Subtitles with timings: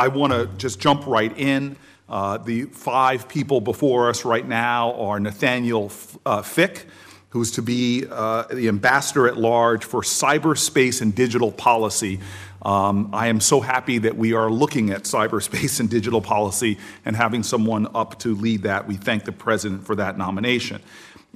[0.00, 1.76] I want to just jump right in.
[2.08, 5.92] Uh, the five people before us right now are Nathaniel
[6.24, 6.86] uh, Fick,
[7.28, 12.18] who's to be uh, the ambassador at large for cyberspace and digital policy.
[12.62, 17.14] Um, I am so happy that we are looking at cyberspace and digital policy and
[17.14, 18.88] having someone up to lead that.
[18.88, 20.80] We thank the president for that nomination.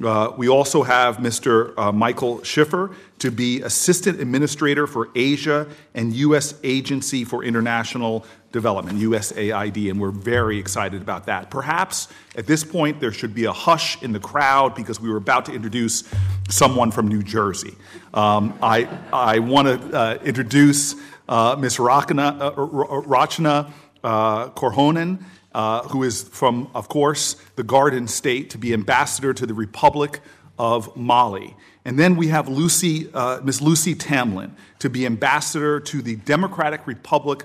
[0.03, 1.73] Uh, we also have Mr.
[1.79, 6.55] Uh, Michael Schiffer to be Assistant Administrator for Asia and U.S.
[6.65, 11.51] Agency for International Development, USAID, and we're very excited about that.
[11.51, 15.19] Perhaps at this point there should be a hush in the crowd because we were
[15.19, 16.05] about to introduce
[16.49, 17.75] someone from New Jersey.
[18.15, 20.95] Um, I, I want to uh, introduce
[21.29, 21.79] uh, Ms.
[21.79, 23.73] Rachna, uh, Rachna
[24.05, 25.19] uh, Korhonen
[25.55, 30.21] uh, who is from, of course, the Garden State, to be ambassador to the Republic
[30.59, 31.57] of Mali.
[31.85, 33.63] And then we have Lucy, uh, Ms.
[33.63, 37.45] Lucy Tamlin to be ambassador to the Democratic Republic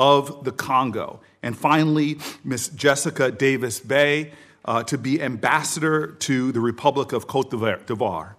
[0.00, 1.20] of the Congo.
[1.42, 4.32] And finally, Miss Jessica Davis Bay
[4.64, 8.34] uh, to be ambassador to the Republic of Cote d'Ivoire.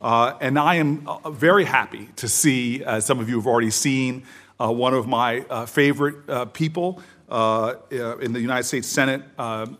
[0.00, 3.70] Uh, and I am uh, very happy to see, as some of you have already
[3.70, 4.22] seen,
[4.60, 9.22] uh, one of my uh, favorite people, uh, uh, in the United States Senate,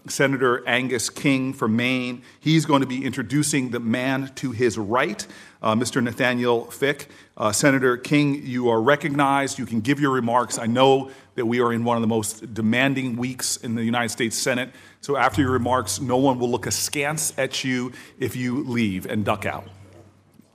[0.09, 2.23] Senator Angus King from Maine.
[2.41, 5.27] He's going to be introducing the man to his right,
[5.63, 6.03] uh, Mr.
[6.03, 7.09] Nathaniel Fick.
[7.37, 9.59] Uh, Senator King, you are recognized.
[9.59, 10.59] You can give your remarks.
[10.59, 14.11] I know that we are in one of the most demanding weeks in the United
[14.11, 14.71] States Senate.
[15.01, 19.25] So after your remarks, no one will look askance at you if you leave and
[19.25, 19.67] duck out.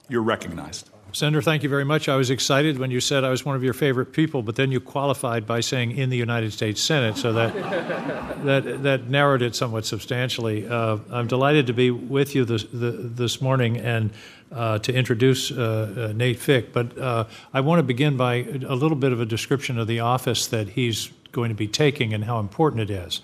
[0.07, 0.89] You're recognized.
[1.13, 2.09] Senator, thank you very much.
[2.09, 4.71] I was excited when you said I was one of your favorite people, but then
[4.71, 7.53] you qualified by saying in the United States Senate, so that
[8.45, 10.67] that that narrowed it somewhat substantially.
[10.67, 14.11] Uh, I'm delighted to be with you this the, this morning and
[14.51, 16.73] uh, to introduce uh, uh Nate Fick.
[16.73, 18.35] But uh, I want to begin by
[18.67, 22.13] a little bit of a description of the office that he's going to be taking
[22.13, 23.21] and how important it is.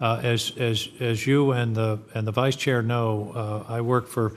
[0.00, 4.36] Uh, as as as you and the and the vice chair know, I worked for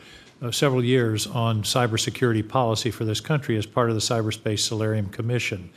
[0.51, 5.69] several years on cybersecurity policy for this country as part of the Cyberspace Solarium Commission.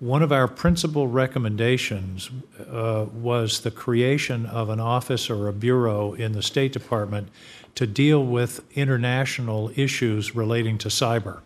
[0.00, 2.30] One of our principal recommendations
[2.70, 7.28] uh, was the creation of an office or a bureau in the State Department
[7.78, 11.38] to deal with international issues relating to cyber.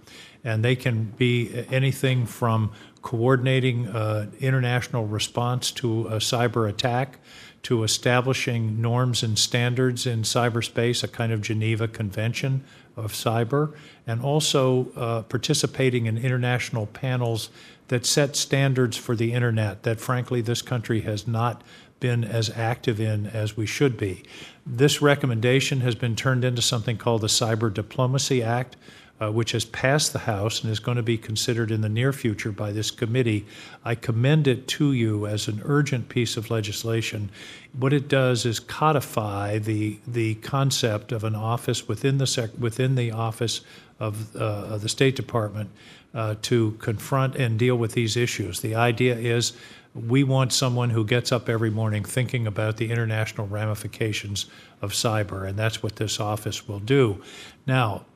[0.43, 2.73] And they can be anything from
[3.03, 7.19] coordinating uh, international response to a cyber attack
[7.65, 12.65] to establishing norms and standards in cyberspace, a kind of Geneva Convention
[12.97, 13.75] of cyber,
[14.07, 17.51] and also uh, participating in international panels
[17.89, 21.63] that set standards for the internet that, frankly, this country has not
[22.03, 24.25] been as active in as we should be.
[24.67, 28.77] This recommendation has been turned into something called the Cyber Diplomacy Act,
[29.21, 32.13] uh, which has passed the House and is going to be considered in the near
[32.13, 33.47] future by this committee.
[33.85, 37.31] I commend it to you as an urgent piece of legislation.
[37.79, 42.97] What it does is codify the the concept of an office within the sec- within
[42.97, 43.61] the office
[44.01, 45.71] of, uh, of the State Department
[46.15, 48.61] uh, to confront and deal with these issues.
[48.61, 49.53] The idea is
[49.95, 54.47] we want someone who gets up every morning thinking about the international ramifications
[54.81, 57.23] of cyber, and that's what this office will do.
[57.67, 58.07] Now,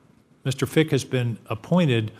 [0.43, 0.67] Mr.
[0.67, 2.11] Fick has been appointed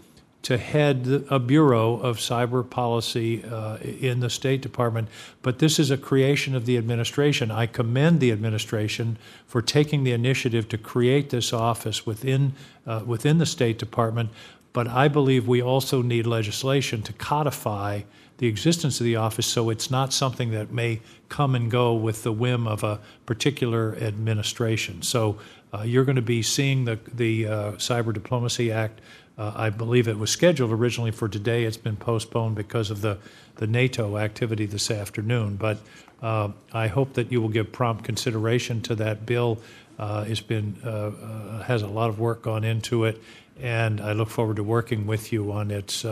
[0.44, 5.10] to head a bureau of cyber policy uh, in the State Department,
[5.42, 7.50] but this is a creation of the administration.
[7.50, 9.18] I commend the administration
[9.48, 12.54] for taking the initiative to create this office within
[12.86, 14.30] uh, within the State Department.
[14.72, 18.04] But I believe we also need legislation to codify
[18.38, 22.24] the existence of the office so it's not something that may come and go with
[22.24, 25.02] the whim of a particular administration.
[25.02, 25.40] So
[25.74, 29.02] uh, you're going to be seeing the, the uh, Cyber Diplomacy Act.
[29.38, 31.64] Uh, I believe it was scheduled originally for today.
[31.64, 33.18] It's been postponed because of the,
[33.56, 35.58] the NATO activity this afternoon.
[35.58, 35.80] But
[36.22, 39.60] uh, I hope that you will give prompt consideration to that bill.
[40.00, 43.22] Uh, it's been uh, has a lot of work gone into it,
[43.60, 46.06] and I look forward to working with you on its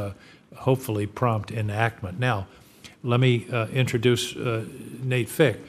[0.55, 2.19] hopefully prompt enactment.
[2.19, 2.47] Now,
[3.03, 5.59] let me introduce Nate Fick.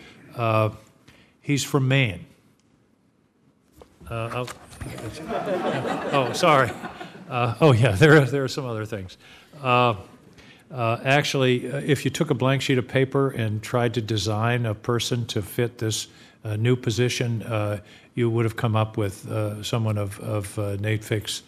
[1.43, 2.27] he's from Maine.
[4.09, 4.47] Uh, oh,
[6.13, 6.71] oh, sorry.
[7.29, 9.17] Uh, oh, yeah, there are, there are some other things.
[9.63, 9.95] Uh,
[10.71, 14.67] uh actually, uh, if you took a blank sheet of paper and tried to design
[14.67, 16.07] a person to fit this
[16.45, 17.45] uh, new position,
[18.15, 19.27] you would have come up with
[19.65, 21.43] someone of, of Nate Fick's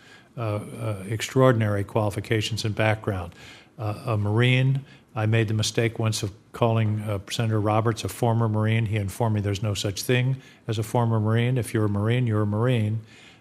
[1.09, 3.35] extraordinary qualifications and background.
[3.79, 4.85] a Marine,
[5.19, 8.87] I made the mistake once of calling uh, Senator Roberts a former Marine.
[8.87, 10.37] He informed me there's no such thing
[10.69, 11.59] as a former Marine.
[11.59, 13.01] If you're a Marine, you're a Marine.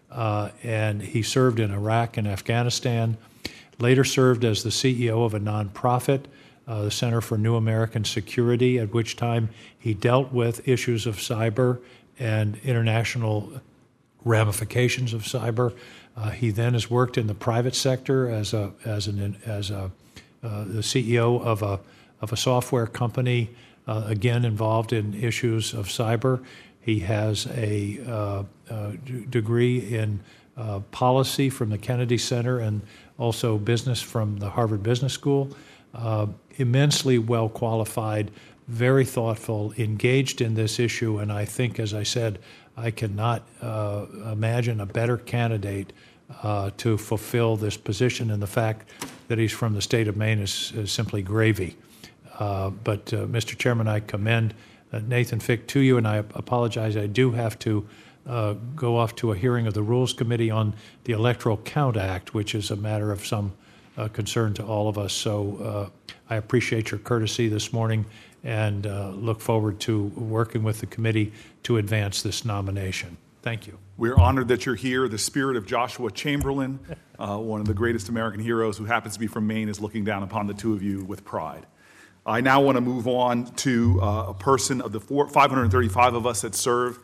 [0.10, 3.18] Uh, and he served in Iraq and Afghanistan,
[3.78, 6.24] later served as the CEO of a nonprofit
[6.68, 11.18] uh, the Center for New American Security, at which time he dealt with issues of
[11.18, 11.80] cyber
[12.20, 13.62] and international
[14.26, 15.74] ramifications of cyber.
[16.18, 19.92] Uh, he then has worked in the private sector as a as an as a
[20.44, 21.80] uh, the CEO of a
[22.22, 23.50] of a software company,
[23.88, 26.44] uh, again involved in issues of cyber.
[26.80, 28.92] He has a uh, uh,
[29.30, 30.20] degree in
[30.56, 32.82] uh, policy from the Kennedy Center and
[33.20, 35.50] also business from the Harvard Business School.
[36.58, 38.32] immensely well qualified,
[38.68, 42.40] very thoughtful, engaged in this issue, and I think, as I said,
[42.76, 45.94] I cannot imagine a better candidate
[46.44, 48.90] uh, to fulfill this position, and the fact
[49.28, 51.78] that he's from the state of Maine is, is simply gravy.
[52.38, 53.58] Uh, but, uh, Mr.
[53.58, 54.54] Chairman, I commend
[54.92, 56.96] uh, Nathan Fick to you, and I apologize.
[56.96, 57.88] I do have to
[58.28, 60.74] uh, go off to a hearing of the Rules Committee on
[61.06, 63.54] the Electoral Count Act, which is a matter of some
[63.98, 65.14] uh, concern to all of us.
[65.14, 65.92] So
[66.30, 68.06] I appreciate your courtesy this morning
[68.44, 68.86] and
[69.16, 71.32] look forward to working with the committee
[71.64, 73.18] to advance this nomination.
[73.42, 73.80] Thank you.
[74.00, 75.08] We're honored that you're here.
[75.08, 76.80] The spirit of Joshua Chamberlain,
[77.20, 80.04] uh, one of the greatest American heroes who happens to be from Maine, is looking
[80.04, 81.66] down upon the two of you with pride.
[82.24, 86.28] I now want to move on to uh, a person of the four, 535 of
[86.28, 87.00] us that serve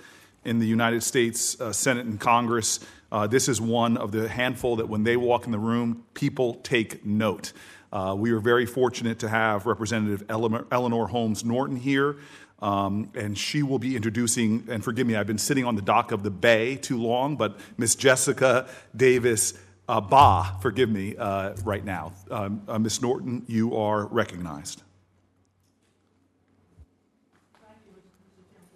[0.46, 2.80] in the United States uh, Senate and Congress.
[3.12, 6.56] Uh, this is one of the handful that when they walk in the room, people
[6.62, 7.54] take note.
[7.92, 12.18] Uh, we are very fortunate to have Representative Eleanor Holmes Norton here.
[12.64, 16.14] Um, and she will be introducing, and forgive me, I've been sitting on the dock
[16.14, 19.54] of the bay too long, but Miss Jessica Davis
[19.90, 22.14] uh, Ba, forgive me, uh, right now.
[22.32, 24.82] Um, uh, Miss Norton, you are recognized.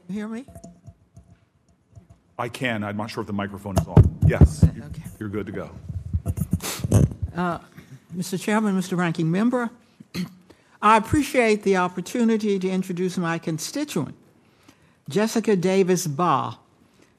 [0.09, 0.45] You hear me?
[2.37, 2.83] I can.
[2.83, 4.19] I'm not sure if the microphone is on.
[4.27, 5.03] Yes, okay.
[5.17, 5.71] you're good to go.
[7.33, 7.59] Uh,
[8.13, 8.37] Mr.
[8.37, 8.97] Chairman, Mr.
[8.97, 9.69] Ranking Member,
[10.81, 14.15] I appreciate the opportunity to introduce my constituent,
[15.09, 16.59] Jessica Davis Ba,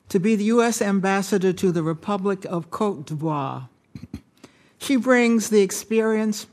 [0.08, 0.80] to be the U.S.
[0.80, 3.68] Ambassador to the Republic of Cote d'Ivoire.
[4.78, 6.46] She brings the experience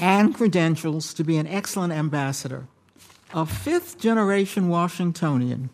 [0.00, 2.66] and credentials to be an excellent ambassador,
[3.32, 5.70] a fifth generation Washingtonian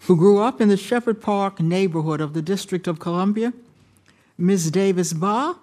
[0.00, 3.54] who grew up in the Shepherd Park neighborhood of the District of Columbia.
[4.36, 4.70] Ms.
[4.70, 5.56] Davis Ba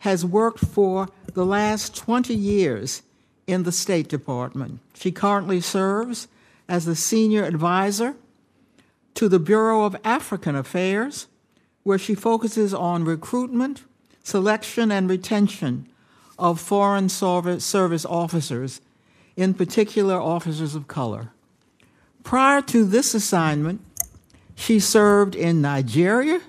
[0.00, 3.02] has worked for the last 20 years
[3.48, 4.78] in the State Department.
[4.94, 6.28] She currently serves
[6.68, 8.14] as the senior advisor
[9.14, 11.26] to the Bureau of African Affairs,
[11.82, 13.82] where she focuses on recruitment,
[14.22, 15.88] selection, and retention
[16.38, 18.80] of Foreign Service officers,
[19.34, 21.30] in particular officers of color.
[22.22, 23.80] Prior to this assignment,
[24.54, 26.40] she served in Nigeria,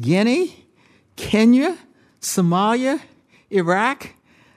[0.00, 0.64] Guinea,
[1.16, 1.76] Kenya,
[2.20, 3.00] Somalia,
[3.50, 4.14] Iraq,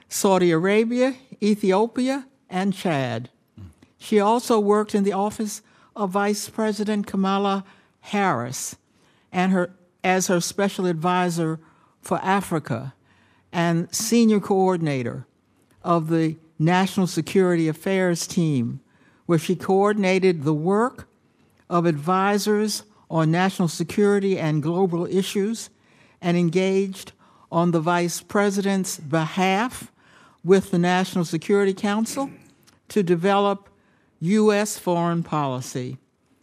[0.08, 3.30] Saudi Arabia, Ethiopia, and Chad.
[3.98, 5.62] She also worked in the office
[5.94, 7.64] of Vice President Kamala
[8.00, 8.76] Harris
[9.32, 9.70] and her,
[10.02, 11.60] as her special advisor
[12.00, 12.94] for Africa
[13.52, 15.26] and senior coordinator
[15.82, 18.80] of the National Security Affairs team,
[19.26, 21.08] where she coordinated the work
[21.68, 25.70] of advisors on national security and global issues
[26.20, 27.12] and engaged
[27.50, 29.90] on the vice president's behalf
[30.42, 32.30] with the National Security Council
[32.88, 33.68] to develop
[34.20, 34.78] U.S.
[34.78, 35.98] foreign policy.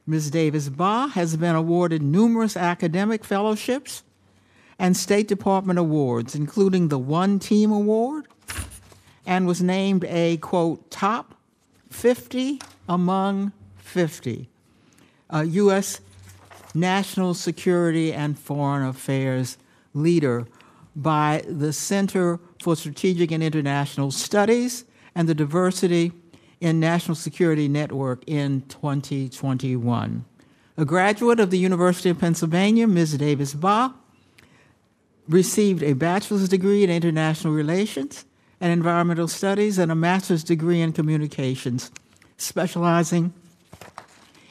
[0.05, 0.31] Ms.
[0.31, 4.03] Davis Ba has been awarded numerous academic fellowships
[4.79, 8.27] and State Department awards, including the One Team Award,
[9.25, 11.36] and was named a, quote, top
[11.89, 14.50] 50 among 50
[15.29, 16.00] a U.S.
[16.74, 19.57] national security and foreign affairs
[19.93, 20.48] leader
[20.97, 26.11] by the Center for Strategic and International Studies and the Diversity
[26.59, 30.25] in National Security Network in 2021.
[30.75, 33.17] A graduate of the University of Pennsylvania, Ms.
[33.17, 33.93] Davis Ba
[35.29, 38.25] received a bachelor's degree in international relations
[38.59, 41.91] and environmental studies and a master's degree in communications,
[42.37, 43.33] specializing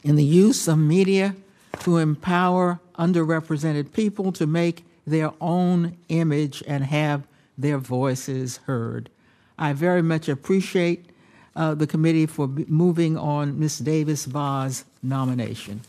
[0.04, 1.34] in the use of media
[1.80, 9.08] to empower underrepresented people to make their own image and have their voices heard.
[9.58, 11.10] I very much appreciate
[11.54, 13.78] uh, the committee for moving on Ms.
[13.78, 15.80] Davis Ba's nomination.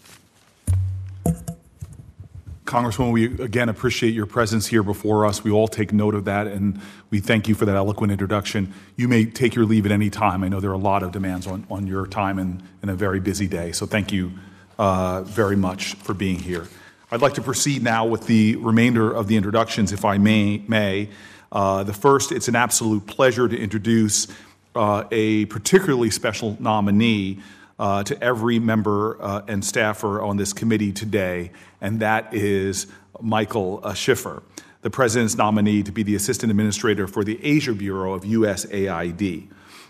[2.63, 5.43] Congresswoman, we again appreciate your presence here before us.
[5.43, 8.74] We all take note of that, and we thank you for that eloquent introduction.
[8.97, 10.43] You may take your leave at any time.
[10.43, 12.95] I know there are a lot of demands on, on your time and, in a
[12.95, 14.33] very busy day, so thank you
[14.77, 16.67] uh, very much for being here.
[17.09, 20.61] I'd like to proceed now with the remainder of the introductions, if I may.
[20.67, 21.07] may.
[21.49, 24.27] Uh, the first, it's an absolute pleasure to introduce
[24.75, 27.39] uh, a particularly special nominee
[27.79, 32.87] uh, to every member uh, and staffer on this committee today, and that is
[33.21, 34.43] Michael uh, Schiffer,
[34.81, 39.47] the President's nominee to be the Assistant Administrator for the Asia Bureau of USAID.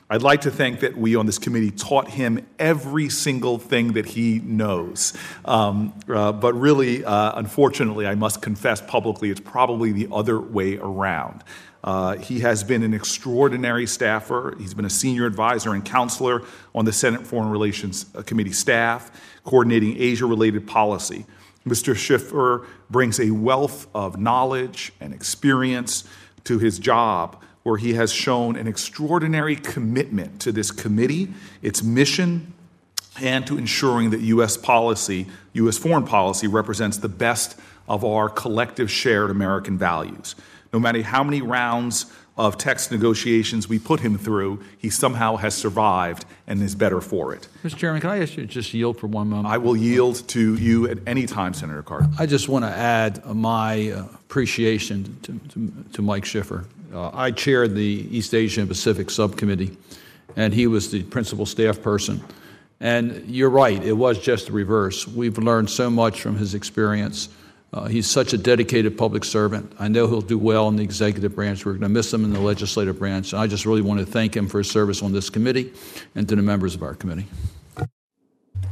[0.09, 4.05] I'd like to think that we on this committee taught him every single thing that
[4.05, 5.11] he knows.
[5.43, 10.77] Um, uh, but really, uh, unfortunately, I must confess publicly, it's probably the other way
[10.77, 11.43] around.
[11.83, 14.55] Uh, he has been an extraordinary staffer.
[14.57, 19.11] He's been a senior advisor and counselor on the Senate Foreign Relations uh, Committee staff,
[19.43, 21.25] coordinating Asia related policy.
[21.65, 21.93] Mr.
[21.93, 26.05] Schiffer brings a wealth of knowledge and experience
[26.45, 31.27] to his job where he has shown an extraordinary commitment to this committee,
[31.61, 32.53] its mission,
[33.19, 34.55] and to ensuring that U.S.
[34.55, 35.77] policy, U.S.
[35.77, 37.59] foreign policy, represents the best
[37.89, 40.33] of our collective shared American values.
[40.71, 42.05] No matter how many rounds
[42.37, 47.33] of text negotiations we put him through, he somehow has survived and is better for
[47.33, 47.49] it.
[47.65, 47.75] Mr.
[47.75, 49.47] Chairman, can I ask you to just yield for one moment?
[49.47, 52.13] I will yield to you at any time, Senator Cardin.
[52.17, 56.63] I just want to add my uh, appreciation to, to, to Mike Schiffer.
[56.93, 59.77] Uh, I chaired the East Asia and Pacific Subcommittee,
[60.35, 62.21] and he was the principal staff person.
[62.79, 65.07] And you're right, it was just the reverse.
[65.07, 67.29] We've learned so much from his experience.
[67.73, 69.73] Uh, he's such a dedicated public servant.
[69.77, 71.65] I know he'll do well in the executive branch.
[71.65, 73.33] We're going to miss him in the legislative branch.
[73.33, 75.73] And I just really want to thank him for his service on this committee
[76.15, 77.25] and to the members of our committee.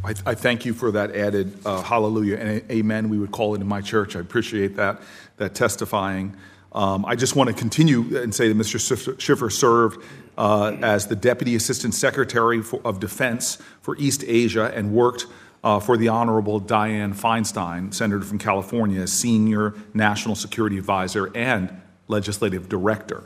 [0.03, 3.09] I, I thank you for that added uh, hallelujah and amen.
[3.09, 4.15] We would call it in my church.
[4.15, 5.01] I appreciate that
[5.37, 6.35] that testifying.
[6.75, 9.17] Um, I just want to continue and say that Mr.
[9.17, 10.03] Schiffer served
[10.37, 15.25] uh, as the Deputy Assistant Secretary for, of Defense for East Asia and worked
[15.63, 21.81] uh, for the Honorable Dianne Feinstein, Senator from California, as Senior National Security Advisor and
[22.09, 23.23] Legislative Director.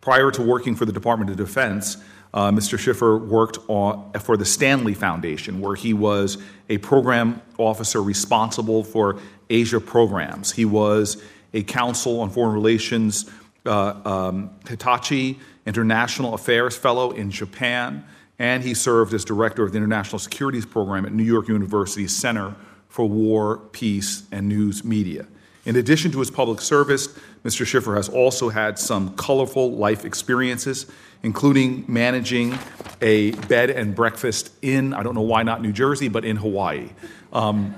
[0.00, 1.98] Prior to working for the Department of Defense,
[2.34, 2.76] uh, Mr.
[2.76, 6.36] Schiffer worked on, for the Stanley Foundation, where he was
[6.68, 10.50] a program officer responsible for Asia programs.
[10.52, 13.30] He was a Council on Foreign Relations
[13.66, 18.04] uh, um, Hitachi International Affairs Fellow in Japan,
[18.38, 22.54] and he served as director of the International Securities Program at New York University's Center
[22.88, 25.26] for War, Peace, and News Media.
[25.66, 27.08] In addition to his public service,
[27.44, 27.66] Mr.
[27.66, 30.86] Schiffer has also had some colorful life experiences,
[31.22, 32.58] including managing
[33.02, 36.88] a bed and breakfast in, I don't know why not New Jersey, but in Hawaii.
[37.32, 37.74] Um,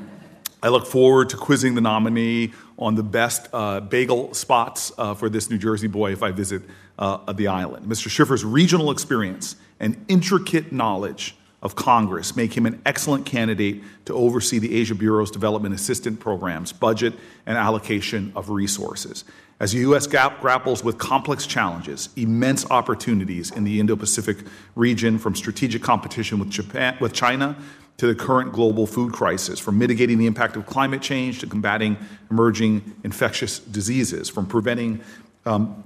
[0.62, 5.28] I look forward to quizzing the nominee on the best uh, bagel spots uh, for
[5.28, 6.62] this New Jersey boy if I visit
[6.98, 7.86] uh, the island.
[7.86, 8.08] Mr.
[8.08, 14.58] Schiffer's regional experience and intricate knowledge of Congress make him an excellent candidate to oversee
[14.58, 19.24] the Asia Bureau's development assistance programs, budget, and allocation of resources.
[19.60, 20.06] As the U.S.
[20.06, 24.38] grapples with complex challenges, immense opportunities in the Indo Pacific
[24.74, 27.56] region, from strategic competition with, Japan, with China
[28.00, 31.98] to the current global food crisis, from mitigating the impact of climate change to combating
[32.30, 34.98] emerging infectious diseases, from preventing
[35.44, 35.84] um,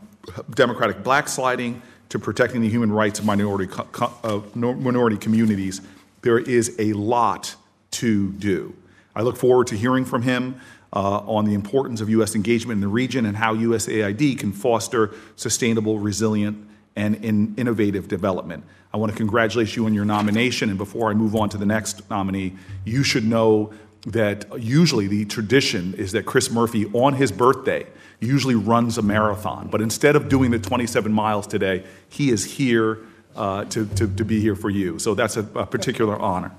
[0.51, 3.69] democratic backsliding to protecting the human rights of minority,
[4.01, 5.81] uh, minority communities,
[6.23, 7.57] there is a lot
[7.91, 8.73] to do.
[9.17, 10.61] I look forward to hearing from him
[10.93, 12.37] uh, on the importance of U.S.
[12.37, 16.65] engagement in the region and how USAID can foster sustainable, resilient,
[16.97, 18.65] and in innovative development.
[18.93, 20.69] I want to congratulate you on your nomination.
[20.69, 23.73] And before I move on to the next nominee, you should know
[24.07, 27.87] that usually the tradition is that Chris Murphy, on his birthday,
[28.21, 29.69] usually runs a marathon.
[29.69, 32.99] But instead of doing the 27 miles today, he is here
[33.35, 34.99] uh, to, to, to, be here for you.
[34.99, 36.53] So that's a, a particular honor.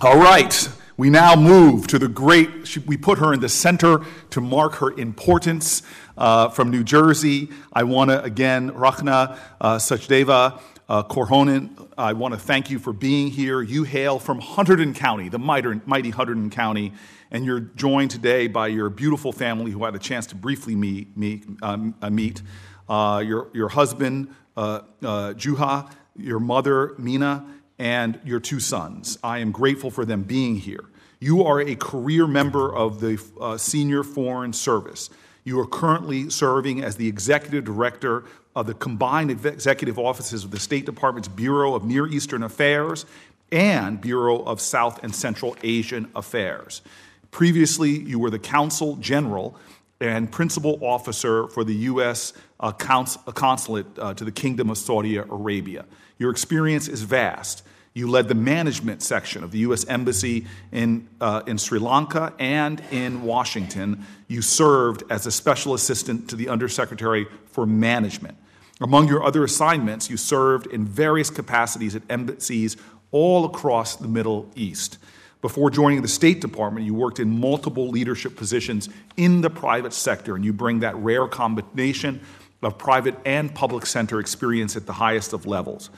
[0.00, 0.68] All right.
[0.98, 4.00] We now move to the great, we put her in the center
[4.30, 5.84] to mark her importance
[6.16, 7.50] uh, from New Jersey.
[7.72, 12.92] I want to again, Rachna uh, Sachdeva uh, Korhonen, I want to thank you for
[12.92, 13.62] being here.
[13.62, 16.92] You hail from Hunterdon County, the mighty Hunterdon County,
[17.30, 20.74] and you're joined today by your beautiful family who I had a chance to briefly
[20.74, 21.16] meet.
[21.16, 22.42] meet, um, uh, meet.
[22.88, 27.46] Uh, your, your husband, uh, Juha, your mother, Mina,
[27.78, 29.18] and your two sons.
[29.22, 30.84] I am grateful for them being here.
[31.20, 35.10] You are a career member of the uh, Senior Foreign Service.
[35.44, 40.60] You are currently serving as the executive director of the combined executive offices of the
[40.60, 43.06] State Department's Bureau of Near Eastern Affairs
[43.50, 46.82] and Bureau of South and Central Asian Affairs.
[47.30, 49.56] Previously, you were the Consul General
[50.00, 52.32] and Principal Officer for the U.S.
[52.60, 55.84] Uh, cons- Consulate uh, to the Kingdom of Saudi Arabia.
[56.18, 57.62] Your experience is vast.
[57.94, 59.84] You led the management section of the U.S.
[59.86, 64.06] Embassy in, uh, in Sri Lanka and in Washington.
[64.28, 68.36] You served as a special assistant to the Undersecretary for Management.
[68.80, 72.76] Among your other assignments, you served in various capacities at embassies
[73.10, 74.98] all across the Middle East.
[75.40, 80.36] Before joining the State Department, you worked in multiple leadership positions in the private sector,
[80.36, 82.20] and you bring that rare combination
[82.62, 85.90] of private and public sector experience at the highest of levels.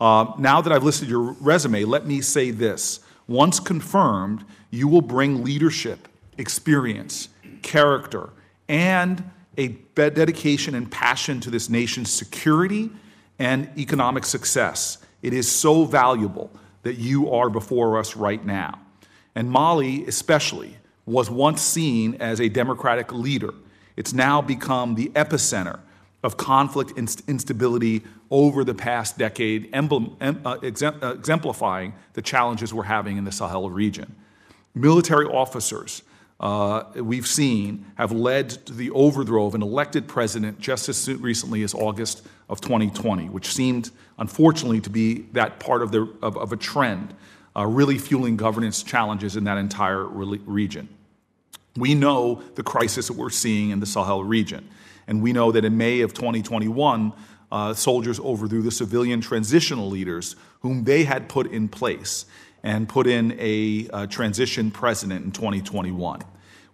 [0.00, 3.00] Uh, now that I've listed your resume, let me say this.
[3.26, 6.08] Once confirmed, you will bring leadership,
[6.38, 7.28] experience,
[7.62, 8.30] character,
[8.68, 12.90] and a dedication and passion to this nation's security
[13.38, 14.98] and economic success.
[15.22, 16.50] It is so valuable
[16.82, 18.78] that you are before us right now.
[19.34, 23.52] And Mali, especially, was once seen as a democratic leader.
[23.96, 25.80] It's now become the epicenter
[26.22, 33.24] of conflict and instability over the past decade, uh, exemplifying the challenges we're having in
[33.24, 34.14] the Sahel region.
[34.74, 36.02] Military officers
[36.40, 41.62] uh, we've seen have led to the overthrow of an elected president just as recently
[41.62, 46.52] as August of 2020, which seemed, unfortunately, to be that part of, the, of, of
[46.52, 47.12] a trend,
[47.56, 50.88] uh, really fueling governance challenges in that entire re- region.
[51.76, 54.68] We know the crisis that we're seeing in the Sahel region,
[55.08, 57.12] and we know that in May of 2021,
[57.50, 62.26] uh, soldiers overthrew the civilian transitional leaders whom they had put in place
[62.62, 66.20] and put in a, transition president in 2021.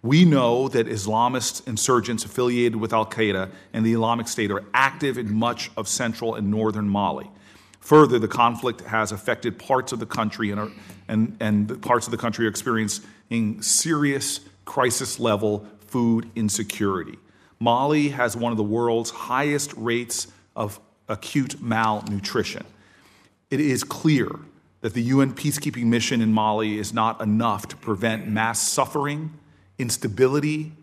[0.01, 5.17] We know that Islamist insurgents affiliated with Al Qaeda and the Islamic State are active
[5.17, 7.31] in much of central and northern Mali.
[7.79, 10.71] Further, the conflict has affected parts of the country, and, are,
[11.07, 17.17] and, and parts of the country are experiencing serious crisis level food insecurity.
[17.59, 22.65] Mali has one of the world's highest rates of acute malnutrition.
[23.49, 24.29] It is clear
[24.81, 29.33] that the UN peacekeeping mission in Mali is not enough to prevent mass suffering,
[29.77, 30.73] instability,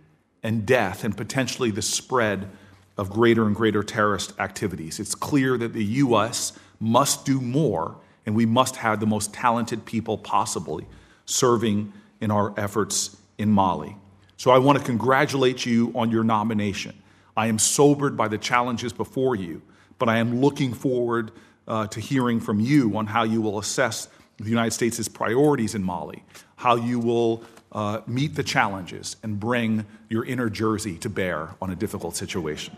[0.43, 2.49] and death, and potentially the spread
[2.97, 4.99] of greater and greater terrorist activities.
[4.99, 6.52] It's clear that the U.S.
[6.81, 10.87] must do more, and we must have the most talented people possibly
[11.25, 13.96] serving in our efforts in Mali.
[14.37, 16.95] So I want to congratulate you on your nomination.
[17.37, 19.62] I am sobered by the challenges before you,
[19.99, 21.33] but I am looking forward
[21.66, 25.83] uh, to hearing from you on how you will assess the United States' priorities in
[25.83, 26.25] Mali,
[26.57, 31.71] how you will uh, meet the challenges and bring your inner Jersey to bear on
[31.71, 32.77] a difficult situation.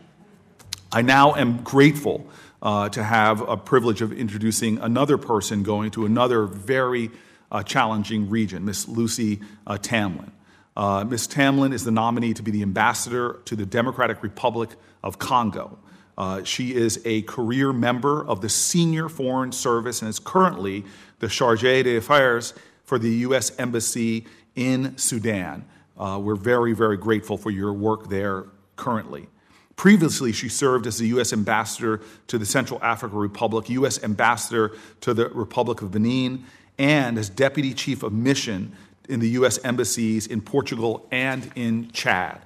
[0.92, 2.26] I now am grateful
[2.62, 7.10] uh, to have a privilege of introducing another person going to another very
[7.50, 10.30] uh, challenging region, Miss Lucy uh, Tamlin.
[10.76, 11.28] Uh, Ms.
[11.28, 14.70] Tamlin is the nominee to be the ambassador to the Democratic Republic
[15.02, 15.78] of Congo.
[16.16, 20.84] Uh, she is a career member of the Senior Foreign Service and is currently
[21.18, 23.56] the Charge d'Affaires for the U.S.
[23.58, 25.64] Embassy in Sudan.
[25.96, 29.28] Uh, we're very, very grateful for your work there currently.
[29.76, 31.32] Previously, she served as the U.S.
[31.32, 34.02] Ambassador to the Central African Republic, U.S.
[34.02, 36.44] Ambassador to the Republic of Benin,
[36.78, 38.76] and as Deputy Chief of Mission
[39.08, 39.58] in the U.S.
[39.64, 42.40] embassies in Portugal and in Chad.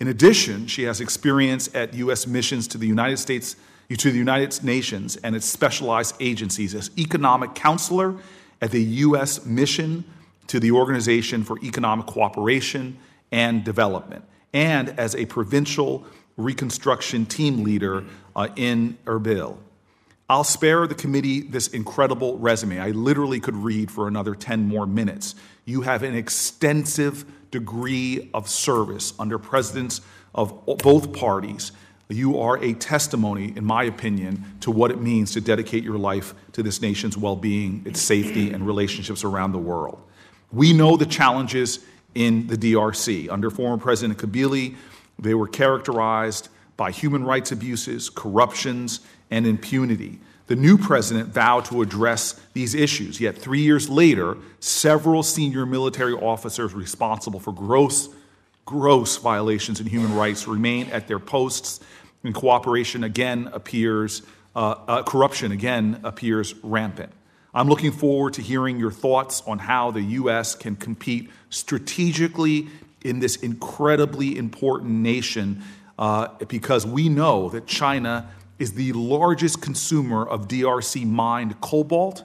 [0.00, 2.26] In addition, she has experience at U.S.
[2.26, 3.56] missions to the United States,
[3.96, 8.16] to the United Nations and its specialized agencies as economic counselor
[8.60, 9.44] at the U.S.
[9.44, 10.04] mission
[10.46, 12.98] to the Organization for Economic Cooperation
[13.30, 19.58] and Development, and as a provincial reconstruction team leader uh, in Erbil.
[20.30, 22.78] I'll spare the committee this incredible resume.
[22.78, 25.34] I literally could read for another 10 more minutes.
[25.68, 30.00] You have an extensive degree of service under presidents
[30.34, 31.72] of both parties,
[32.08, 36.34] you are a testimony, in my opinion, to what it means to dedicate your life
[36.52, 40.02] to this nation's well being, its safety, and relationships around the world.
[40.50, 41.80] We know the challenges
[42.14, 43.28] in the DRC.
[43.28, 44.74] Under former President Kabila,
[45.18, 49.00] they were characterized by human rights abuses, corruptions,
[49.30, 50.18] and impunity.
[50.48, 56.14] The new president vowed to address these issues, yet, three years later, several senior military
[56.14, 58.08] officers responsible for gross,
[58.64, 61.80] gross violations in human rights remain at their posts,
[62.24, 64.22] and cooperation again appears,
[64.56, 67.12] uh, uh, corruption again appears rampant.
[67.52, 70.54] I'm looking forward to hearing your thoughts on how the U.S.
[70.54, 72.68] can compete strategically
[73.02, 75.62] in this incredibly important nation
[75.98, 82.24] uh, because we know that China is the largest consumer of DRC mined cobalt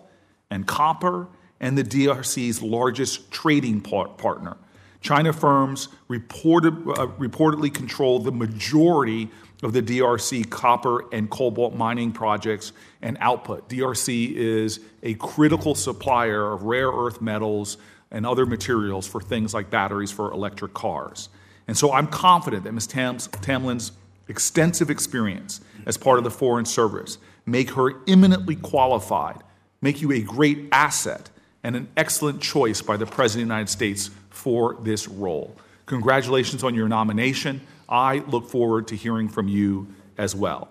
[0.49, 1.27] and copper
[1.59, 4.57] and the DRC's largest trading partner.
[5.01, 9.29] China firms reported, uh, reportedly control the majority
[9.61, 13.69] of the DRC copper and cobalt mining projects and output.
[13.69, 17.77] DRC is a critical supplier of rare earth metals
[18.11, 21.29] and other materials for things like batteries for electric cars.
[21.67, 22.87] And so I'm confident that Ms.
[22.87, 23.93] Tam- Tamlin's
[24.27, 29.41] extensive experience as part of the Foreign Service make her eminently qualified,
[29.81, 31.29] make you a great asset
[31.63, 35.55] and an excellent choice by the President of the United States for this role.
[35.85, 37.61] Congratulations on your nomination.
[37.87, 40.69] I look forward to hearing from you as well.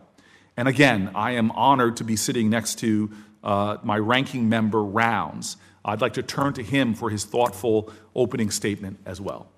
[0.57, 3.11] And again, I am honored to be sitting next to
[3.43, 5.57] uh, my ranking member, Rounds.
[5.85, 9.49] I'd like to turn to him for his thoughtful opening statement as well.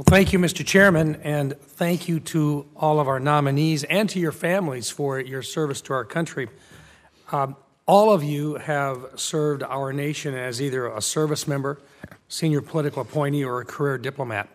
[0.00, 0.64] Well, thank you, Mr.
[0.64, 5.42] Chairman, and thank you to all of our nominees and to your families for your
[5.42, 6.48] service to our country.
[7.32, 11.82] Um, all of you have served our nation as either a service member,
[12.28, 14.48] senior political appointee, or a career diplomat.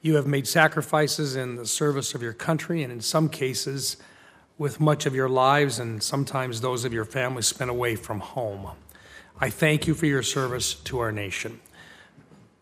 [0.00, 3.96] You have made sacrifices in the service of your country, and in some cases,
[4.58, 8.68] with much of your lives and sometimes those of your families spent away from home.
[9.40, 11.58] I thank you for your service to our nation.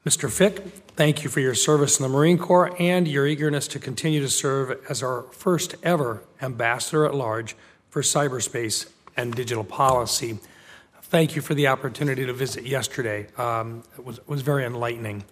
[0.07, 0.31] Mr.
[0.31, 0.61] Fick,
[0.95, 4.29] thank you for your service in the Marine Corps and your eagerness to continue to
[4.29, 7.57] serve as our first ever ambassador at large
[7.90, 10.38] for cyberspace and digital policy.
[11.03, 13.27] Thank you for the opportunity to visit yesterday.
[13.37, 15.25] Um, it was, was very enlightening.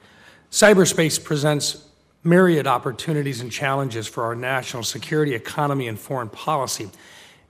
[0.50, 1.88] Cyberspace presents
[2.24, 6.90] myriad opportunities and challenges for our national security, economy, and foreign policy.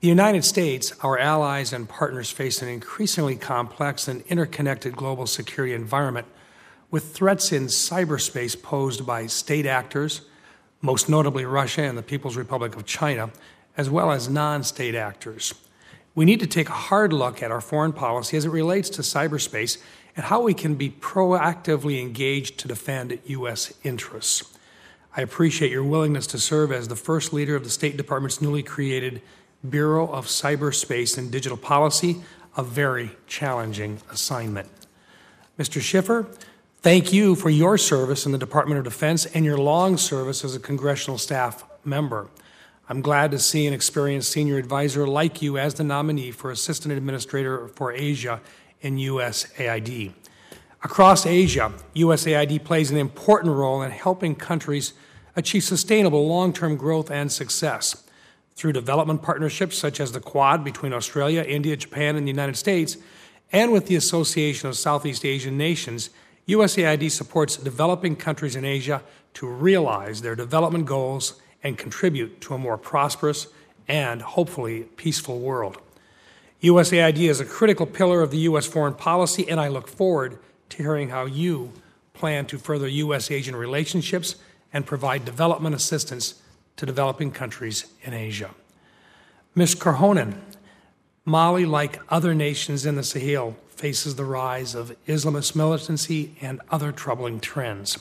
[0.00, 5.72] The United States, our allies, and partners face an increasingly complex and interconnected global security
[5.72, 6.26] environment
[6.90, 10.22] with threats in cyberspace posed by state actors,
[10.80, 13.30] most notably Russia and the People's Republic of China,
[13.76, 15.54] as well as non state actors.
[16.14, 19.02] We need to take a hard look at our foreign policy as it relates to
[19.02, 19.78] cyberspace
[20.16, 23.72] and how we can be proactively engaged to defend U.S.
[23.82, 24.56] interests.
[25.16, 28.62] I appreciate your willingness to serve as the first leader of the State Department's newly
[28.62, 29.22] created
[29.68, 32.22] Bureau of Cyberspace and Digital Policy,
[32.56, 34.68] a very challenging assignment.
[35.58, 35.80] Mr.
[35.80, 36.26] Schiffer,
[36.84, 40.54] thank you for your service in the Department of Defense and your long service as
[40.54, 42.28] a congressional staff member.
[42.90, 46.92] I'm glad to see an experienced senior advisor like you as the nominee for Assistant
[46.92, 48.42] Administrator for Asia
[48.82, 50.12] in USAID.
[50.82, 54.92] Across Asia, USAID plays an important role in helping countries
[55.36, 58.04] achieve sustainable long term growth and success.
[58.56, 62.98] Through development partnerships such as the Quad between Australia, India, Japan, and the United States,
[63.52, 66.10] and with the Association of Southeast Asian Nations,
[66.48, 69.02] USAID supports developing countries in Asia
[69.34, 73.46] to realize their development goals and contribute to a more prosperous
[73.88, 75.78] and hopefully peaceful world.
[76.62, 78.66] USAID is a critical pillar of the U.S.
[78.66, 80.38] foreign policy, and I look forward
[80.70, 81.72] to hearing how you
[82.12, 83.30] plan to further U.S.
[83.30, 84.36] Asian relationships
[84.72, 86.42] and provide development assistance
[86.76, 88.50] to developing countries in Asia.
[89.54, 89.74] Ms.
[89.74, 90.38] Korhonen,
[91.24, 96.90] Mali, like other nations in the Sahel, faces the rise of Islamist militancy and other
[96.90, 97.98] troubling trends.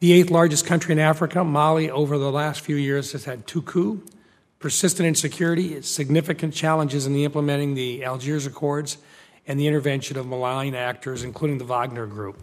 [0.00, 3.62] The eighth largest country in Africa, Mali, over the last few years has had two
[3.62, 4.12] coups,
[4.58, 8.98] persistent insecurity, significant challenges in the implementing the Algiers Accords,
[9.46, 12.38] and the intervention of malign actors, including the Wagner Group.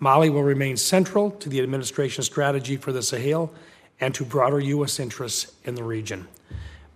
[0.00, 3.54] Mali will remain central to the administration's strategy for the Sahel
[4.00, 4.98] and to broader U.S.
[4.98, 6.26] interests in the region.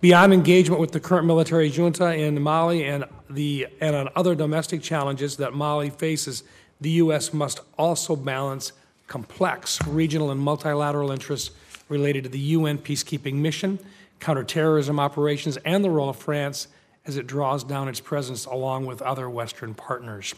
[0.05, 4.83] Beyond engagement with the current military junta in Mali and, the, and on other domestic
[4.83, 6.43] challenges that Mali faces,
[6.79, 7.33] the U.S.
[7.33, 8.71] must also balance
[9.07, 11.49] complex regional and multilateral interests
[11.89, 13.79] related to the UN peacekeeping mission,
[14.19, 16.67] counterterrorism operations, and the role of France
[17.07, 20.35] as it draws down its presence along with other Western partners.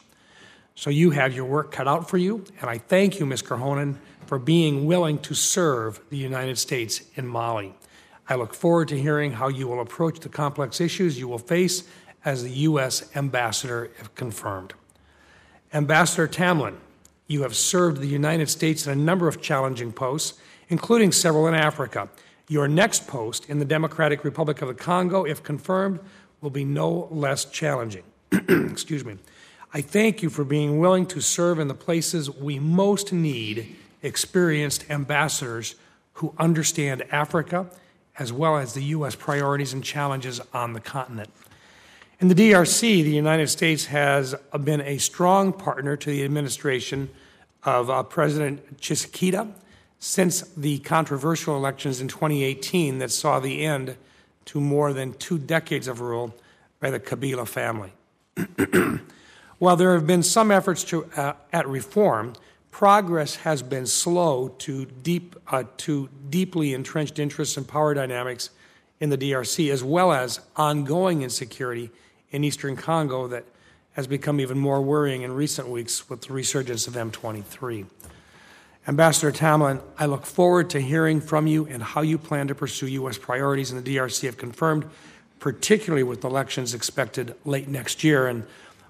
[0.75, 3.41] So you have your work cut out for you, and I thank you, Ms.
[3.41, 7.75] Korhonen, for being willing to serve the United States in Mali.
[8.29, 11.83] I look forward to hearing how you will approach the complex issues you will face
[12.25, 13.09] as the U.S.
[13.15, 14.73] ambassador, if confirmed.
[15.73, 16.75] Ambassador Tamlin,
[17.27, 21.53] you have served the United States in a number of challenging posts, including several in
[21.53, 22.09] Africa.
[22.49, 25.99] Your next post in the Democratic Republic of the Congo, if confirmed,
[26.41, 28.03] will be no less challenging.
[28.31, 29.17] Excuse me.
[29.73, 34.89] I thank you for being willing to serve in the places we most need experienced
[34.89, 35.75] ambassadors
[36.13, 37.67] who understand Africa
[38.19, 39.15] as well as the U.S.
[39.15, 41.29] priorities and challenges on the continent.
[42.19, 47.09] In the DRC, the United States has been a strong partner to the administration
[47.63, 49.53] of uh, President Tshisekedi
[49.99, 53.97] since the controversial elections in 2018 that saw the end
[54.45, 56.35] to more than two decades of rule
[56.79, 57.91] by the Kabila family.
[59.59, 62.33] While there have been some efforts to, uh, at reform,
[62.77, 68.51] progress has been slow to, deep, uh, to deeply entrenched interests and power dynamics
[68.99, 71.89] in the DRC, as well as ongoing insecurity
[72.29, 73.45] in eastern Congo that
[73.93, 77.87] has become even more worrying in recent weeks with the resurgence of M23.
[78.87, 82.85] Ambassador Tamlin, I look forward to hearing from you and how you plan to pursue
[82.85, 83.17] U.S.
[83.17, 84.85] priorities in the DRC if confirmed,
[85.39, 88.27] particularly with elections expected late next year.
[88.27, 88.45] And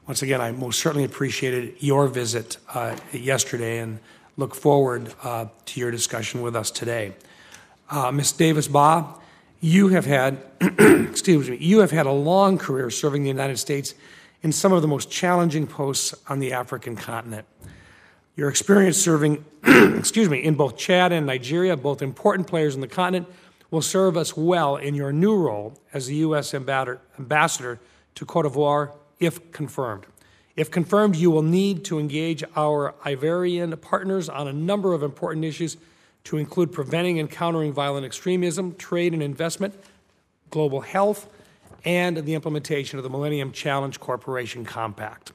[0.07, 3.99] once again, I most certainly appreciated your visit uh, yesterday and
[4.37, 7.13] look forward uh, to your discussion with us today.
[7.89, 8.31] Uh, Ms.
[8.31, 9.05] Davis Ba,
[9.59, 13.95] you have had, excuse me, you have had a long career serving the United States
[14.43, 17.45] in some of the most challenging posts on the African continent.
[18.37, 22.87] Your experience serving, excuse me, in both Chad and Nigeria, both important players in the
[22.87, 23.27] continent,
[23.71, 26.53] will serve us well in your new role as the U.S.
[26.53, 27.79] ambassador
[28.15, 30.05] to Cote d'Ivoire, if confirmed.
[30.55, 35.45] If confirmed, you will need to engage our Ivorian partners on a number of important
[35.45, 35.77] issues
[36.23, 39.75] to include preventing and countering violent extremism, trade and investment,
[40.49, 41.29] global health,
[41.85, 45.31] and the implementation of the Millennium Challenge Corporation Compact.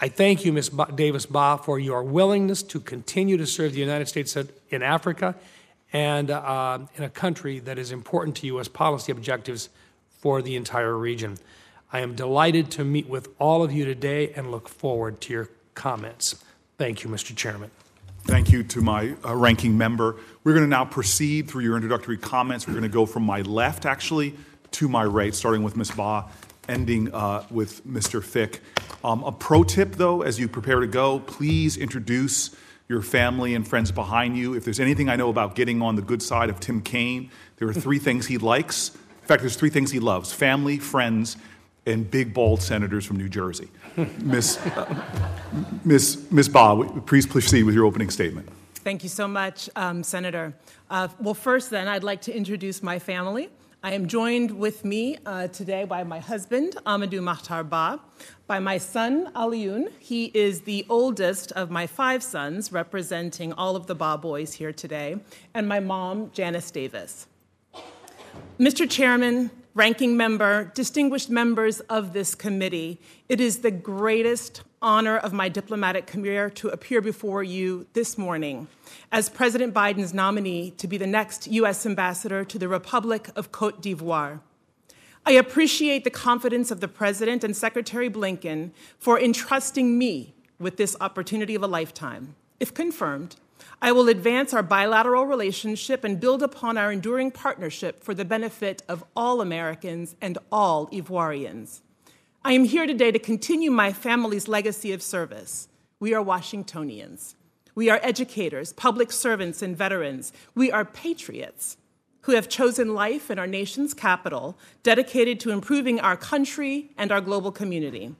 [0.00, 0.70] I thank you, Ms.
[0.94, 4.36] Davis Ba, for your willingness to continue to serve the United States
[4.70, 5.36] in Africa
[5.92, 8.66] and uh, in a country that is important to U.S.
[8.66, 9.68] policy objectives
[10.18, 11.38] for the entire region.
[11.94, 15.48] I am delighted to meet with all of you today and look forward to your
[15.76, 16.44] comments.
[16.76, 17.36] Thank you, Mr.
[17.36, 17.70] Chairman.
[18.24, 20.16] Thank you to my uh, ranking member.
[20.42, 22.66] We're going to now proceed through your introductory comments.
[22.66, 24.34] We're going to go from my left, actually,
[24.72, 25.92] to my right, starting with Ms.
[25.92, 26.24] Ba,
[26.68, 28.20] ending uh, with Mr.
[28.20, 28.60] Fick.
[29.04, 32.56] Um, a pro tip, though, as you prepare to go, please introduce
[32.88, 34.54] your family and friends behind you.
[34.54, 37.68] If there's anything I know about getting on the good side of Tim Kaine, there
[37.68, 38.90] are three things he likes.
[39.22, 41.36] In fact, there's three things he loves family, friends,
[41.86, 43.68] and big, bald senators from New Jersey.
[44.18, 45.02] Miss, uh,
[45.84, 48.48] Miss, Miss Ba, please proceed with your opening statement.
[48.76, 50.54] Thank you so much, um, Senator.
[50.90, 53.48] Uh, well, first, then, I'd like to introduce my family.
[53.82, 58.00] I am joined with me uh, today by my husband, Amadou Mahtar Ba,
[58.46, 59.90] by my son, Alioune.
[59.98, 64.72] He is the oldest of my five sons, representing all of the Ba boys here
[64.72, 65.16] today,
[65.52, 67.26] and my mom, Janice Davis.
[68.58, 68.88] Mr.
[68.88, 75.48] Chairman, ranking member, distinguished members of this committee, it is the greatest honor of my
[75.48, 78.68] diplomatic career to appear before you this morning
[79.10, 81.84] as President Biden's nominee to be the next U.S.
[81.86, 84.40] ambassador to the Republic of Cote d'Ivoire.
[85.26, 90.96] I appreciate the confidence of the President and Secretary Blinken for entrusting me with this
[91.00, 92.36] opportunity of a lifetime.
[92.60, 93.36] If confirmed,
[93.84, 98.82] I will advance our bilateral relationship and build upon our enduring partnership for the benefit
[98.88, 101.82] of all Americans and all Ivoirians.
[102.42, 105.68] I am here today to continue my family's legacy of service.
[106.00, 107.34] We are Washingtonians.
[107.74, 110.32] We are educators, public servants, and veterans.
[110.54, 111.76] We are patriots
[112.22, 117.20] who have chosen life in our nation's capital, dedicated to improving our country and our
[117.20, 118.14] global community.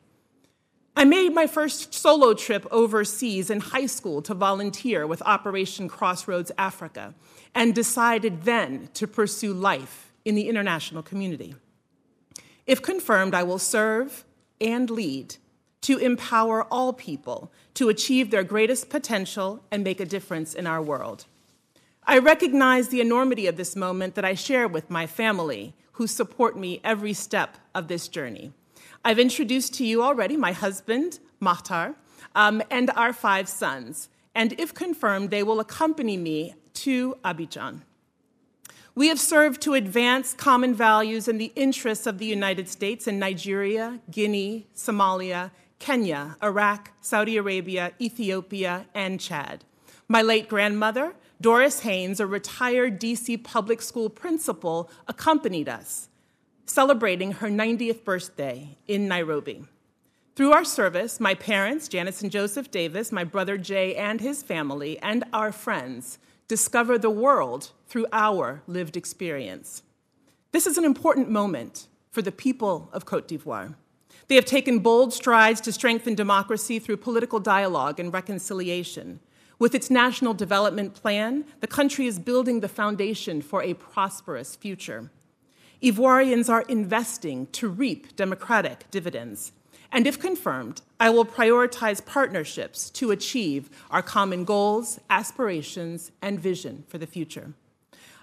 [0.97, 6.53] I made my first solo trip overseas in high school to volunteer with Operation Crossroads
[6.57, 7.15] Africa
[7.55, 11.57] and decided then to pursue life in the international community.
[12.67, 14.25] If confirmed, I will serve
[14.61, 15.37] and lead
[15.83, 20.81] to empower all people to achieve their greatest potential and make a difference in our
[20.81, 21.27] world.
[22.07, 26.57] I recognize the enormity of this moment that I share with my family, who support
[26.57, 28.53] me every step of this journey.
[29.07, 31.95] I've introduced to you already my husband, Mahtar,
[32.35, 34.09] um, and our five sons.
[34.35, 37.83] And if confirmed, they will accompany me to Abidjan.
[38.95, 43.19] We have served to advance common values and the interests of the United States in
[43.19, 49.65] Nigeria, Guinea, Somalia, Kenya, Iraq, Saudi Arabia, Ethiopia, and Chad.
[50.09, 56.09] My late grandmother, Doris Haynes, a retired DC public school principal, accompanied us
[56.67, 59.65] celebrating her 90th birthday in Nairobi.
[60.35, 64.99] Through our service, my parents, Janice and Joseph Davis, my brother Jay and his family,
[64.99, 69.83] and our friends discover the world through our lived experience.
[70.51, 73.75] This is an important moment for the people of Cote d'Ivoire.
[74.29, 79.21] They have taken bold strides to strengthen democracy through political dialogue and reconciliation.
[79.59, 85.11] With its national development plan, the country is building the foundation for a prosperous future.
[85.85, 89.53] Ivoirians are investing to reap democratic dividends.
[89.93, 96.85] And if confirmed, I will prioritize partnerships to achieve our common goals, aspirations, and vision
[96.89, 97.53] for the future.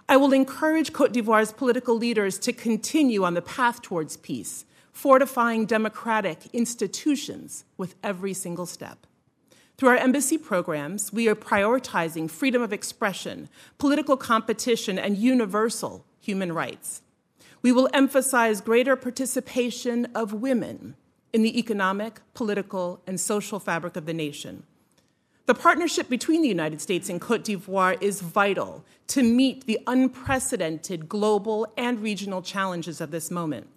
[0.09, 5.67] I will encourage Cote d'Ivoire's political leaders to continue on the path towards peace, fortifying
[5.67, 9.05] democratic institutions with every single step.
[9.77, 16.53] Through our embassy programs, we are prioritizing freedom of expression, political competition, and universal human
[16.53, 17.03] rights.
[17.61, 20.95] We will emphasize greater participation of women
[21.31, 24.63] in the economic, political, and social fabric of the nation.
[25.45, 31.09] The partnership between the United States and Cote d'Ivoire is vital to meet the unprecedented
[31.09, 33.67] global and regional challenges of this moment.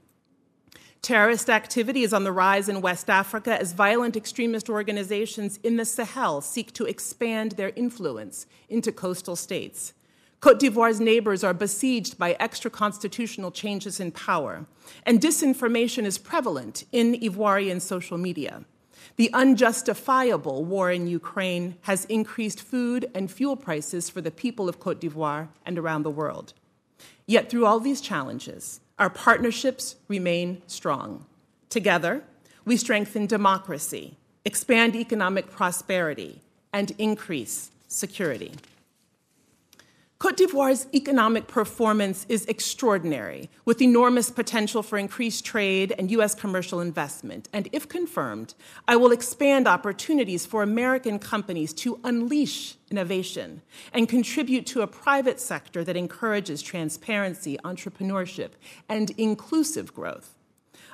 [1.03, 5.85] Terrorist activity is on the rise in West Africa as violent extremist organizations in the
[5.85, 9.93] Sahel seek to expand their influence into coastal states.
[10.41, 14.67] Cote d'Ivoire's neighbors are besieged by extra constitutional changes in power,
[15.05, 18.65] and disinformation is prevalent in Ivoirian social media.
[19.17, 24.81] The unjustifiable war in Ukraine has increased food and fuel prices for the people of
[24.81, 26.53] Cote d'Ivoire and around the world.
[27.27, 31.27] Yet, through all these challenges, our partnerships remain strong.
[31.71, 32.23] Together,
[32.65, 36.41] we strengthen democracy, expand economic prosperity,
[36.73, 38.53] and increase security.
[40.21, 46.35] Cote d'Ivoire's economic performance is extraordinary, with enormous potential for increased trade and U.S.
[46.35, 47.49] commercial investment.
[47.53, 48.55] And if confirmed,
[48.87, 55.41] I will expand opportunities for American companies to unleash innovation and contribute to a private
[55.41, 58.53] sector that encourages transparency, entrepreneurship,
[58.89, 60.37] and inclusive growth.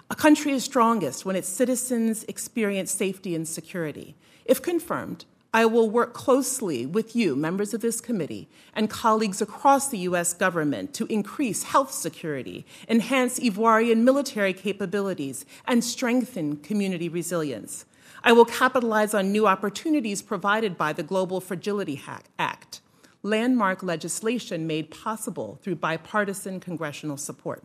[0.08, 4.16] A country is strongest when its citizens experience safety and security.
[4.44, 9.88] If confirmed, I will work closely with you, members of this committee, and colleagues across
[9.88, 10.32] the U.S.
[10.32, 17.84] government to increase health security, enhance Ivoirian military capabilities, and strengthen community resilience.
[18.22, 22.00] I will capitalize on new opportunities provided by the Global Fragility
[22.38, 22.80] Act,
[23.24, 27.64] landmark legislation made possible through bipartisan congressional support.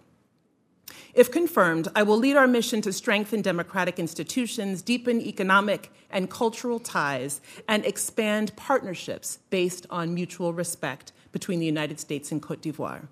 [1.16, 6.78] If confirmed, I will lead our mission to strengthen democratic institutions, deepen economic and cultural
[6.78, 13.08] ties, and expand partnerships based on mutual respect between the United States and Cote d'Ivoire.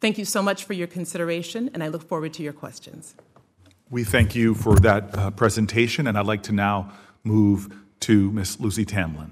[0.00, 3.14] Thank you so much for your consideration, and I look forward to your questions.
[3.88, 8.58] We thank you for that uh, presentation, and I'd like to now move to Ms.
[8.58, 9.30] Lucy Tamlin.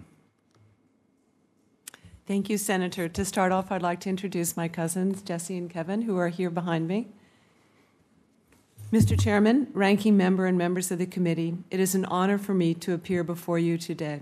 [2.28, 3.08] Thank you, Senator.
[3.08, 6.50] To start off, I'd like to introduce my cousins, Jesse and Kevin, who are here
[6.50, 7.08] behind me.
[8.92, 9.18] Mr.
[9.18, 12.92] Chairman, ranking member, and members of the committee, it is an honor for me to
[12.92, 14.20] appear before you today.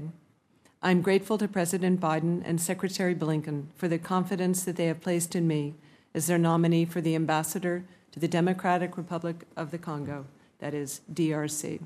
[0.80, 5.34] I'm grateful to President Biden and Secretary Blinken for the confidence that they have placed
[5.34, 5.74] in me
[6.14, 10.26] as their nominee for the ambassador to the Democratic Republic of the Congo,
[10.60, 11.80] that is, DRC.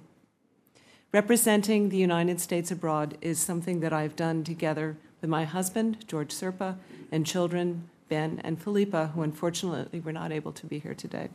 [1.11, 6.35] Representing the United States abroad is something that I've done together with my husband, George
[6.35, 6.77] Serpa,
[7.11, 11.31] and children, Ben and Philippa, who unfortunately were not able to be here today.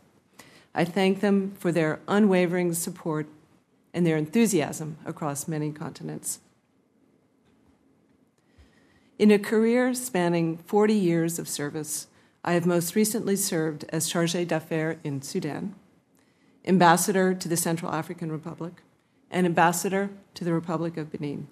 [0.74, 3.26] I thank them for their unwavering support
[3.92, 6.40] and their enthusiasm across many continents.
[9.18, 12.06] In a career spanning 40 years of service,
[12.42, 15.74] I have most recently served as Charge d'Affaires in Sudan,
[16.64, 18.82] ambassador to the Central African Republic,
[19.30, 21.48] and ambassador to the Republic of Benin.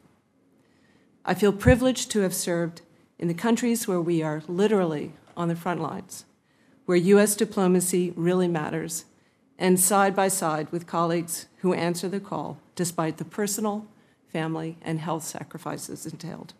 [1.24, 2.80] I feel privileged to have served
[3.18, 6.24] in the countries where we are literally on the front lines,
[6.88, 7.36] where U.S.
[7.36, 9.04] diplomacy really matters,
[9.58, 13.86] and side by side with colleagues who answer the call despite the personal,
[14.32, 16.54] family, and health sacrifices entailed.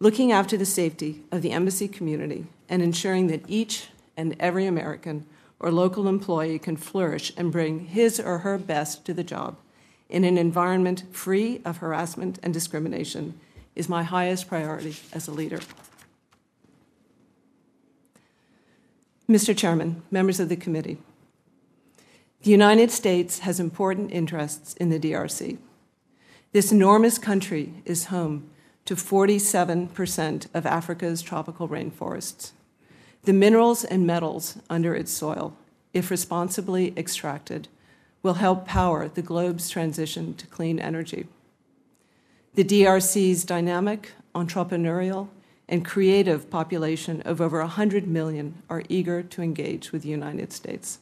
[0.00, 5.24] Looking after the safety of the embassy community and ensuring that each and every American
[5.60, 9.56] or local employee can flourish and bring his or her best to the job
[10.08, 13.38] in an environment free of harassment and discrimination
[13.76, 15.60] is my highest priority as a leader.
[19.28, 19.56] Mr.
[19.56, 20.98] Chairman, members of the committee,
[22.42, 25.56] the United States has important interests in the DRC.
[26.52, 28.50] This enormous country is home
[28.84, 32.52] to 47% of Africa's tropical rainforests.
[33.22, 35.56] The minerals and metals under its soil,
[35.94, 37.68] if responsibly extracted,
[38.22, 41.26] will help power the globe's transition to clean energy.
[42.56, 45.28] The DRC's dynamic, entrepreneurial,
[45.68, 50.98] and creative population of over 100 million are eager to engage with the United States.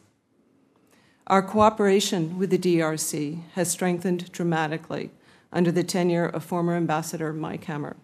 [1.27, 5.11] Our cooperation with the DRC has strengthened dramatically
[5.53, 7.97] under the tenure of former Ambassador Mike Hammer.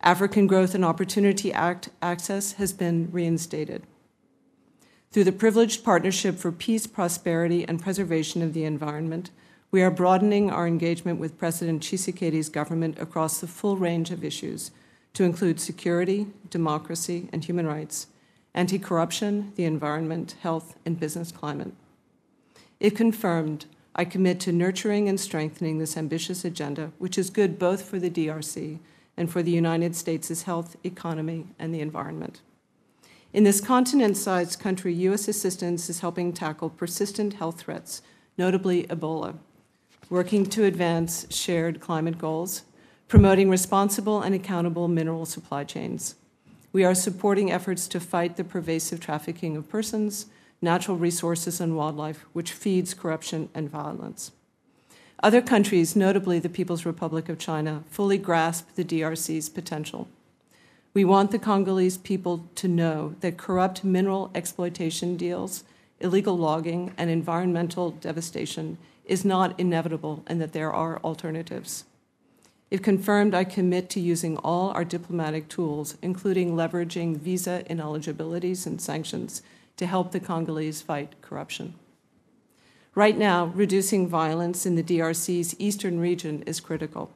[0.00, 3.82] African Growth and Opportunity Act access has been reinstated.
[5.10, 9.30] Through the Privileged Partnership for Peace, Prosperity, and Preservation of the Environment,
[9.70, 14.70] we are broadening our engagement with President Tshisekedi's government across the full range of issues
[15.16, 18.08] to include security, democracy, and human rights,
[18.52, 21.72] anti corruption, the environment, health, and business climate.
[22.80, 23.64] If confirmed,
[23.94, 28.10] I commit to nurturing and strengthening this ambitious agenda, which is good both for the
[28.10, 28.78] DRC
[29.16, 32.42] and for the United States' health, economy, and the environment.
[33.32, 35.28] In this continent sized country, U.S.
[35.28, 38.02] assistance is helping tackle persistent health threats,
[38.36, 39.38] notably Ebola,
[40.10, 42.64] working to advance shared climate goals,
[43.08, 46.16] promoting responsible and accountable mineral supply chains.
[46.72, 50.26] We are supporting efforts to fight the pervasive trafficking of persons,
[50.60, 54.32] natural resources, and wildlife, which feeds corruption and violence.
[55.22, 60.08] Other countries, notably the People's Republic of China, fully grasp the DRC's potential.
[60.92, 65.64] We want the Congolese people to know that corrupt mineral exploitation deals,
[66.00, 71.84] illegal logging, and environmental devastation is not inevitable and that there are alternatives.
[72.70, 78.80] If confirmed, I commit to using all our diplomatic tools, including leveraging visa ineligibilities and
[78.80, 79.42] sanctions,
[79.76, 81.74] to help the Congolese fight corruption.
[82.94, 87.10] Right now, reducing violence in the DRC's eastern region is critical.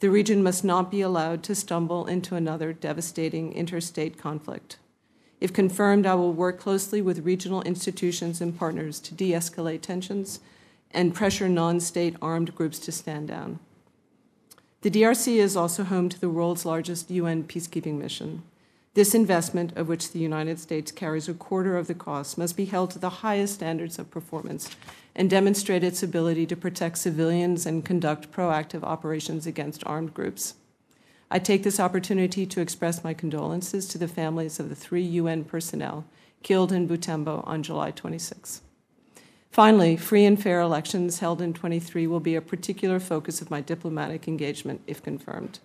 [0.00, 4.76] The region must not be allowed to stumble into another devastating interstate conflict.
[5.40, 10.40] If confirmed, I will work closely with regional institutions and partners to de escalate tensions
[10.90, 13.58] and pressure non state armed groups to stand down.
[14.82, 18.42] The DRC is also home to the world's largest UN peacekeeping mission.
[18.94, 22.66] This investment, of which the United States carries a quarter of the cost, must be
[22.66, 24.70] held to the highest standards of performance
[25.14, 30.54] and demonstrate its ability to protect civilians and conduct proactive operations against armed groups.
[31.30, 35.44] I take this opportunity to express my condolences to the families of the three UN
[35.44, 36.04] personnel
[36.42, 38.62] killed in Butembo on July 26.
[39.56, 43.62] Finally, free and fair elections held in 23 will be a particular focus of my
[43.62, 45.60] diplomatic engagement if confirmed.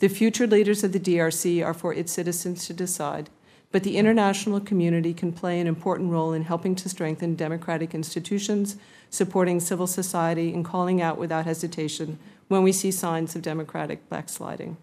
[0.00, 3.30] The future leaders of the DRC are for its citizens to decide,
[3.72, 8.76] but the international community can play an important role in helping to strengthen democratic institutions,
[9.08, 12.18] supporting civil society, and calling out without hesitation
[12.48, 14.76] when we see signs of democratic backsliding.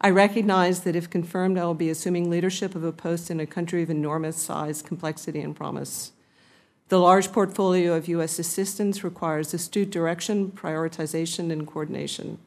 [0.00, 3.46] I recognize that if confirmed, I will be assuming leadership of a post in a
[3.46, 6.12] country of enormous size, complexity, and promise.
[6.88, 8.38] The large portfolio of U.S.
[8.38, 12.38] assistance requires astute direction, prioritization, and coordination.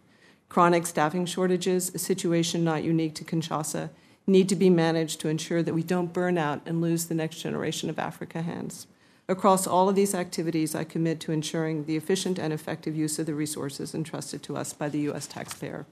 [0.47, 3.89] Chronic staffing shortages, a situation not unique to Kinshasa,
[4.25, 7.39] need to be managed to ensure that we don't burn out and lose the next
[7.39, 8.87] generation of Africa hands.
[9.27, 13.25] Across all of these activities, I commit to ensuring the efficient and effective use of
[13.25, 15.27] the resources entrusted to us by the U.S.
[15.27, 15.85] taxpayer.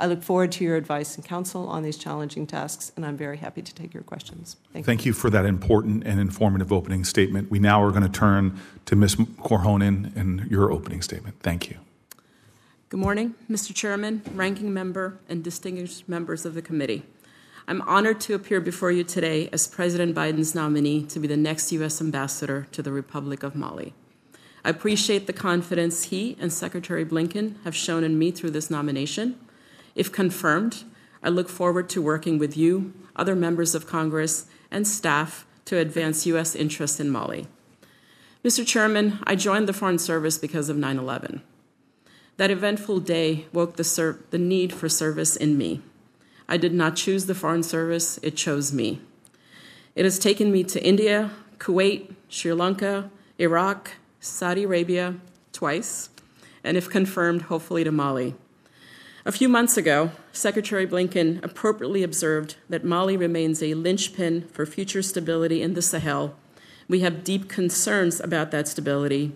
[0.00, 3.38] I look forward to your advice and counsel on these challenging tasks, and I'm very
[3.38, 4.56] happy to take your questions.
[4.72, 5.10] Thank, Thank you.
[5.10, 7.50] you for that important and informative opening statement.
[7.50, 9.16] We now are going to turn to Ms.
[9.16, 11.40] Korhonen and your opening statement.
[11.40, 11.78] Thank you.
[12.90, 13.74] Good morning, Mr.
[13.74, 17.02] Chairman, Ranking Member, and distinguished members of the committee.
[17.66, 21.70] I'm honored to appear before you today as President Biden's nominee to be the next
[21.72, 22.00] U.S.
[22.00, 23.94] ambassador to the Republic of Mali.
[24.64, 29.38] I appreciate the confidence he and Secretary Blinken have shown in me through this nomination.
[29.98, 30.84] If confirmed,
[31.24, 36.24] I look forward to working with you, other members of Congress, and staff to advance
[36.24, 36.54] U.S.
[36.54, 37.48] interests in Mali.
[38.44, 38.64] Mr.
[38.64, 41.42] Chairman, I joined the Foreign Service because of 9 11.
[42.36, 45.82] That eventful day woke the, the need for service in me.
[46.48, 49.00] I did not choose the Foreign Service, it chose me.
[49.96, 53.90] It has taken me to India, Kuwait, Sri Lanka, Iraq,
[54.20, 55.16] Saudi Arabia
[55.52, 56.10] twice,
[56.62, 58.36] and if confirmed, hopefully to Mali.
[59.28, 65.02] A few months ago, Secretary Blinken appropriately observed that Mali remains a linchpin for future
[65.02, 66.34] stability in the Sahel.
[66.88, 69.32] We have deep concerns about that stability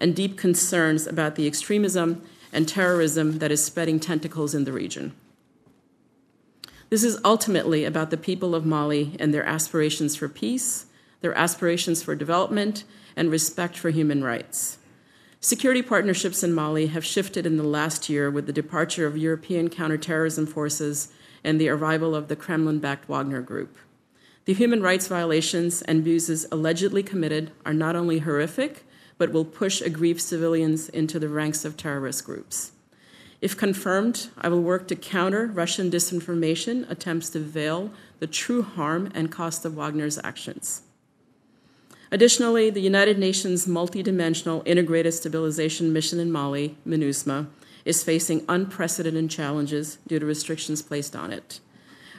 [0.00, 2.22] and deep concerns about the extremism
[2.52, 5.14] and terrorism that is spreading tentacles in the region.
[6.90, 10.86] This is ultimately about the people of Mali and their aspirations for peace,
[11.20, 12.82] their aspirations for development,
[13.14, 14.78] and respect for human rights.
[15.40, 19.68] Security partnerships in Mali have shifted in the last year with the departure of European
[19.68, 21.08] counterterrorism forces
[21.44, 23.76] and the arrival of the Kremlin backed Wagner Group.
[24.46, 28.84] The human rights violations and abuses allegedly committed are not only horrific,
[29.18, 32.72] but will push aggrieved civilians into the ranks of terrorist groups.
[33.40, 39.10] If confirmed, I will work to counter Russian disinformation attempts to veil the true harm
[39.14, 40.82] and cost of Wagner's actions.
[42.12, 47.48] Additionally, the United Nations Multidimensional Integrated Stabilization Mission in Mali, MINUSMA,
[47.84, 51.60] is facing unprecedented challenges due to restrictions placed on it.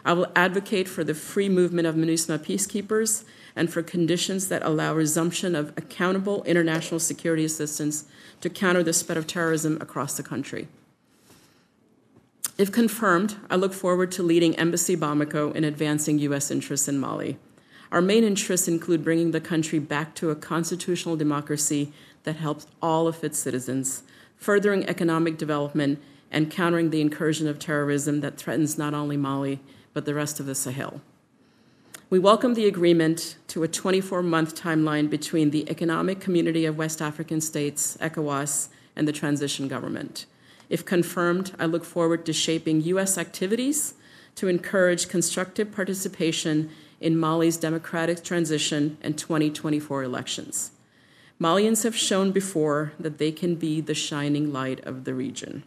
[0.03, 3.23] I will advocate for the free movement of MINUSMA peacekeepers
[3.55, 8.05] and for conditions that allow resumption of accountable international security assistance
[8.41, 10.67] to counter the spread of terrorism across the country.
[12.57, 16.51] If confirmed, I look forward to leading Embassy Bamako in advancing U.S.
[16.51, 17.37] interests in Mali.
[17.91, 23.07] Our main interests include bringing the country back to a constitutional democracy that helps all
[23.07, 24.03] of its citizens,
[24.35, 29.61] furthering economic development, and countering the incursion of terrorism that threatens not only Mali,
[29.93, 31.01] but the rest of the Sahel.
[32.09, 37.01] We welcome the agreement to a 24 month timeline between the Economic Community of West
[37.01, 40.25] African States, ECOWAS, and the transition government.
[40.69, 43.17] If confirmed, I look forward to shaping U.S.
[43.17, 43.93] activities
[44.35, 46.69] to encourage constructive participation
[46.99, 50.71] in Mali's democratic transition and 2024 elections.
[51.39, 55.63] Malians have shown before that they can be the shining light of the region.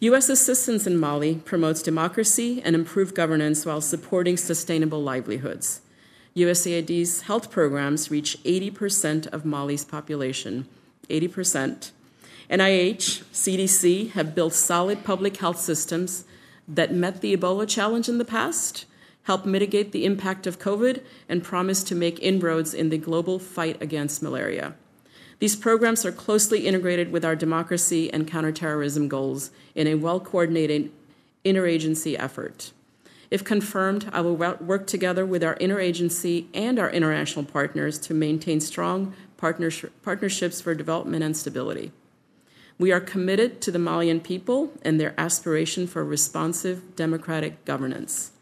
[0.00, 0.28] U.S.
[0.28, 5.80] assistance in Mali promotes democracy and improved governance while supporting sustainable livelihoods.
[6.36, 10.66] USAID's health programs reach 80% of Mali's population,
[11.08, 11.92] 80%.
[12.50, 16.24] NIH, CDC have built solid public health systems
[16.68, 18.84] that met the Ebola challenge in the past,
[19.24, 23.80] help mitigate the impact of COVID, and promise to make inroads in the global fight
[23.82, 24.74] against malaria.
[25.38, 30.92] These programs are closely integrated with our democracy and counterterrorism goals in a well coordinated
[31.44, 32.72] interagency effort.
[33.30, 38.60] If confirmed, I will work together with our interagency and our international partners to maintain
[38.60, 41.92] strong partnerships for development and stability.
[42.78, 48.32] We are committed to the Malian people and their aspiration for responsive democratic governance.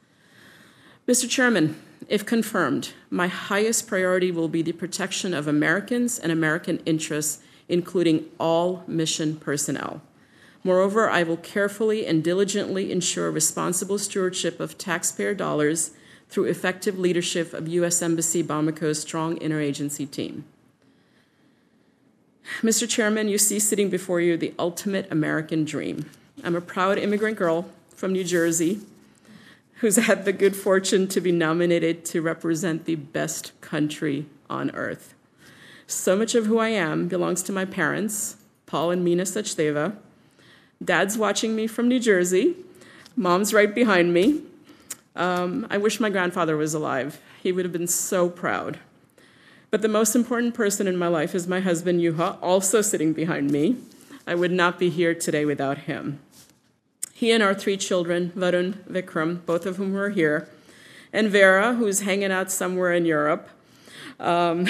[1.09, 1.29] Mr.
[1.29, 7.43] Chairman, if confirmed, my highest priority will be the protection of Americans and American interests,
[7.69, 10.01] including all mission personnel.
[10.63, 15.91] Moreover, I will carefully and diligently ensure responsible stewardship of taxpayer dollars
[16.29, 18.01] through effective leadership of U.S.
[18.01, 20.45] Embassy Bamako's strong interagency team.
[22.61, 22.89] Mr.
[22.89, 26.09] Chairman, you see sitting before you the ultimate American dream.
[26.45, 28.83] I'm a proud immigrant girl from New Jersey
[29.83, 35.13] who's had the good fortune to be nominated to represent the best country on earth.
[35.89, 39.97] So much of who I am belongs to my parents, Paul and Mina Sachdeva.
[40.83, 42.55] Dad's watching me from New Jersey.
[43.17, 44.43] Mom's right behind me.
[45.17, 47.21] Um, I wish my grandfather was alive.
[47.43, 48.79] He would have been so proud.
[49.73, 53.51] But the most important person in my life is my husband, Juha, also sitting behind
[53.51, 53.79] me.
[54.29, 56.21] I would not be here today without him.
[57.23, 60.49] He and our three children, Varun, Vikram, both of whom are here,
[61.13, 63.49] and Vera, who's hanging out somewhere in Europe,
[64.19, 64.67] um,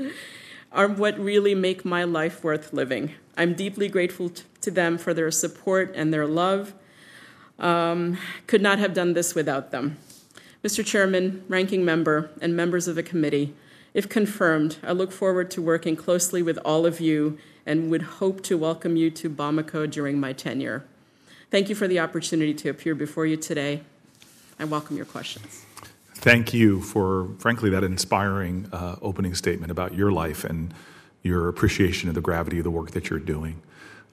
[0.72, 3.14] are what really make my life worth living.
[3.36, 4.30] I'm deeply grateful
[4.60, 6.74] to them for their support and their love.
[7.58, 9.98] Um, could not have done this without them.
[10.62, 10.86] Mr.
[10.86, 13.52] Chairman, Ranking Member, and members of the committee,
[13.94, 17.36] if confirmed, I look forward to working closely with all of you
[17.66, 20.84] and would hope to welcome you to Bamako during my tenure.
[21.50, 23.80] Thank you for the opportunity to appear before you today.
[24.60, 25.64] I welcome your questions.
[26.14, 30.72] Thank you for, frankly, that inspiring uh, opening statement about your life and
[31.22, 33.60] your appreciation of the gravity of the work that you're doing.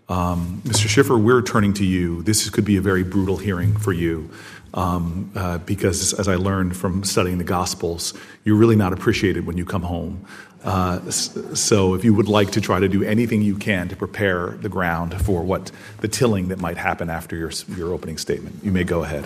[0.10, 0.88] Um, Mr.
[0.88, 2.24] Schiffer, we're turning to you.
[2.24, 4.32] This could be a very brutal hearing for you
[4.74, 8.16] um, uh, because, as I learned from studying the Gospels,
[8.46, 10.26] you're really not appreciated when you come home.
[10.68, 14.50] Uh, so, if you would like to try to do anything you can to prepare
[14.50, 18.70] the ground for what the tilling that might happen after your, your opening statement, you
[18.70, 19.26] may go ahead.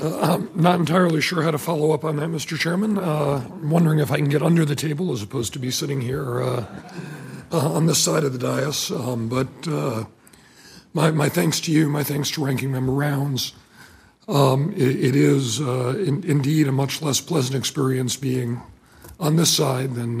[0.00, 2.56] Uh, I'm not entirely sure how to follow up on that, Mr.
[2.56, 2.96] Chairman.
[2.96, 6.00] Uh, I'm wondering if I can get under the table as opposed to be sitting
[6.00, 6.66] here uh,
[7.50, 8.92] uh on this side of the dais.
[8.92, 10.04] Um, but uh,
[10.92, 13.52] my, my, thanks to you, my thanks to Ranking Member Rounds.
[14.26, 18.62] Um, it, is uh, in, indeed a much less pleasant experience being
[19.20, 20.20] on this side than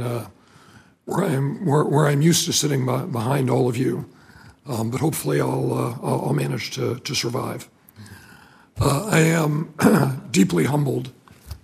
[1.06, 4.08] where, I'm, where, I'm used to sitting behind all of you.
[4.66, 7.68] Um, but hopefully I'll, I'll manage to, survive.
[8.80, 9.72] Uh, I am
[10.30, 11.12] deeply humbled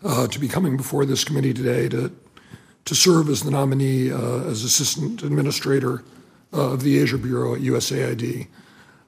[0.05, 2.13] uh, to be coming before this committee today to,
[2.93, 6.03] serve as the nominee uh, as Assistant Administrator
[6.53, 8.49] uh, of the Asia Bureau at USAID.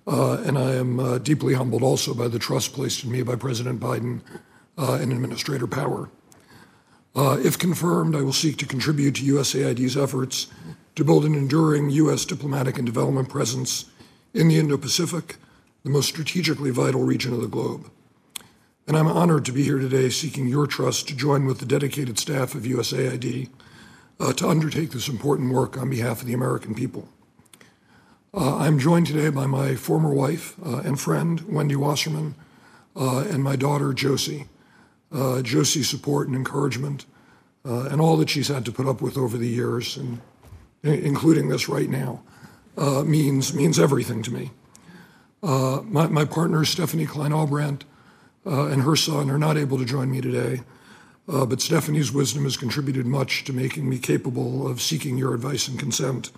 [0.06, 3.36] Uh, and I am uh, deeply humbled also by the trust placed in me by
[3.36, 4.20] President Biden
[4.76, 6.10] and Administrator Power.
[7.14, 10.48] if confirmed, I will seek to contribute to USAID's efforts
[10.96, 12.24] to build an enduring U.S.
[12.24, 13.86] diplomatic and development presence
[14.34, 15.36] in the Indo Pacific
[15.82, 17.90] the most strategically vital region of the globe.
[18.86, 22.18] And I'm honored to be here today seeking your trust to join with the dedicated
[22.18, 23.48] staff of USAID
[24.20, 27.08] uh, to undertake this important work on behalf of the American people.
[28.34, 32.34] Uh, I'm joined today by my former wife uh, and friend, Wendy Wasserman,
[32.96, 34.46] uh, and my daughter, Josie.
[35.12, 37.04] Uh, Josie's support and encouragement,
[37.66, 40.22] uh, and all that she's had to put up with over the years, and
[40.82, 42.22] including this right now,
[43.04, 44.50] means, means everything to me.
[45.42, 47.82] Uh, my, my, partner, Stephanie Kleine-Ahlbrandt,
[48.46, 50.62] uh, and her son are not able to join me today,
[51.28, 55.68] uh, but Stephanie's wisdom has contributed much to making me capable of seeking your advice
[55.68, 56.30] and consent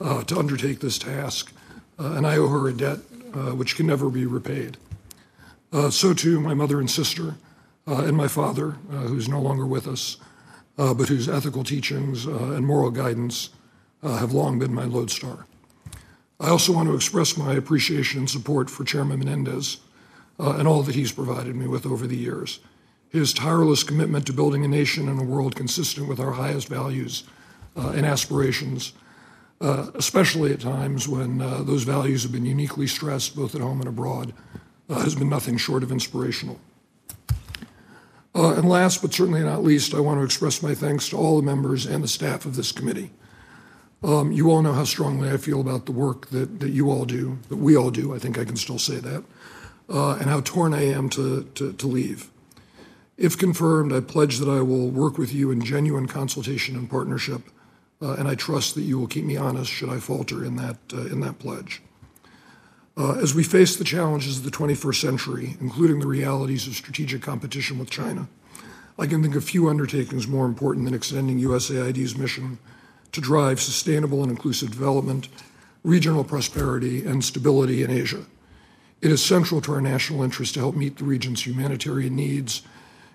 [0.00, 1.52] uh, to undertake this task.
[1.98, 2.98] Uh, and I owe her a debt
[3.34, 4.76] uh, which can never be repaid.
[5.90, 7.34] so, too, my mother and sister,
[7.86, 10.16] and my father, who's no longer with us,
[10.76, 13.50] but whose ethical teachings and moral guidance
[14.04, 15.46] uh, have long been my lodestar.
[16.38, 19.78] I also want to express my appreciation and support for Chairman Menendez
[20.38, 22.60] uh, and all that he's provided me with over the years.
[23.08, 27.24] His tireless commitment to building a nation and a world consistent with our highest values
[27.76, 29.03] uh, and aspirations, uh,
[29.94, 33.88] especially at times when uh, those values have been uniquely stressed both at home and
[33.88, 34.34] abroad,
[34.90, 36.60] uh, has been nothing short of inspirational.
[38.34, 41.36] Uh, and last but certainly not least, I want to express my thanks to all
[41.36, 43.10] the members and the staff of this committee.
[44.02, 47.38] Um, you all know how strongly I feel about the work that, you all do,
[47.48, 49.24] that we all do, I think I can still say that,
[49.88, 51.48] uh, and how torn I am to,
[51.82, 52.28] leave.
[53.16, 57.42] If confirmed, I pledge that I will work with you in genuine consultation and partnership,
[57.46, 57.50] uh,
[58.00, 61.06] and I trust that you will keep me honest should I falter in that, uh,
[61.06, 61.82] in that pledge.
[62.96, 67.22] Uh, as we face the challenges of the 21st century, including the realities of strategic
[67.22, 68.28] competition with China,
[68.98, 72.58] I can think of few undertakings more important than extending USAID's mission
[73.10, 75.28] to drive sustainable and inclusive development,
[75.82, 78.24] regional prosperity, and stability in Asia.
[79.00, 82.62] It is central to our national interest to help meet the region's humanitarian needs,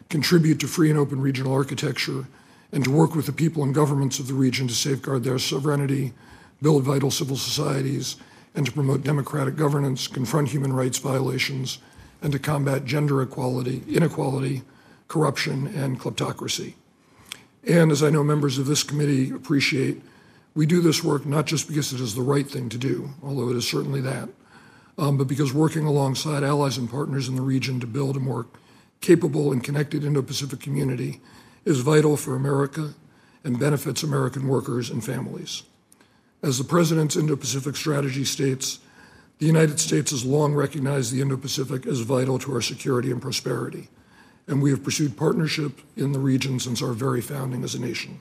[0.09, 2.25] contribute to free and open regional architecture,
[2.71, 6.13] and to work with the people and governments of the region to safeguard their sovereignty,
[6.61, 8.15] build vital civil societies,
[8.55, 11.79] and to promote democratic governance, confront human rights violations,
[12.21, 14.61] and to combat gender equality, inequality,
[15.07, 16.73] corruption, and kleptocracy.
[17.67, 20.01] And as I know members of this committee appreciate,
[20.55, 23.49] we do this work not just because it is the right thing to do, although
[23.49, 24.29] it is certainly that,
[24.97, 28.47] um, but because working alongside allies and partners in the region to build a more
[29.01, 31.21] capable and connected Indo Pacific community
[31.65, 32.93] is vital for America
[33.43, 35.63] and benefits American workers and families.
[36.41, 38.79] As the President's Indo Pacific strategy states,
[39.39, 43.21] the United States has long recognized the Indo Pacific as vital to our security and
[43.21, 43.89] prosperity,
[44.47, 48.19] and we have pursued partnership in the region since our very founding as a nation.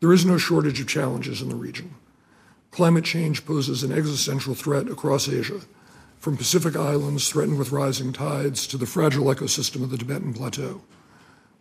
[0.00, 1.94] There is no shortage of challenges in the region.
[2.70, 5.60] Climate change poses an existential threat across Asia,
[6.18, 10.82] from Pacific islands threatened with rising tides to the fragile ecosystem of the Tibetan Plateau.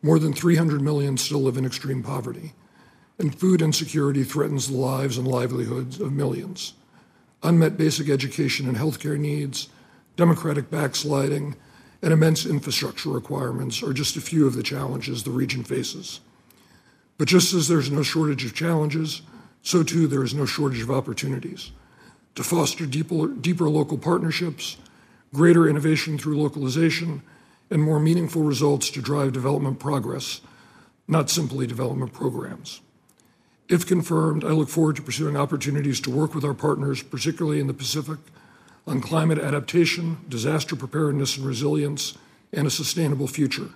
[0.01, 2.53] More than 300 million still live in extreme poverty
[3.19, 6.73] and food insecurity threatens the lives and livelihoods of millions.
[7.43, 9.69] Unmet basic education and healthcare needs,
[10.15, 11.55] democratic backsliding,
[12.01, 16.19] and immense infrastructure requirements are just a few of the challenges the region faces.
[17.17, 19.23] But just as there's no shortage of challenges,
[19.63, 21.71] so too there is no shortage of opportunities
[22.35, 24.77] to foster deeper, deeper local partnerships,
[25.33, 27.23] greater innovation through localization,
[27.69, 30.41] and more meaningful results to drive development progress,
[31.07, 32.81] not simply development programs.
[33.69, 37.67] If confirmed, I look forward to pursuing opportunities to work with our partners, particularly in
[37.67, 38.17] the Pacific,
[38.85, 42.17] on climate adaptation, disaster preparedness and resilience,
[42.53, 43.69] and a sustainable future,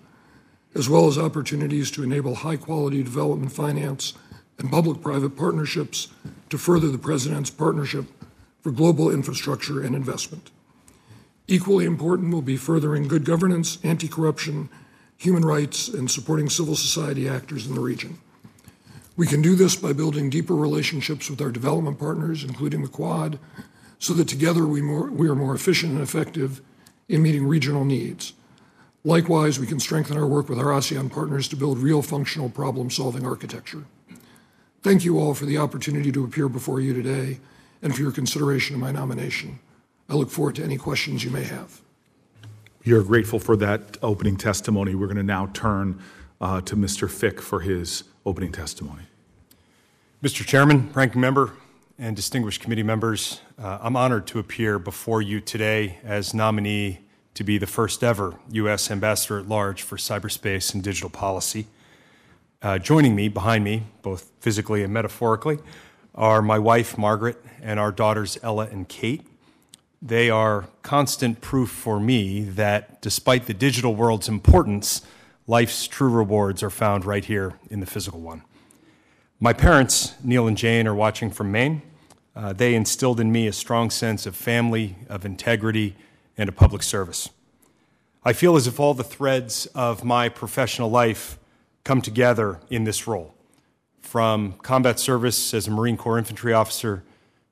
[0.74, 4.14] as well as opportunities to enable high quality development finance
[4.58, 6.08] and public private partnerships
[6.50, 8.06] to further the President's partnership
[8.62, 10.52] for global infrastructure and investment.
[11.52, 14.70] Equally important will be furthering good governance, anti corruption,
[15.18, 18.20] human rights, and supporting civil society actors in the region.
[19.18, 23.38] We can do this by building deeper relationships with our development partners, including the Quad,
[24.00, 26.62] so that together we, more, we are more efficient and effective
[27.10, 28.32] in meeting regional needs.
[29.04, 32.90] Likewise, we can strengthen our work with our ASEAN partners to build real functional problem
[32.90, 33.84] solving architecture.
[34.84, 37.42] Thank you all for the opportunity to appear before you today
[37.82, 39.60] and for your consideration of my nomination.
[40.12, 41.80] I look forward to any questions you may have.
[42.84, 44.94] We are grateful for that opening testimony.
[44.94, 46.02] We're going to now turn
[46.42, 47.10] uh, to Mr.
[47.10, 49.04] Fick for his opening testimony.
[50.22, 50.46] Mr.
[50.46, 51.54] Chairman, ranking member,
[51.98, 57.00] and distinguished committee members, uh, I'm honored to appear before you today as nominee
[57.36, 58.92] to be the first ever U.S.
[58.92, 61.68] Ambassador at Large for Cyberspace and Digital Policy.
[62.62, 65.60] Uh, joining me, behind me, both physically and metaphorically,
[66.14, 69.26] are my wife, Margaret, and our daughters, Ella and Kate.
[70.02, 75.02] They are constant proof for me that despite the digital world's importance,
[75.46, 78.42] life's true rewards are found right here in the physical one.
[79.40, 81.84] My parents, Neil and Jane, are watching from Maine.
[82.36, 85.96] Uh, they instilled in me a strong sense of family, of integrity,
[86.36, 87.30] and of public service.
[88.24, 91.38] I feel as if all the threads of my professional life
[91.84, 93.36] come together in this role
[94.00, 97.04] from combat service as a Marine Corps infantry officer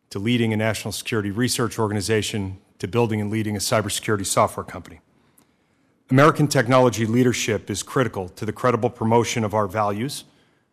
[0.10, 5.00] to leading a national security research organization to building and leading a cybersecurity software company.
[6.10, 10.24] American technology leadership is critical to the credible promotion of our values,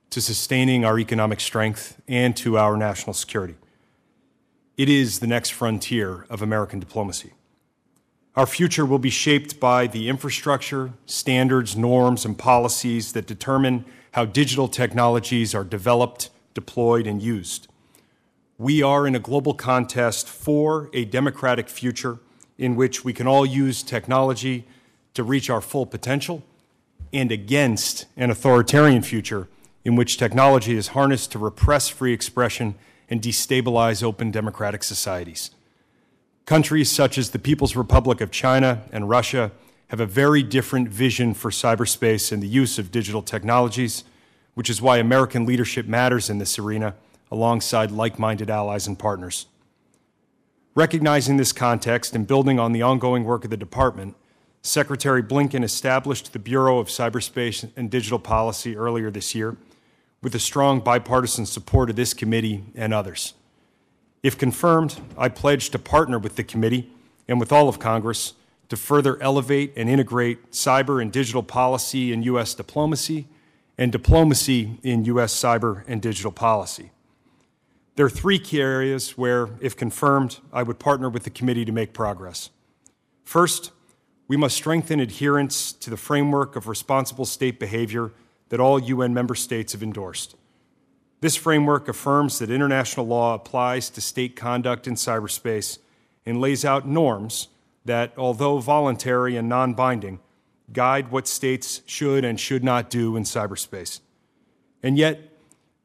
[0.08, 3.56] to sustaining our economic strength, and to our national security.
[4.78, 7.32] It is the next frontier of American diplomacy.
[8.34, 14.26] Our future will be shaped by the infrastructure, standards, norms, and policies that determine how
[14.26, 17.68] digital technologies are developed, deployed, and used.
[18.58, 22.18] We are in a global contest for a democratic future
[22.56, 24.64] in which we can all use technology
[25.12, 26.42] to reach our full potential
[27.12, 29.48] and against an authoritarian future
[29.84, 32.76] in which technology is harnessed to repress free expression
[33.10, 35.50] and destabilize open democratic societies.
[36.46, 39.52] Countries such as the People's Republic of China and Russia
[39.88, 44.02] have a very different vision for cyberspace and the use of digital technologies,
[44.54, 46.94] which is why American leadership matters in this arena
[47.36, 49.46] alongside like minded allies and partners.
[50.74, 54.16] Recognizing this context and building on the ongoing work of the Department,
[54.62, 59.56] Secretary Blinken established the Bureau of Cyberspace and Digital Policy earlier this year
[60.22, 63.34] with the strong bipartisan support of this committee and others.
[64.22, 66.90] If confirmed, I pledge to partner with the committee
[67.28, 68.32] and with all of Congress
[68.70, 72.54] to further elevate and integrate cyber and digital policy in U.S.
[72.54, 73.28] diplomacy
[73.78, 75.32] and diplomacy in U.S.
[75.32, 76.90] cyber and digital policy.
[77.96, 81.72] There are three key areas where, if confirmed, I would partner with the committee to
[81.72, 82.50] make progress.
[83.24, 83.72] First,
[84.28, 88.12] we must strengthen adherence to the framework of responsible state behavior
[88.50, 90.36] that all UN member states have endorsed.
[91.20, 95.78] This framework affirms that international law applies to state conduct in cyberspace
[96.26, 97.48] and lays out norms
[97.86, 100.20] that, although voluntary and non binding,
[100.70, 104.00] guide what states should and should not do in cyberspace.
[104.82, 105.35] And yet,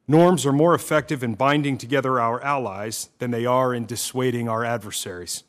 [0.08, 4.64] Norms are more effective in binding together our allies than they are in dissuading our
[4.64, 5.44] adversaries.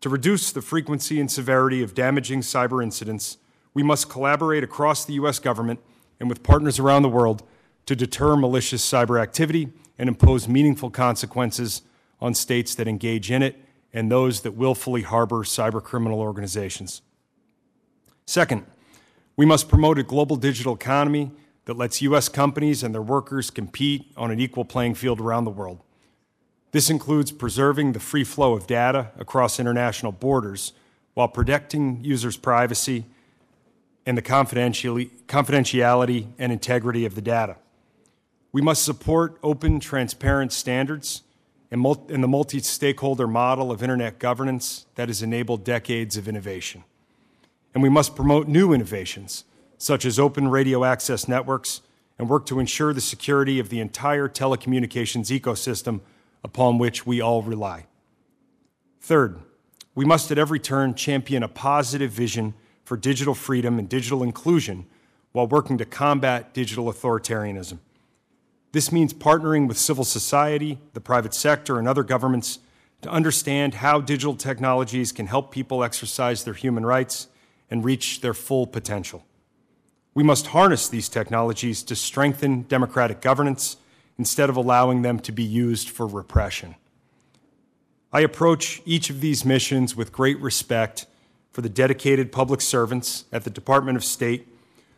[0.00, 3.38] To reduce the frequency and severity of damaging cyber incidents,
[3.74, 5.38] we must collaborate across the U.S.
[5.38, 5.80] government
[6.18, 7.42] and with partners around the world
[7.86, 11.82] to deter malicious cyber activity and impose meaningful consequences
[12.20, 13.56] on states that engage in it
[13.92, 17.02] and those that willfully harbor cyber criminal organizations.
[18.26, 18.66] Second,
[19.36, 21.30] we must promote a global digital economy
[21.66, 22.28] that lets U.S.
[22.28, 25.80] companies and their workers compete on an equal playing field around the world.
[26.72, 30.72] This includes preserving the free flow of data across international borders
[31.14, 33.06] while protecting users' privacy
[34.04, 37.56] and the confidentiality and integrity of the data.
[38.52, 41.22] We must support open, transparent standards
[41.70, 46.84] and, the multi stakeholder model of Internet governance that has enabled decades of innovation.
[47.74, 49.44] And we must promote new innovations
[49.78, 51.82] such as open radio access networks,
[52.18, 56.00] and work to ensure the security of the entire telecommunications ecosystem
[56.42, 57.86] upon which we all rely.
[59.00, 59.40] Third,
[59.94, 62.54] we must at every turn champion a positive vision
[62.84, 64.86] for digital freedom and digital inclusion
[65.32, 67.78] while working to combat digital authoritarianism.
[68.72, 72.60] This means partnering with civil society, the private sector, and other governments
[73.02, 77.28] to understand how digital technologies can help people exercise their human rights
[77.70, 79.25] and reach their full potential.
[80.16, 83.76] We must harness these technologies to strengthen democratic governance
[84.16, 86.74] instead of allowing them to be used for repression.
[88.14, 91.04] I approach each of these missions with great respect
[91.52, 94.48] for the dedicated public servants at the Department of State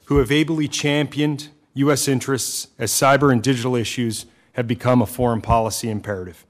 [0.05, 2.07] who have ably championed U.S.
[2.07, 6.47] interests as cyber and digital issues have become a foreign policy imperative.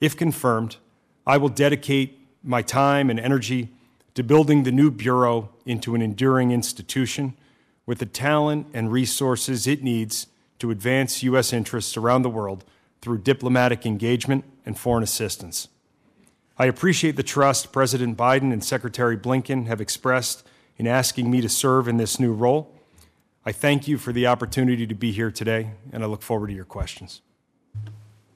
[0.00, 0.78] If confirmed,
[1.26, 3.68] I will dedicate my time and energy
[4.14, 7.34] to building the new Bureau into an enduring institution
[7.86, 10.26] with the talent and resources it needs
[10.58, 11.52] to advance U.S.
[11.52, 12.64] interests around the world
[13.00, 15.68] through diplomatic engagement and foreign assistance.
[16.58, 21.48] I appreciate the trust President Biden and Secretary Blinken have expressed in asking me to
[21.48, 22.72] serve in this new role.
[23.44, 26.52] I thank you for the opportunity to be here today, and I look forward to
[26.52, 27.22] your questions.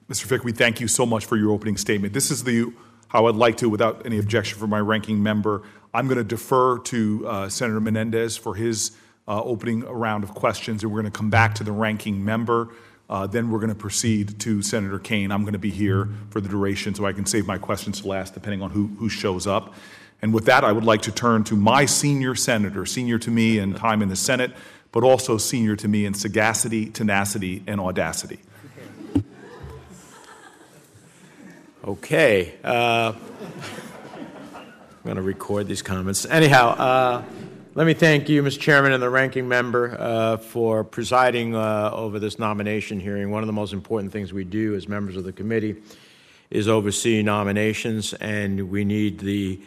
[0.09, 0.25] Mr.
[0.25, 2.13] Fick, we thank you so much for your opening statement.
[2.13, 2.73] This is the
[3.09, 6.79] how I'd like to, without any objection from my ranking member, I'm going to defer
[6.79, 8.91] to uh, Senator Menendez for his
[9.27, 12.69] opening a round of questions, and we're going to come back to the ranking member.
[13.09, 15.31] Uh, then we're going to proceed to Senator Kaine.
[15.31, 18.07] I'm going to be here for the duration so I can save my questions to
[18.07, 19.73] last, depending on who, who shows up.
[20.21, 23.59] And with that, I would like to turn to my senior senator, senior to me
[23.59, 24.51] in time in the Senate,
[24.91, 28.39] but also senior to me in sagacity, tenacity, and audacity.
[31.85, 32.55] Okay.
[32.63, 33.13] Uh,
[34.55, 36.25] I'm going to record these comments.
[36.25, 37.23] Anyhow, uh,
[37.77, 38.59] let me thank you, Mr.
[38.59, 43.29] Chairman, and the ranking member uh, for presiding uh, over this nomination hearing.
[43.29, 45.75] One of the most important things we do as members of the committee
[46.49, 49.61] is oversee nominations, and we need the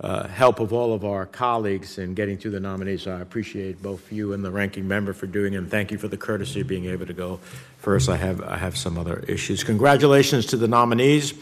[0.00, 3.06] uh, help of all of our colleagues in getting through the nominees.
[3.06, 6.08] I appreciate both you and the ranking member for doing it, and thank you for
[6.08, 7.38] the courtesy of being able to go
[7.76, 8.08] first.
[8.08, 9.62] I have, I have some other issues.
[9.62, 11.34] Congratulations to the nominees.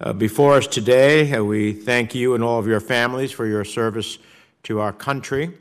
[0.00, 3.64] Uh, before us today, uh, we thank you and all of your families for your
[3.64, 4.18] service
[4.64, 5.52] to our country.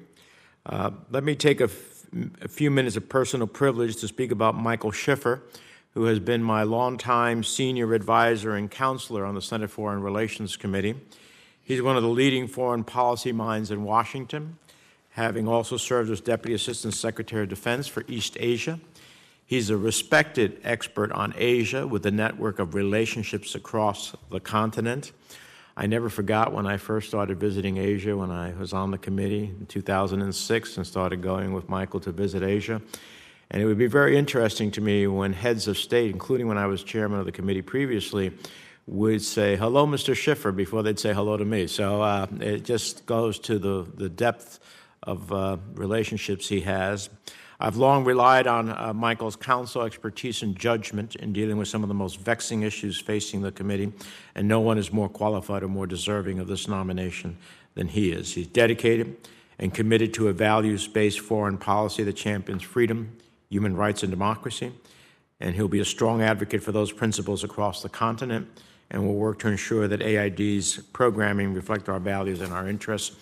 [0.66, 2.06] Uh, let me take a, f-
[2.42, 5.44] a few minutes of personal privilege to speak about Michael Schiffer,
[5.94, 10.96] who has been my longtime senior advisor and counselor on the Senate Foreign Relations Committee.
[11.62, 14.58] He's one of the leading foreign policy minds in Washington,
[15.12, 18.80] having also served as Deputy Assistant Secretary of Defense for East Asia.
[19.46, 25.12] He's a respected expert on Asia with a network of relationships across the continent.
[25.76, 29.46] I never forgot when I first started visiting Asia when I was on the committee
[29.60, 32.80] in 2006 and started going with Michael to visit Asia.
[33.50, 36.68] And it would be very interesting to me when heads of state, including when I
[36.68, 38.34] was chairman of the committee previously,
[38.86, 40.16] would say, hello, Mr.
[40.16, 41.66] Schiffer, before they'd say hello to me.
[41.68, 44.60] So uh, it just goes to the, the depth
[45.02, 47.10] of uh, relationships he has.
[47.64, 51.88] I've long relied on uh, Michael's counsel, expertise, and judgment in dealing with some of
[51.88, 53.94] the most vexing issues facing the committee,
[54.36, 57.38] and no one is more qualified or more deserving of this nomination
[57.76, 58.34] than he is.
[58.34, 59.16] He's dedicated
[59.58, 63.16] and committed to a values based foreign policy that champions freedom,
[63.50, 64.74] human rights, and democracy,
[65.40, 68.46] and he'll be a strong advocate for those principles across the continent
[68.92, 73.16] and will work to ensure that AID's programming reflect our values and our interests.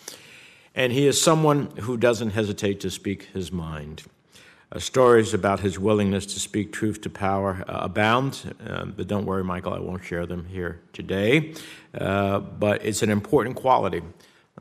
[0.74, 4.02] And he is someone who doesn't hesitate to speak his mind.
[4.74, 9.26] Uh, stories about his willingness to speak truth to power uh, abound, uh, but don't
[9.26, 11.53] worry, Michael, I won't share them here today.
[11.93, 14.01] Uh, but it's an important quality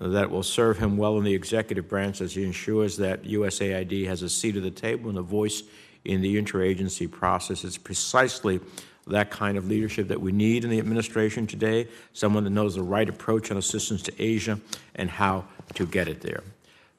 [0.00, 4.22] that will serve him well in the executive branch as he ensures that USAID has
[4.22, 5.62] a seat at the table and a voice
[6.04, 7.62] in the interagency process.
[7.62, 8.58] It's precisely
[9.06, 12.82] that kind of leadership that we need in the administration today, someone that knows the
[12.82, 14.58] right approach on assistance to Asia
[14.96, 15.44] and how
[15.74, 16.42] to get it there.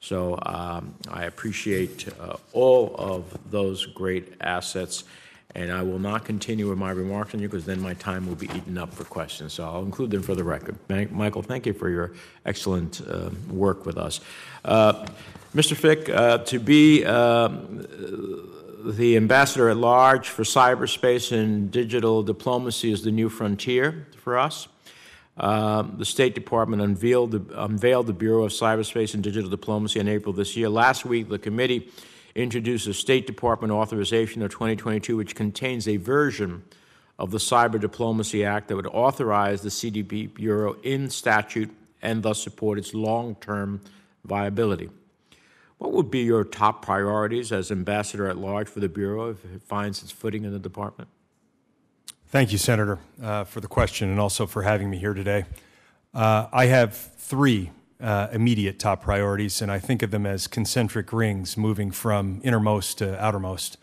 [0.02, 5.04] So um, I appreciate uh, all of those great assets,
[5.54, 8.34] and I will not continue with my remarks on you because then my time will
[8.34, 9.52] be eaten up for questions.
[9.52, 10.76] So I'll include them for the record.
[11.12, 14.20] Michael, thank you for your excellent uh, work with us.
[14.64, 15.06] Uh,
[15.54, 15.76] Mr.
[15.76, 17.86] Fick, uh, to be um,
[18.84, 24.66] the ambassador at large for cyberspace and digital diplomacy is the new frontier for us.
[25.36, 30.08] Uh, the State Department unveiled the, unveiled the Bureau of Cyberspace and Digital Diplomacy in
[30.08, 30.68] April this year.
[30.68, 31.90] Last week, the committee
[32.34, 36.62] introduced a State Department authorization of 2022, which contains a version
[37.18, 41.70] of the Cyber Diplomacy Act that would authorize the CDP Bureau in statute
[42.02, 43.80] and thus support its long term
[44.24, 44.90] viability.
[45.78, 49.62] What would be your top priorities as ambassador at large for the Bureau if it
[49.62, 51.08] finds its footing in the department?
[52.32, 55.44] Thank you, Senator, uh, for the question and also for having me here today.
[56.14, 57.70] Uh, I have three
[58.00, 62.96] uh, immediate top priorities, and I think of them as concentric rings moving from innermost
[62.98, 63.76] to outermost.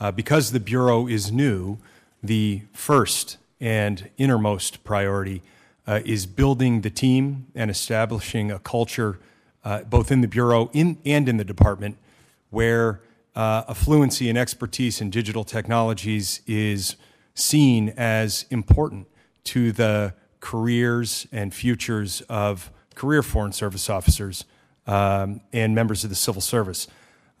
[0.00, 1.76] Uh, because the Bureau is new,
[2.22, 5.42] the first and innermost priority
[5.86, 9.18] uh, is building the team and establishing a culture
[9.62, 11.98] uh, both in the Bureau in, and in the department
[12.48, 13.02] where
[13.36, 16.96] a fluency and expertise in digital technologies is
[17.40, 19.06] seen as important
[19.44, 24.44] to the careers and futures of career Foreign Service officers
[24.86, 26.86] um, and members of the civil service.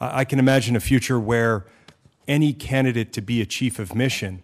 [0.00, 1.66] I can imagine a future where
[2.26, 4.42] any candidate to be a chief of mission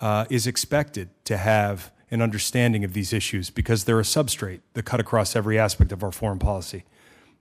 [0.00, 4.84] uh, is expected to have an understanding of these issues because they're a substrate that
[4.84, 6.84] cut across every aspect of our foreign policy.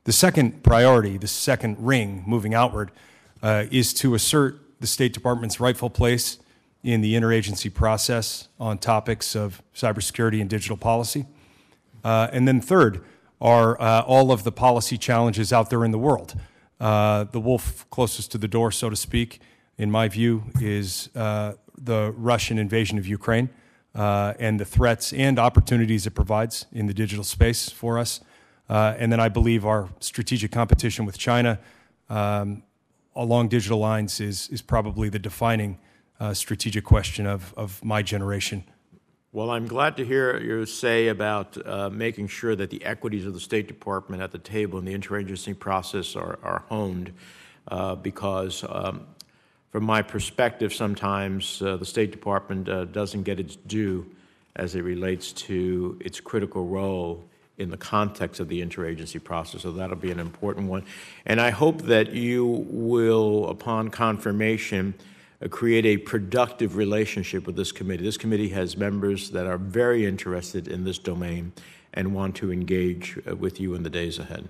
[0.04, 2.92] The second priority, the second ring moving outward,
[3.42, 6.40] uh, is to assert the State Department's rightful place
[6.88, 11.26] in the interagency process on topics of cybersecurity and digital policy.
[12.02, 13.04] Uh, and then, third,
[13.42, 16.40] are uh, all of the policy challenges out there in the world.
[16.80, 19.42] Uh, the wolf closest to the door, so to speak,
[19.78, 23.50] in my view, is uh, the Russian invasion of Ukraine
[23.94, 28.22] uh, and the threats and opportunities it provides in the digital space for us.
[28.70, 31.60] Uh, and then I believe our strategic competition with China
[32.10, 32.64] um,
[33.14, 35.80] along digital lines is, is probably the defining
[36.20, 38.64] uh, strategic question of, of my generation.
[39.34, 43.34] Well, I'm glad to hear you say about uh, making sure that the equities of
[43.34, 47.14] the State Department at the table in the interagency process are, are honed,
[47.68, 49.06] uh, because um,
[49.72, 54.10] from my perspective, sometimes uh, the State Department uh, doesn't get its due
[54.56, 57.24] as it relates to its critical role
[57.58, 59.62] in the context of the interagency process.
[59.64, 60.84] So that'll be an important one.
[61.26, 64.94] And I hope that you will, upon confirmation,
[65.50, 68.04] create a productive relationship with this committee.
[68.04, 71.54] This committee has members that are very interested in this domain
[71.94, 74.48] and want to engage uh, with you in the days ahead.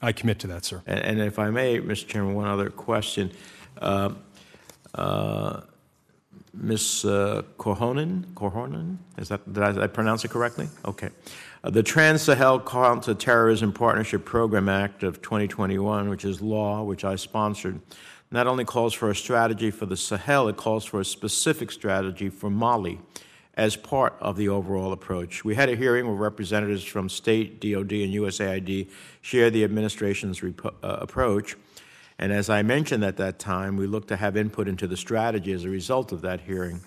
[0.00, 0.82] I commit to that, sir.
[0.86, 2.06] And, and if I may, Mr.
[2.06, 3.32] Chairman, one other question.
[3.80, 4.10] Uh,
[4.94, 5.62] uh,
[6.54, 7.04] Ms.
[7.04, 10.68] Uh, Korhonen, Korhonen, is that did I, did I, pronounce it correctly?
[10.84, 11.10] Okay.
[11.62, 17.80] Uh, the Trans-Sahel Counterterrorism Partnership Program Act of 2021, which is law, which I sponsored,
[18.30, 22.28] not only calls for a strategy for the Sahel, it calls for a specific strategy
[22.28, 23.00] for Mali
[23.54, 25.44] as part of the overall approach.
[25.44, 28.88] We had a hearing where representatives from state, DOD, and USAID
[29.20, 31.56] shared the administration's uh, approach.
[32.20, 35.52] And as I mentioned at that time, we looked to have input into the strategy
[35.52, 36.82] as a result of that hearing.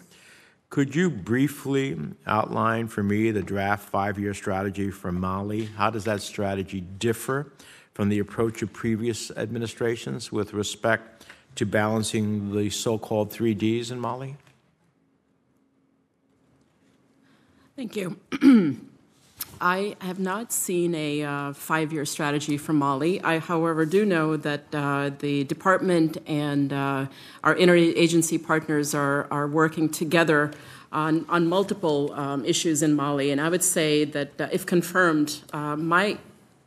[0.69, 5.65] Could you briefly outline for me the draft five year strategy for Mali?
[5.65, 7.51] How does that strategy differ
[7.93, 11.25] from the approach of previous administrations with respect
[11.55, 14.35] to balancing the so called three Ds in Mali?
[17.75, 18.17] Thank you.
[19.61, 23.21] I have not seen a uh, five year strategy for Mali.
[23.23, 27.05] I, however, do know that uh, the department and uh,
[27.43, 30.51] our interagency partners are, are working together
[30.91, 33.29] on, on multiple um, issues in Mali.
[33.29, 36.17] And I would say that uh, if confirmed, uh, my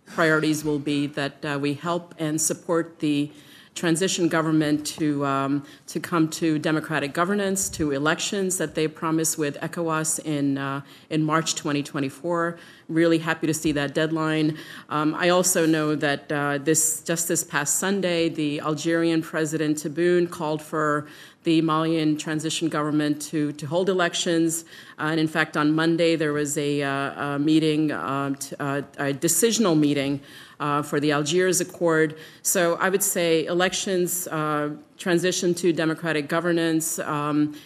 [0.06, 3.30] priorities will be that uh, we help and support the
[3.74, 9.58] transition government to, um, to come to democratic governance, to elections that they promised with
[9.60, 12.56] ECOWAS in, uh, in March 2024.
[12.88, 14.56] Really happy to see that deadline.
[14.90, 20.30] Um, I also know that uh, this just this past Sunday, the Algerian President Tebboune
[20.30, 21.08] called for
[21.44, 24.64] the Malian transition government to, to hold elections.
[24.98, 29.12] Uh, and in fact, on Monday, there was a, uh, a meeting, t- uh, a
[29.12, 30.20] decisional meeting
[30.60, 32.16] uh, for the Algiers Accord.
[32.42, 36.98] So I would say elections, uh, transition to democratic governance.
[36.98, 37.56] Um,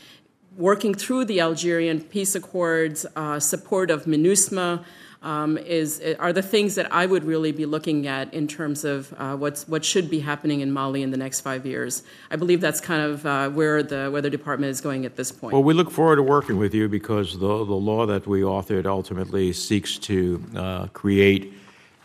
[0.57, 3.07] working through the Algerian peace accords,
[3.39, 4.85] support of MINUSMA,
[5.23, 9.13] um, is are the things that I would really be looking at in terms of
[9.19, 12.03] uh, what's what should be happening in Mali in the next five years.
[12.31, 15.53] I believe that's kind of uh, where the weather department is going at this point.
[15.55, 18.87] Well, we look forward to working with you because the the law that we authored
[18.87, 21.53] ultimately seeks to uh, create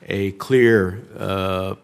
[0.07, 1.75] a clear uh,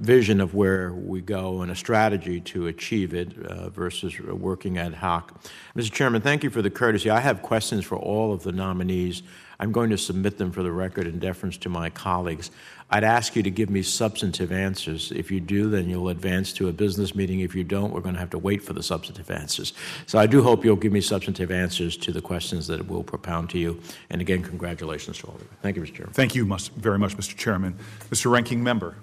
[0.00, 4.94] vision of where we go and a strategy to achieve it uh, versus working ad
[4.94, 5.40] hoc.
[5.76, 5.90] Mr.
[5.90, 7.10] Chairman, thank you for the courtesy.
[7.10, 9.22] I have questions for all of the nominees.
[9.60, 12.50] I'm going to submit them for the record in deference to my colleagues.
[12.94, 15.10] I'd ask you to give me substantive answers.
[15.10, 17.40] If you do, then you'll advance to a business meeting.
[17.40, 19.72] If you don't, we're going to have to wait for the substantive answers.
[20.06, 23.50] So I do hope you'll give me substantive answers to the questions that we'll propound
[23.50, 23.80] to you.
[24.10, 25.48] And again, congratulations to all of you.
[25.60, 25.92] Thank you, Mr.
[25.92, 26.12] Chairman.
[26.14, 27.36] Thank you very much, Mr.
[27.36, 27.76] Chairman.
[28.10, 28.30] Mr.
[28.30, 28.94] Ranking Member.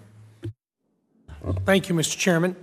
[1.66, 2.18] Thank you, Mr.
[2.18, 2.56] Chairman.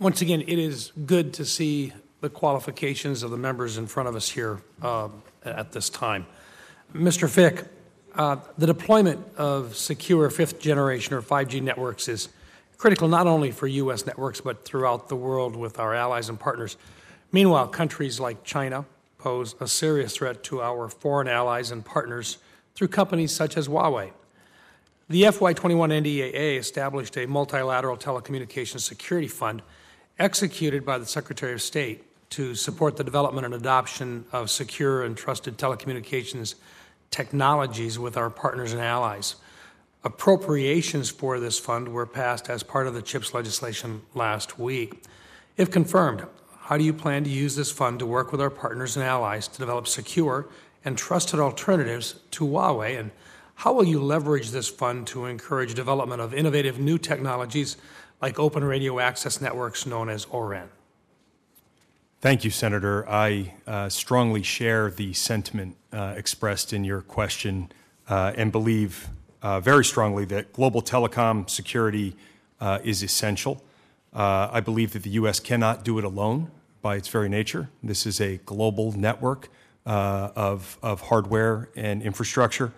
[0.00, 4.16] Once again, it is good to see the qualifications of the members in front of
[4.16, 5.08] us here uh,
[5.44, 6.26] at this time.
[6.92, 7.30] Mr.
[7.30, 7.66] Fick,
[8.16, 12.28] uh, the deployment of secure fifth generation or 5G networks is
[12.76, 14.06] critical not only for U.S.
[14.06, 16.76] networks but throughout the world with our allies and partners.
[17.32, 18.84] Meanwhile, countries like China
[19.18, 22.38] pose a serious threat to our foreign allies and partners
[22.74, 24.12] through companies such as Huawei.
[25.08, 29.62] The FY21 NDAA established a multilateral telecommunications security fund
[30.18, 35.16] executed by the Secretary of State to support the development and adoption of secure and
[35.16, 36.54] trusted telecommunications
[37.10, 39.36] technologies with our partners and allies.
[40.02, 45.02] Appropriations for this fund were passed as part of the CHIPS legislation last week.
[45.56, 46.26] If confirmed,
[46.58, 49.48] how do you plan to use this fund to work with our partners and allies
[49.48, 50.46] to develop secure
[50.84, 52.98] and trusted alternatives to Huawei?
[52.98, 53.10] And
[53.56, 57.76] how will you leverage this fund to encourage development of innovative new technologies
[58.20, 60.68] like open radio access networks known as ORAN?
[62.24, 63.06] Thank you, Senator.
[63.06, 67.70] I uh, strongly share the sentiment uh, expressed in your question
[68.08, 69.08] uh, and believe
[69.42, 72.16] uh, very strongly that global telecom security
[72.62, 73.62] uh, is essential.
[74.14, 75.38] Uh, I believe that the U.S.
[75.38, 76.50] cannot do it alone
[76.80, 77.68] by its very nature.
[77.82, 79.50] This is a global network
[79.84, 82.72] of, of hardware and infrastructure.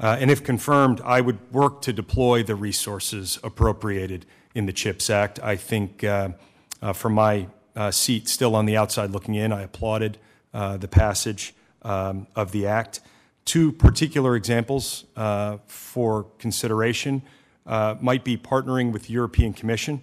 [0.00, 4.24] and if confirmed, I would work to deploy the resources appropriated
[4.54, 5.38] in the CHIPS Act.
[5.42, 10.18] I think, from my uh, seat still on the outside looking in, I applauded
[10.52, 13.00] uh, the passage um, of the act.
[13.44, 17.22] Two particular examples uh, for consideration
[17.66, 20.02] uh, might be partnering with the European Commission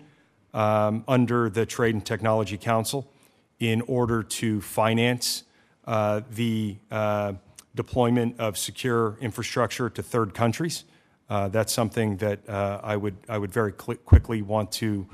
[0.54, 3.12] um, under the Trade and Technology Council
[3.60, 5.44] in order to finance
[5.86, 7.34] uh, the uh,
[7.76, 10.84] deployment of secure infrastructure to third countries.
[11.28, 15.08] that's something that I would I would very quickly want to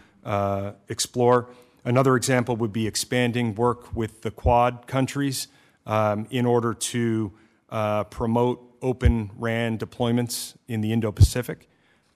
[0.89, 1.47] explore.
[1.85, 5.47] Another example would be expanding work with the Quad countries
[5.85, 7.31] um, in order to
[7.69, 11.67] uh, promote open RAN deployments in the Indo Pacific.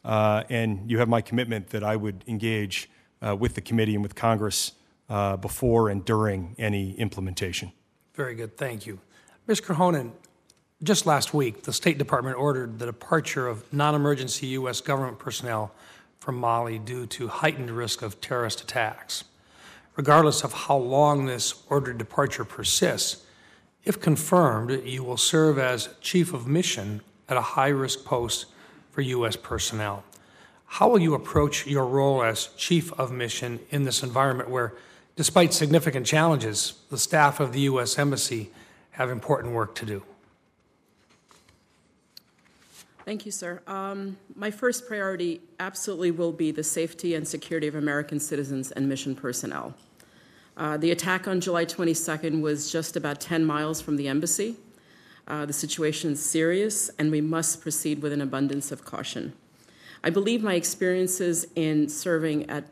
[0.03, 2.89] Uh, and you have my commitment that I would engage
[3.21, 4.73] uh, with the committee and with Congress
[5.09, 7.71] uh, before and during any implementation.
[8.13, 8.57] Very good.
[8.57, 8.99] Thank you.
[9.47, 9.61] Ms.
[9.61, 10.11] Korhonen,
[10.81, 14.81] just last week, the State Department ordered the departure of non emergency U.S.
[14.81, 15.73] government personnel
[16.19, 19.23] from Mali due to heightened risk of terrorist attacks.
[19.95, 23.23] Regardless of how long this ordered departure persists,
[23.83, 28.45] if confirmed, you will serve as Chief of Mission at a high risk post
[28.91, 29.35] for U.S.
[29.35, 30.03] personnel.
[30.65, 34.73] How will you approach your role as Chief of Mission in this environment where,
[35.15, 37.99] despite significant challenges, the staff of the U.S.
[37.99, 38.51] Embassy
[38.91, 40.03] have important work to do?
[43.05, 43.61] Thank you, sir.
[43.67, 48.87] Um, my first priority absolutely will be the safety and security of American citizens and
[48.87, 49.73] mission personnel.
[50.55, 54.55] Uh, the attack on July 22nd was just about 10 miles from the embassy.
[55.27, 59.33] Uh, the situation is serious, and we must proceed with an abundance of caution.
[60.01, 62.65] I believe my experiences in serving at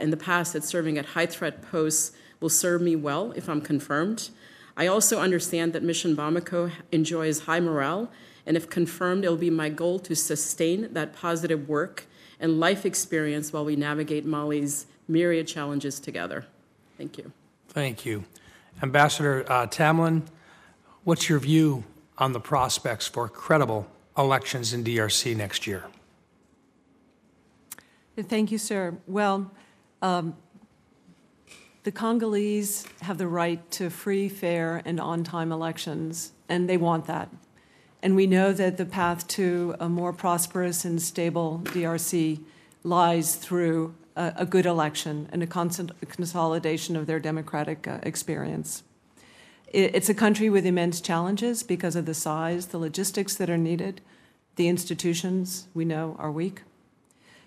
[0.00, 3.60] in the past at serving at high threat posts will serve me well if I'm
[3.60, 4.30] confirmed.
[4.76, 8.10] I also understand that Mission Bamako enjoys high morale,
[8.46, 12.06] and if confirmed, it will be my goal to sustain that positive work
[12.40, 16.46] and life experience while we navigate Mali's myriad challenges together.
[16.98, 17.32] Thank you.
[17.68, 18.24] Thank you.
[18.82, 20.22] Ambassador uh, Tamlin,
[21.04, 21.84] what's your view
[22.18, 23.86] on the prospects for credible
[24.18, 25.84] elections in DRC next year?
[28.16, 28.98] Thank you, sir.
[29.06, 29.50] Well,
[30.02, 30.36] um,
[31.84, 37.06] the Congolese have the right to free, fair, and on time elections, and they want
[37.06, 37.28] that.
[38.02, 42.40] And we know that the path to a more prosperous and stable DRC
[42.82, 48.82] lies through a, a good election and a constant consolidation of their democratic uh, experience.
[49.68, 53.58] It, it's a country with immense challenges because of the size, the logistics that are
[53.58, 54.00] needed,
[54.56, 56.62] the institutions we know are weak.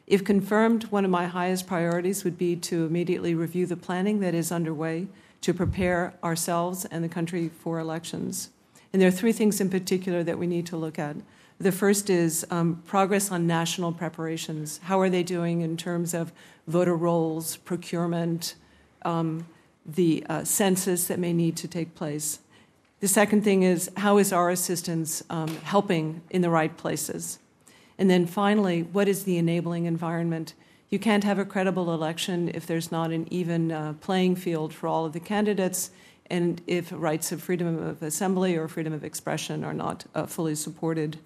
[0.07, 4.35] If confirmed, one of my highest priorities would be to immediately review the planning that
[4.35, 5.07] is underway
[5.41, 8.49] to prepare ourselves and the country for elections.
[8.95, 11.17] And there are three things in particular that we need to look at.
[11.59, 14.79] The first is um, progress on national preparations.
[14.83, 16.31] How are they doing in terms of
[16.65, 18.55] voter rolls, procurement,
[19.01, 19.47] um,
[19.85, 22.39] the uh, census that may need to take place?
[23.01, 27.39] The second thing is how is our assistance um, helping in the right places?
[27.97, 30.53] And then finally, what is the enabling environment?
[30.89, 34.87] You can't have a credible election if there's not an even uh, playing field for
[34.87, 35.91] all of the candidates
[36.29, 40.55] and if rights of freedom of assembly or freedom of expression are not uh, fully
[40.55, 41.17] supported.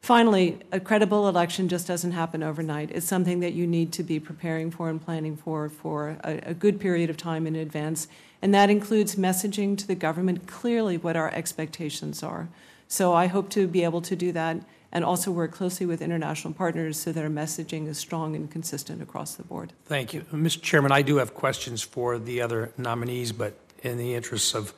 [0.00, 2.90] Finally, a credible election just doesn't happen overnight.
[2.90, 6.54] It's something that you need to be preparing for and planning for for a, a,
[6.54, 8.08] good period of time in advance.
[8.42, 12.48] And that includes messaging to the government clearly what our expectations are.
[12.88, 16.52] So I hope to be able to do that and also work closely with international
[16.52, 19.72] partners so that our messaging is strong and consistent across the board.
[19.86, 20.20] Thank you.
[20.32, 20.60] Mr.
[20.60, 24.72] Chairman, I do have questions for the other nominees, but in the interest of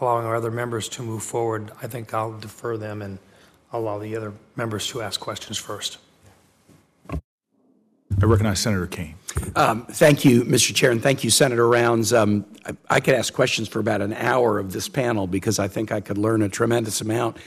[0.00, 3.18] allowing our other members to move forward, I think I'll defer them and
[3.72, 5.98] allow the other members to ask questions first.
[7.10, 9.14] I recognize Senator Kaine.
[9.56, 10.74] Um, thank you, Mr.
[10.74, 12.12] Chair, and thank you, Senator Rounds.
[12.12, 15.68] Um, I, I, could ask questions for about an hour of this panel because I
[15.68, 17.38] think I could learn a tremendous amount.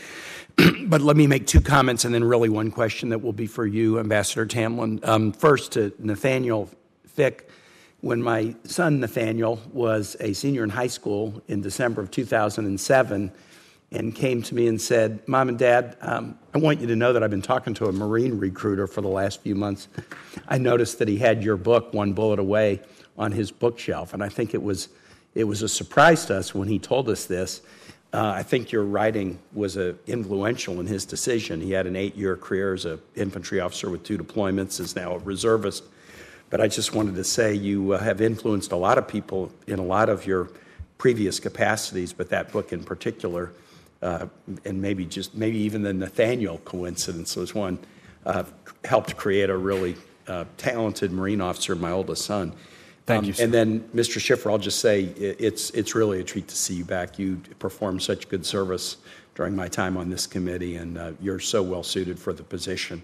[0.86, 3.68] but let me make two comments and then really one question that will be for
[3.68, 5.06] you, Ambassador Tamlin.
[5.06, 6.70] Um, first, to Nathaniel
[7.08, 7.50] Fick.
[8.04, 13.32] When my son Nathaniel was a senior in high school in December of 2007,
[13.94, 17.14] and came to me and said, Mom and Dad, um, I want you to know
[17.14, 19.88] that I've been talking to a Marine recruiter for the last few months.
[20.50, 22.82] I noticed that he had your book, One Bullet Away,
[23.18, 24.14] on his bookshelf.
[24.14, 24.90] And I think it was,
[25.34, 27.62] it was a surprise to us when he told us this.
[28.12, 31.62] Uh, I think your writing was uh, influential in his decision.
[31.62, 35.14] He had an eight year career as an infantry officer with two deployments, is now
[35.14, 35.86] a reservist.
[36.54, 39.80] But I just wanted to say you uh, have influenced a lot of people in
[39.80, 40.52] a lot of your
[41.00, 43.54] previous capacities, but that book in particular
[44.04, 44.28] uh,
[44.64, 47.80] and maybe just maybe even the Nathaniel coincidence was one,
[48.28, 48.44] uh,
[48.84, 49.96] helped create a really
[50.28, 52.54] uh, talented Marine officer, my oldest son.
[53.08, 53.34] Thank um, you.
[53.34, 53.46] Sir.
[53.46, 54.20] And then, Mr.
[54.20, 57.18] Schiffer, I'll just say it's it's really a treat to see you back.
[57.18, 58.98] You performed such good service
[59.34, 63.02] during my time on this committee, and uh, you're so well suited for the position.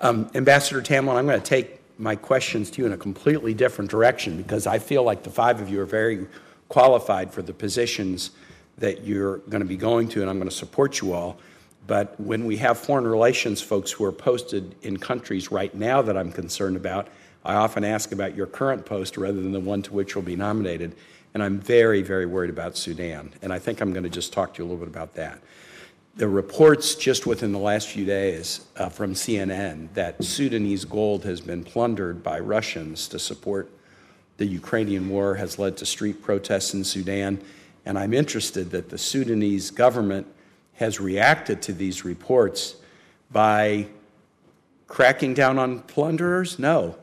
[0.00, 3.90] Um, Ambassador Tamlin, I'm going to take my questions to you in a completely different
[3.90, 6.26] direction because I feel like the five of you are very
[6.68, 8.30] qualified for the positions
[8.78, 11.38] that you're going to be going to, and I'm going to support you all.
[11.86, 16.16] But when we have foreign relations folks who are posted in countries right now that
[16.16, 17.08] I'm concerned about,
[17.44, 20.36] I often ask about your current post rather than the one to which you'll be
[20.36, 20.94] nominated.
[21.34, 23.32] And I'm very, very worried about Sudan.
[23.42, 25.40] And I think I'm going to just talk to you a little bit about that.
[26.18, 31.40] The reports just within the last few days uh, from CNN that Sudanese gold has
[31.40, 33.70] been plundered by Russians to support
[34.36, 37.40] the Ukrainian war has led to street protests in Sudan
[37.86, 40.26] and I'm interested that the Sudanese government
[40.74, 42.74] has reacted to these reports
[43.30, 43.86] by
[44.88, 46.58] cracking down on plunderers?
[46.58, 46.96] No.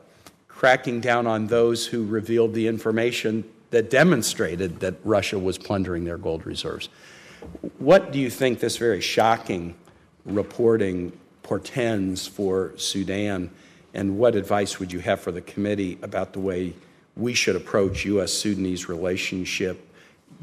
[0.46, 6.18] cracking down on those who revealed the information that demonstrated that Russia was plundering their
[6.18, 6.90] gold reserves.
[7.78, 9.74] What do you think this very shocking
[10.24, 13.50] reporting portends for Sudan,
[13.94, 16.74] and what advice would you have for the committee about the way
[17.16, 18.32] we should approach U.S.
[18.32, 19.82] Sudanese relationship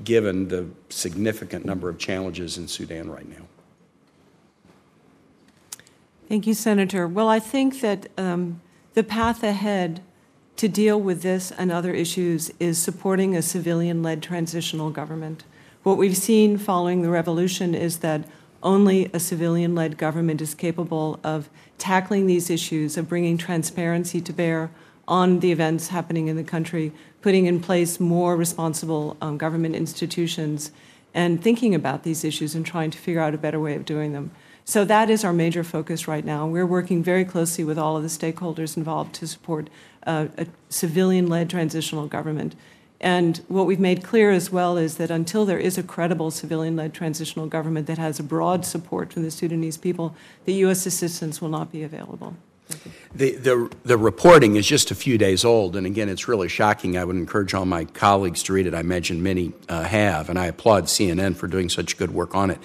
[0.04, 3.46] given the significant number of challenges in Sudan right now?
[6.30, 7.08] Thank you, Senator.
[7.08, 8.62] Well, I think that um,
[8.94, 10.02] the path ahead
[10.56, 15.44] to deal with this and other issues is supporting a civilian led transitional government.
[15.84, 18.24] What we've seen following the revolution is that
[18.64, 24.32] only a civilian led government is capable of tackling these issues, of bringing transparency to
[24.32, 24.72] bear
[25.10, 30.72] on the events happening in the country, putting in place more responsible um, government institutions,
[31.14, 34.14] and thinking about these issues and trying to figure out a better way of doing
[34.14, 34.32] them.
[34.64, 36.48] So that is our major focus right now.
[36.48, 39.70] We're working very closely with all of the stakeholders involved to support
[40.08, 42.56] uh, a civilian led transitional government.
[43.04, 46.78] And what we've made clear as well is that until there is a credible civilian
[46.78, 50.16] led transitional government that has a broad support from the Sudanese people,
[50.46, 50.86] the U.S.
[50.86, 52.38] assistance will not be available.
[53.14, 56.98] The, the, the, reporting is just a few days old, and again, it's really shocking.
[56.98, 58.74] I would encourage all my colleagues to read it.
[58.74, 62.52] I imagine many uh, have, and I applaud CNN for doing such good work on
[62.52, 62.60] it.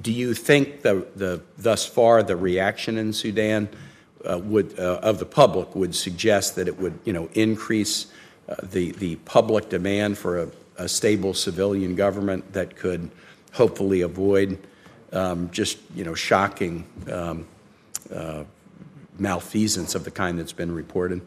[0.00, 3.68] Do you think the, the thus far the reaction in Sudan
[4.24, 8.06] uh, would uh, of the public would suggest that it would you know increase
[8.62, 10.48] the the public demand for a,
[10.78, 13.10] a, stable civilian government that could
[13.52, 14.58] hopefully avoid
[15.12, 17.46] um, just you know shocking um,
[18.12, 18.44] uh,
[19.18, 21.20] malfeasance of the kind that's been reported?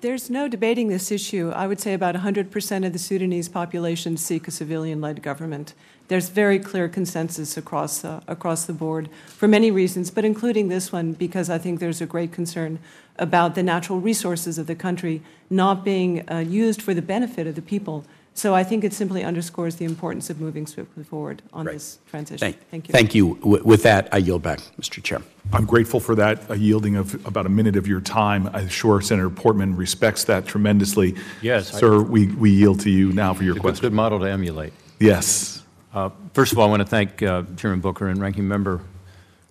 [0.00, 1.50] There's no debating this issue.
[1.50, 5.74] I would say about 100% of the Sudanese population seek a civilian led government.
[6.10, 10.90] There's very clear consensus across, uh, across the board for many reasons, but including this
[10.90, 12.80] one, because I think there's a great concern
[13.16, 17.54] about the natural resources of the country not being uh, used for the benefit of
[17.54, 18.04] the people.
[18.34, 21.74] So I think it simply underscores the importance of moving swiftly forward on right.
[21.74, 22.38] this transition.
[22.38, 22.92] Thank, Thank, you.
[22.92, 23.26] Thank you.
[23.64, 25.00] with that, I yield back, Mr.
[25.00, 25.22] Chair.
[25.52, 28.50] I'm grateful for that a yielding of about a minute of your time.
[28.52, 31.14] I'm sure Senator Portman respects that tremendously.
[31.40, 31.70] Yes.
[31.70, 33.82] Sir, we, we yield to you now for your question.
[33.82, 34.72] Good model to emulate.
[34.98, 35.59] Yes.
[35.92, 38.80] Uh, first of all, I want to thank uh, Chairman Booker and Ranking Member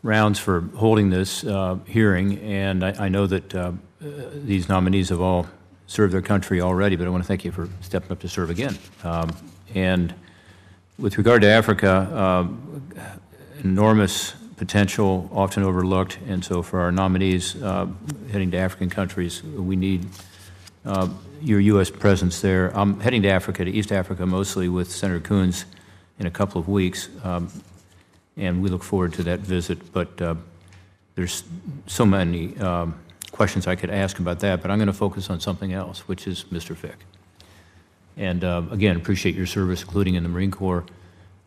[0.03, 5.19] Rounds for holding this uh, hearing, and I, I know that uh, these nominees have
[5.19, 5.47] all
[5.87, 8.49] served their country already, but I want to thank you for stepping up to serve
[8.49, 8.77] again.
[9.03, 9.35] Um,
[9.75, 10.13] and
[10.97, 12.89] with regard to Africa, um,
[13.61, 17.87] enormous potential, often overlooked, and so for our nominees uh,
[18.31, 20.05] heading to African countries, we need
[20.85, 21.09] uh,
[21.41, 21.89] your U.S.
[21.89, 22.71] presence there.
[22.77, 25.65] I'm heading to Africa, to East Africa, mostly with Senator Coons
[26.19, 27.49] in a couple of weeks, um,
[28.37, 29.91] and we look forward to that visit.
[29.91, 30.35] But uh,
[31.15, 31.43] there's
[31.87, 32.95] so many um,
[33.31, 36.27] questions I could ask about that, but I'm going to focus on something else, which
[36.27, 36.75] is Mr.
[36.75, 36.97] Fick.
[38.17, 40.85] And uh, again, appreciate your service, including in the Marine Corps.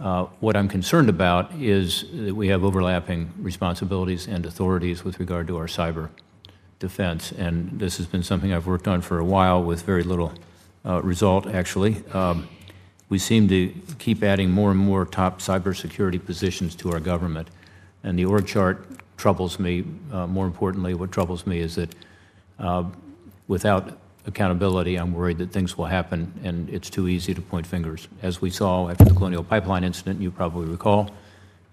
[0.01, 5.47] Uh, what I'm concerned about is that we have overlapping responsibilities and authorities with regard
[5.49, 6.09] to our cyber
[6.79, 7.31] defense.
[7.31, 10.33] And this has been something I've worked on for a while with very little
[10.85, 12.03] uh, result, actually.
[12.13, 12.49] Um,
[13.13, 17.47] we seem to keep adding more and more top cybersecurity positions to our government.
[18.03, 18.87] And the org chart
[19.19, 21.95] troubles me, uh, more importantly, what troubles me is that
[22.59, 22.85] uh,
[23.49, 28.09] without accountability, I'm worried that things will happen and it's too easy to point fingers.
[28.23, 31.11] As we saw after the Colonial Pipeline incident, you probably recall,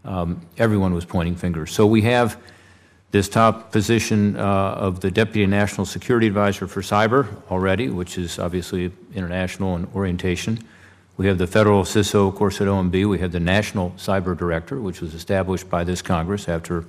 [0.04, 1.72] um, everyone was pointing fingers.
[1.72, 2.38] So we have
[3.12, 8.40] this top position uh, of the Deputy National Security Advisor for Cyber already, which is
[8.40, 10.60] obviously international in orientation.
[11.20, 13.10] We have the federal CISO, of course, at OMB.
[13.10, 16.86] We have the National Cyber Director, which was established by this Congress after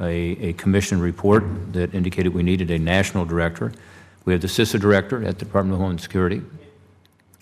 [0.00, 1.44] a, a commission report
[1.74, 3.70] that indicated we needed a national director.
[4.24, 6.42] We have the CISA director at the Department of Homeland Security.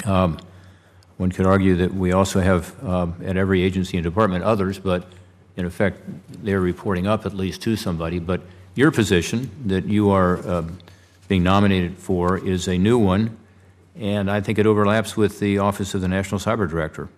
[0.05, 0.39] Um,
[1.17, 5.11] one could argue that we also have um, at every agency and department others, but
[5.57, 6.03] in effect,
[6.45, 8.19] they're reporting up at least to somebody.
[8.19, 8.43] But
[8.75, 10.65] your position that you are uh,
[11.29, 13.39] being nominated for is a new one,
[13.99, 17.09] and I think it overlaps with the Office of the National Cyber Director.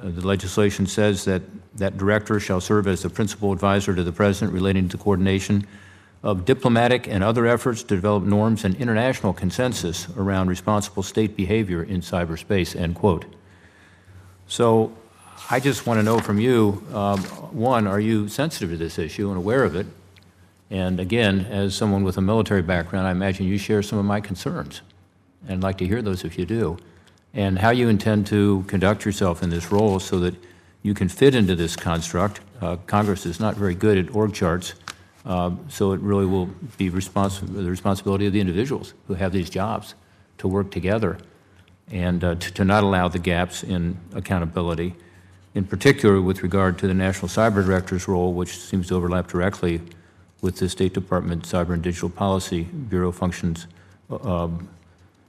[0.00, 1.42] Uh, the legislation says that
[1.76, 5.66] that director shall serve as the principal advisor to the president relating to coordination
[6.22, 11.82] of diplomatic and other efforts to develop norms and international consensus around responsible state behavior
[11.82, 13.24] in cyberspace, end quote.
[14.48, 14.92] So
[15.50, 19.28] I just want to know from you, um, one, are you sensitive to this issue
[19.28, 19.86] and aware of it?
[20.70, 24.20] And again, as someone with a military background, I imagine you share some of my
[24.20, 24.82] concerns.
[25.46, 26.78] And I'd like to hear those if you do
[27.34, 30.34] and how you intend to conduct yourself in this role so that
[30.82, 32.40] you can fit into this construct.
[32.60, 34.74] Uh, Congress is not very good at org charts,
[35.24, 36.46] Um, so it really will
[36.78, 39.94] be respons- the responsibility of the individuals who have these jobs
[40.38, 41.18] to work together
[41.90, 44.94] and uh, to, to not allow the gaps in accountability,
[45.54, 49.82] in particular with regard to the National Cyber Director's role, which seems to overlap directly
[50.40, 53.66] with the State Department Cyber and Digital Policy Bureau functions
[54.08, 54.68] um,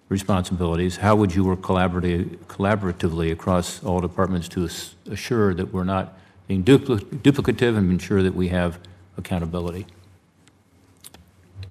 [0.10, 0.98] responsibilities.
[0.98, 4.68] How would you work collaboratively, across all departments to
[5.10, 6.18] assure that we're not
[6.48, 8.80] being dupli- duplicative and ensure that we have
[9.18, 9.86] accountability?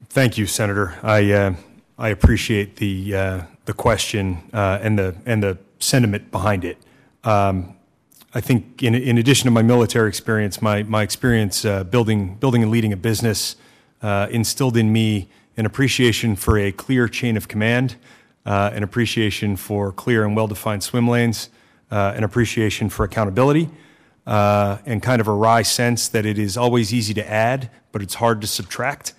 [0.08, 0.98] Thank you, Senator.
[1.02, 1.54] I, uh,
[1.98, 6.78] I appreciate the, uh, the question uh, and, the, and the sentiment behind it.
[7.24, 7.74] Um,
[8.32, 12.62] I think in, in addition to my military experience, my, my experience uh, building, building
[12.62, 13.56] and leading a business
[14.00, 17.96] uh, instilled in me an appreciation for a clear chain of command,
[18.48, 21.50] uh, an appreciation for clear and well-defined swim lanes,
[21.90, 23.68] uh, an appreciation for accountability,
[24.26, 28.00] uh, and kind of a wry sense that it is always easy to add, but
[28.00, 29.12] it's hard to subtract.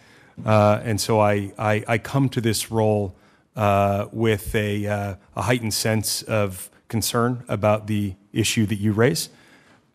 [0.43, 3.15] Uh, and so I, I, I come to this role
[3.56, 9.30] uh, with a, uh, a heightened sense of concern about the issue that you raise.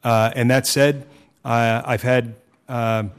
[0.05, 1.09] And that said,
[1.44, 2.36] I've had
[2.69, 3.11] um,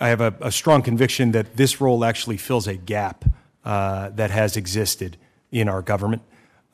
[0.00, 3.24] I have a, a, strong conviction that this role actually fills a gap
[3.64, 5.16] uh, that has existed
[5.50, 6.22] in our government.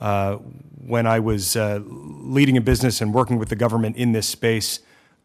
[0.00, 0.36] Uh,
[0.84, 4.80] when I was uh, leading a business and working with the government in this space,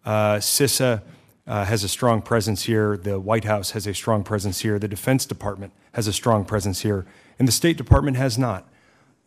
[0.05, 1.01] uh, CISA
[1.47, 2.97] uh, has a strong presence here.
[2.97, 4.77] The White House has a strong presence here.
[4.77, 7.05] The Defense Department has a strong presence here.
[7.39, 8.67] And the State Department has not.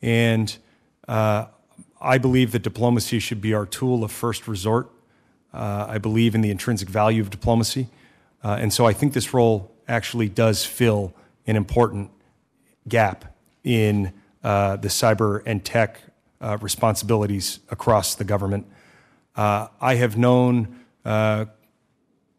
[0.02, 0.56] And
[1.09, 1.47] uh,
[2.01, 4.90] I believe that diplomacy should be our tool of first resort.
[5.52, 7.89] I believe in the intrinsic value of diplomacy.
[8.44, 11.15] And so I think this role actually does fill
[11.48, 12.12] an important
[12.89, 14.12] gap in
[14.43, 16.01] uh, the cyber and tech
[16.40, 18.66] uh, responsibilities across the government.
[19.36, 21.47] Uh, I have known uh,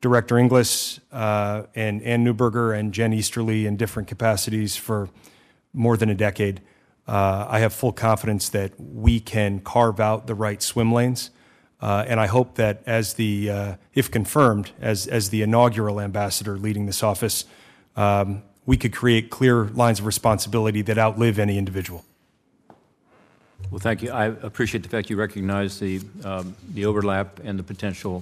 [0.02, 5.10] Director Inglis uh, and Ann Neuberger and Jen Easterly in different capacities for
[5.74, 6.62] more than a decade.
[7.12, 11.32] I have full confidence that we can carve out the right swim lanes
[11.82, 16.58] uh, and I hope that as the, uh, if confirmed, as, as the inaugural ambassador
[16.58, 17.46] leading this office,
[17.96, 22.06] um, we could create clear lines of responsibility that outlive any individual.
[23.72, 24.12] Well, thank you.
[24.12, 28.22] I appreciate the fact you recognize the, um, the overlap and the potential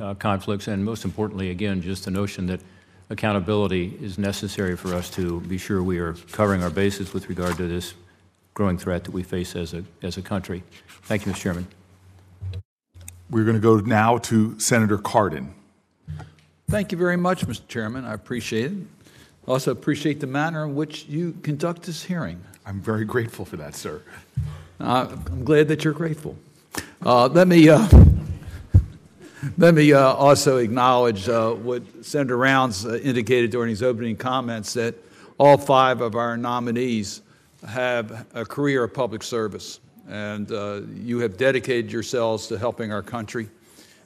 [0.00, 2.60] uh, conflicts, and most importantly, again, just the notion that
[3.10, 7.56] accountability is necessary for us to be sure we are covering our bases with regard
[7.56, 7.94] to this
[8.54, 10.62] growing threat that we face as a, as a country.
[11.06, 11.36] Thank you, Mr.
[11.38, 11.66] Chairman.
[13.30, 15.48] We're going to go now to Senator Cardin.
[16.70, 17.66] Thank you very much, Mr.
[17.66, 18.04] Chairman.
[18.04, 18.78] I appreciate it.
[19.46, 22.42] Also appreciate the manner in which you conduct this hearing.
[22.64, 24.02] I'm very grateful for that, sir.
[24.80, 26.36] Uh, I'm glad that you're grateful.
[27.04, 27.88] Uh, let me uh,
[29.58, 34.74] let me uh, also acknowledge uh, what Senator Rounds uh, indicated during his opening comments
[34.74, 34.94] that
[35.38, 37.22] all five of our nominees
[37.66, 43.02] have a career of public service and uh, you have dedicated yourselves to helping our
[43.02, 43.48] country.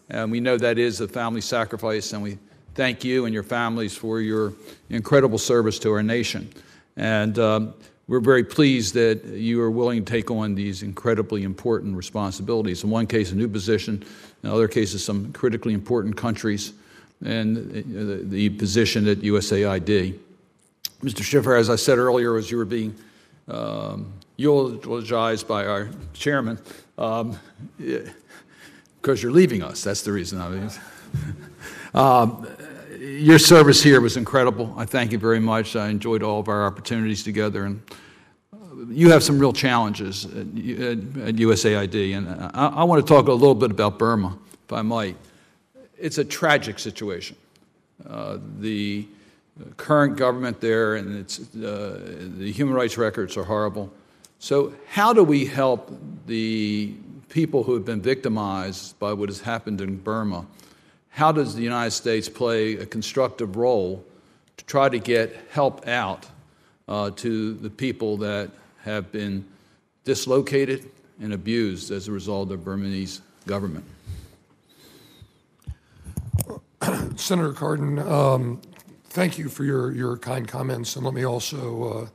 [0.08, 2.38] And we know that is a family sacrifice, and we
[2.76, 4.52] thank you and your families for your
[4.90, 6.52] incredible service to our nation.
[6.96, 7.74] And um,
[8.06, 12.84] we're very pleased that you are willing to take on these incredibly important responsibilities.
[12.84, 14.04] In one case, a new position,
[14.42, 16.72] in other cases, some critically important countries,
[17.24, 20.18] and uh, the position at USAID.
[21.02, 21.22] Mr.
[21.22, 22.94] Schiffer, as I said earlier, as you were being
[23.48, 26.58] um, eulogized by our chairman
[26.98, 27.38] um,
[29.00, 29.82] because you're leaving us.
[29.82, 30.40] That's the reason.
[30.40, 30.70] I mean,
[31.94, 32.46] um,
[33.16, 34.74] your service here was incredible.
[34.76, 35.74] I thank you very much.
[35.74, 37.82] I enjoyed all of our opportunities together, and
[38.52, 42.16] uh, you have some real challenges at, USAID.
[42.16, 45.16] And I, I, want to talk a little bit about Burma, if I might.
[45.98, 47.36] It's a tragic situation.
[48.08, 49.06] Uh, the
[49.78, 52.00] current government there and its, uh,
[52.36, 53.90] the human rights records are horrible.
[54.38, 55.90] So, how do we help
[56.26, 56.94] the
[57.30, 60.46] people who have been victimized by what has happened in Burma?
[61.16, 64.04] How does the United States play a constructive role
[64.58, 66.26] to try to get help out
[66.88, 68.50] uh, to the people that
[68.82, 69.46] have been
[70.04, 73.86] dislocated and abused as a result of Burmese government?
[77.16, 78.60] Senator Cardin, um,
[79.04, 82.06] thank you for your, your kind comments, and let me also uh,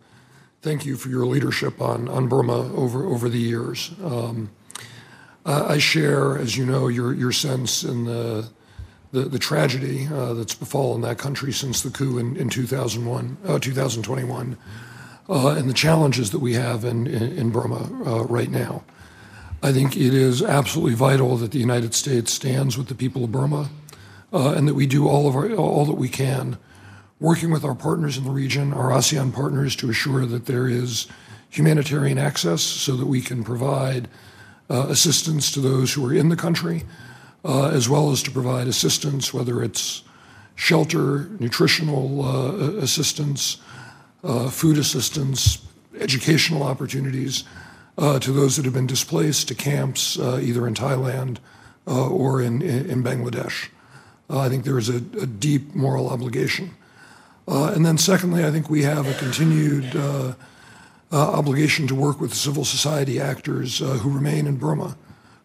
[0.61, 3.93] thank you for your leadership on, on Burma over, over the years.
[4.03, 4.51] Um,
[5.43, 8.47] I share, as you know, your, your sense in the,
[9.11, 13.59] the, the tragedy uh, that's befallen that country since the coup in, in 2001, uh,
[13.59, 14.57] 2021,
[15.29, 18.83] uh, and the challenges that we have in, in, in Burma uh, right now.
[19.63, 23.31] I think it is absolutely vital that the United States stands with the people of
[23.31, 23.69] Burma.
[24.33, 26.57] uh, and that we do all of our all that we can,
[27.19, 31.07] working with our partners in the region, our ASEAN partners, to assure that there is
[31.49, 34.07] humanitarian access so that we can provide
[34.69, 36.83] uh, assistance to those who are in the country,
[37.43, 40.03] as well as to provide assistance, whether it's
[40.55, 43.57] shelter, nutritional uh, assistance,
[44.23, 45.65] uh, food assistance,
[45.99, 47.43] educational opportunities
[47.97, 51.37] uh, to those that have been displaced to camps uh, either in Thailand
[51.87, 53.69] or in, in Bangladesh.
[54.29, 56.71] I think there is a, a deep moral obligation.
[57.47, 59.93] and then, secondly, I think we have a continued
[61.11, 64.95] uh, obligation to work with civil society actors uh, who remain in Burma,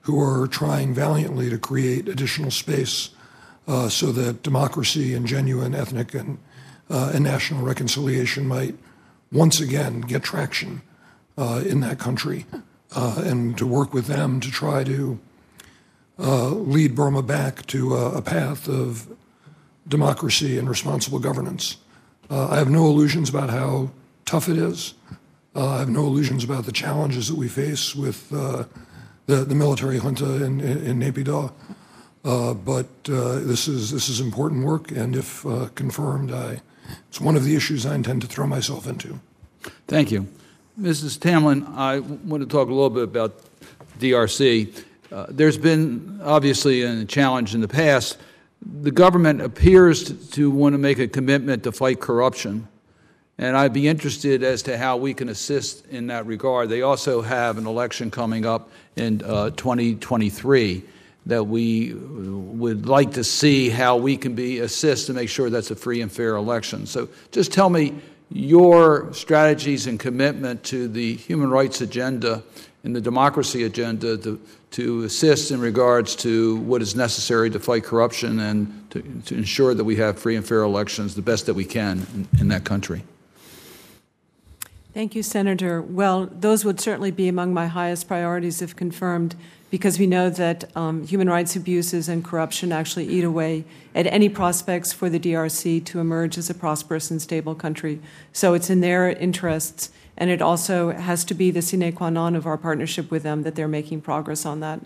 [0.07, 3.11] who are trying valiantly to create additional space
[3.67, 6.39] uh, so that democracy and genuine ethnic and,
[6.89, 8.77] uh, and national reconciliation might
[9.33, 10.81] once again get traction
[11.37, 12.47] uh, in that country,
[12.95, 15.19] uh, and to work with them to try to
[16.19, 19.09] lead Burma back to a, path of
[19.89, 21.77] democracy and responsible governance.
[22.31, 23.91] I have no illusions about how
[24.25, 24.95] tough it is.
[25.57, 28.65] Uh, I have no illusions about the challenges that we face with uh,
[29.27, 31.53] the, the military junta in, in, in Naypyidaw.
[32.25, 36.61] Uh, but uh, this is this is important work, and if uh, confirmed, I,
[37.09, 39.21] it's one of the issues I intend to throw myself into.
[39.87, 40.27] Thank you,
[40.81, 41.19] Mrs.
[41.21, 41.73] Tamlin.
[41.77, 43.41] I want to talk a little bit about
[44.01, 44.83] DRC.
[45.13, 48.19] Uh, there's been obviously a challenge in the past.
[48.83, 52.67] The government appears to, to want to make a commitment to fight corruption.
[53.39, 56.71] And I'd be interested as to how we can assist in that regard.
[56.71, 60.83] They also have an election coming up in uh, 2023
[61.27, 65.71] that we would like to see how we can be assist to make sure that's
[65.71, 66.87] a free and fair election.
[66.87, 67.95] So just tell me
[68.31, 72.43] your strategies and commitment to the human rights agenda
[72.85, 74.41] and the democracy agenda to,
[74.71, 79.75] to assist in regards to what is necessary to fight corruption and to, to ensure
[79.75, 82.65] that we have free and fair elections the best that we can in, in that
[82.65, 83.03] country.
[84.97, 85.83] Thank you, Senator.
[85.83, 89.35] Well, those would certainly be among my highest priorities if confirmed,
[89.71, 94.31] because we know that um, human rights abuses and corruption actually eat away at any
[94.31, 98.01] prospects for the DRC to emerge as a prosperous and stable country.
[98.33, 102.35] So it's in their interests, and it also has to be the sine qua non
[102.35, 104.81] of our partnership with them that they're making progress on that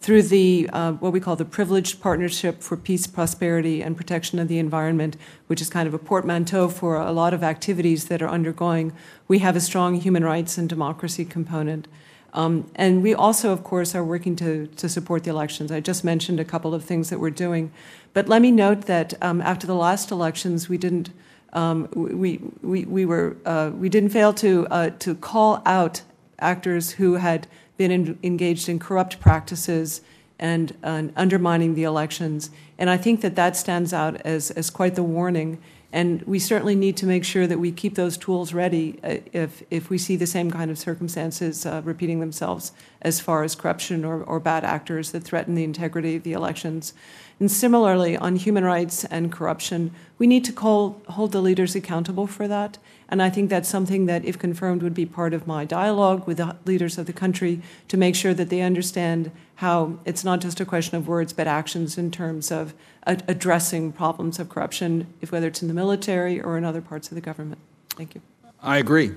[0.00, 4.48] through the uh, what we call the Privileged Partnership for Peace, Prosperity, and Protection of
[4.48, 5.16] the Environment,
[5.46, 8.92] which is kind of a portmanteau for a lot of activities that are undergoing.
[9.28, 11.86] We have a strong human rights and democracy component.
[12.32, 15.70] Um, and we also, of course, are working to, to support the elections.
[15.70, 17.70] I just mentioned a couple of things that we're doing.
[18.14, 21.10] But let me note that um, after the last elections, we didn't,
[21.52, 26.02] um, we, we, we, were, uh, we didn't fail to, uh, to call out
[26.38, 27.46] actors who had
[27.80, 30.02] been in, engaged in corrupt practices
[30.38, 30.76] and
[31.16, 32.50] undermining the elections.
[32.76, 35.62] And I think that that stands out as, as quite the warning.
[35.90, 39.62] And we certainly need to make sure that we keep those tools ready uh, if,
[39.70, 44.04] if we see the same kind of circumstances uh, repeating themselves as far as corruption
[44.04, 46.92] or, or bad actors that threaten the integrity of the elections.
[47.40, 52.26] And similarly, on human rights and corruption, we need to call, hold the leaders accountable
[52.26, 52.76] for that.
[53.10, 56.36] And I think that's something that, if confirmed, would be part of my dialogue with
[56.36, 60.60] the leaders of the country to make sure that they understand how it's not just
[60.60, 62.72] a question of words, but actions in terms of
[63.04, 67.16] addressing problems of corruption, if whether it's in the military or in other parts of
[67.16, 67.60] the government.
[67.90, 68.20] Thank you.
[68.62, 69.12] I agree.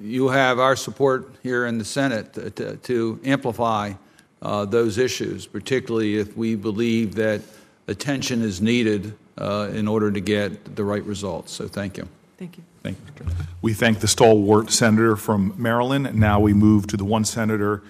[0.00, 3.94] You have our support here in the Senate to, to, to amplify
[4.42, 7.40] uh, those issues, particularly if we believe that
[7.88, 11.52] attention is needed uh, in order to get the right results.
[11.52, 12.08] So thank you.
[12.38, 12.64] Thank you.
[12.82, 13.26] Thank you.
[13.62, 16.14] We thank the stalwart senator from Maryland.
[16.14, 17.82] Now we move to the one senator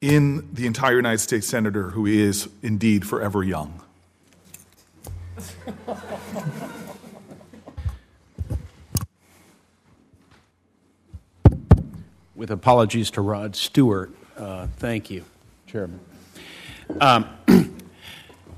[0.00, 3.80] in the entire United States senator who is indeed forever young.
[12.34, 15.24] With apologies to Rod Stewart, uh, thank you.
[15.66, 16.00] Chairman.
[17.00, 17.28] Um,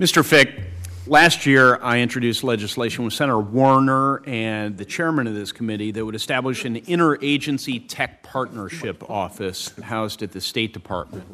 [0.00, 0.24] Mr.
[0.24, 0.60] Fick,
[1.06, 6.04] last year I introduced legislation with Senator Warner and the chairman of this committee that
[6.04, 11.24] would establish an interagency tech partnership office housed at the State Department.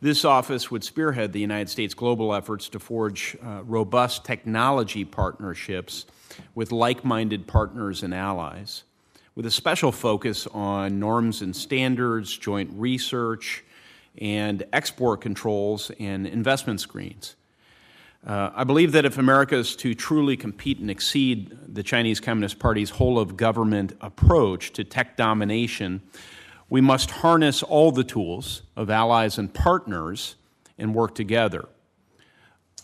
[0.00, 6.06] This office would spearhead the United States global efforts to forge uh, robust technology partnerships
[6.54, 8.82] with like minded partners and allies,
[9.34, 13.64] with a special focus on norms and standards, joint research,
[14.18, 17.36] and export controls and investment screens.
[18.26, 22.58] Uh, I believe that if America is to truly compete and exceed the Chinese Communist
[22.58, 26.00] Party's whole of government approach to tech domination,
[26.70, 30.36] we must harness all the tools of allies and partners
[30.78, 31.68] and work together.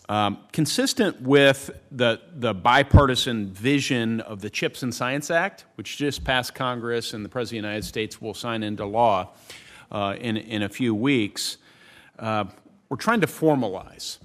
[0.07, 6.23] Um, consistent with the, the bipartisan vision of the CHIPS and Science Act, which just
[6.23, 9.29] passed Congress and the President of the United States will sign into law
[9.91, 11.57] uh, in, in a few weeks,
[12.19, 12.45] uh,
[12.89, 14.19] we're trying to formalize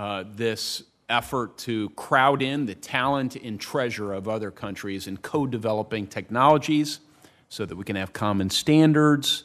[0.00, 5.46] uh, this effort to crowd in the talent and treasure of other countries in co
[5.46, 7.00] developing technologies
[7.50, 9.44] so that we can have common standards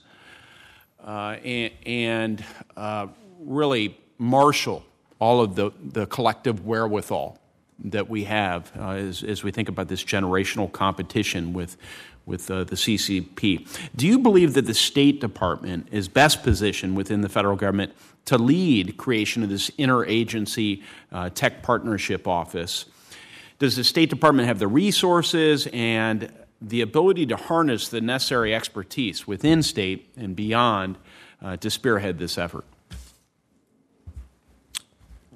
[1.05, 2.45] uh, and, and
[2.77, 3.05] uh,
[3.41, 4.85] really marshal
[5.19, 7.37] all of the, the collective wherewithal
[7.77, 11.75] that we have uh, as, as we think about this generational competition with,
[12.25, 13.67] with uh, the CCP.
[13.93, 17.91] Do you believe that the State Department is best positioned within the federal government
[18.25, 22.85] to lead creation of this interagency uh, tech partnership office?
[23.59, 26.31] Does the State Department have the resources and
[26.61, 30.97] the ability to harness the necessary expertise within state and beyond
[31.41, 32.65] uh, to spearhead this effort?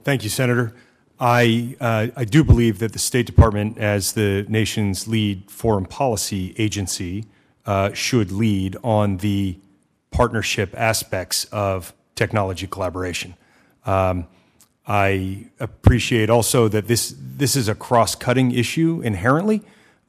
[0.04, 0.76] Thank you, Senator.
[1.20, 6.56] I, uh, I do believe that the State Department, as the nation's lead foreign policy
[6.58, 7.26] agency,
[7.66, 9.60] uh, should lead on the
[10.12, 13.34] partnership aspects of technology collaboration.
[13.86, 14.28] Um,
[14.86, 19.62] I appreciate also that this, this is a cross cutting issue inherently.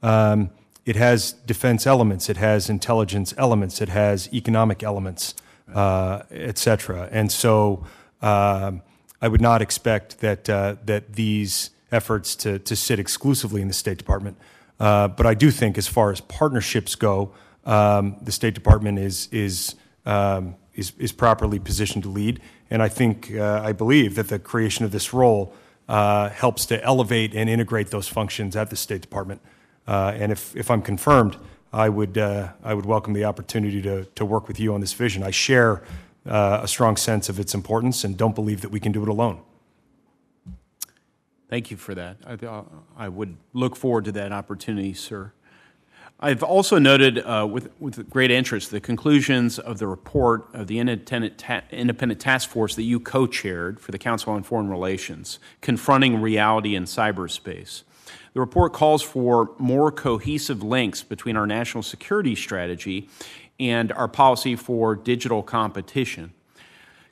[0.03, 0.49] Um,
[0.85, 5.35] it has defense elements, it has intelligence elements, it has economic elements,
[5.73, 7.07] uh, et cetera.
[7.11, 7.85] And so,
[8.21, 8.81] um,
[9.23, 13.73] I would not expect that, uh, that these efforts to, to sit exclusively in the
[13.73, 14.35] State Department.
[14.79, 17.31] Uh, but I do think, as far as partnerships go,
[17.65, 19.75] um, the State Department is, is,
[20.05, 22.39] um, is, is, properly positioned to lead.
[22.69, 25.53] And I think, uh, I believe that the creation of this role
[25.89, 29.41] uh, helps to elevate and integrate those functions at the State Department.
[29.87, 31.37] Uh, and if, if I'm confirmed,
[31.73, 34.93] I would, uh, I would welcome the opportunity to, to work with you on this
[34.93, 35.23] vision.
[35.23, 35.83] I share
[36.25, 39.09] uh, a strong sense of its importance and don't believe that we can do it
[39.09, 39.41] alone.
[41.49, 42.17] Thank you for that.
[42.25, 42.63] I,
[42.95, 45.33] I would look forward to that opportunity, sir.
[46.23, 50.77] I've also noted uh, with, with great interest the conclusions of the report of the
[50.77, 55.39] independent, ta- independent task force that you co chaired for the Council on Foreign Relations,
[55.61, 57.81] Confronting Reality in Cyberspace.
[58.33, 63.09] The report calls for more cohesive links between our national security strategy
[63.59, 66.33] and our policy for digital competition.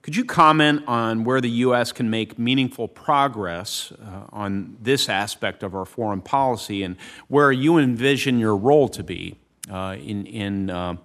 [0.01, 1.91] Could you comment on where the U.S.
[1.91, 6.95] can make meaningful progress uh, on this aspect of our foreign policy and
[7.27, 9.35] where you envision your role to be
[9.69, 10.95] uh, in, in, uh,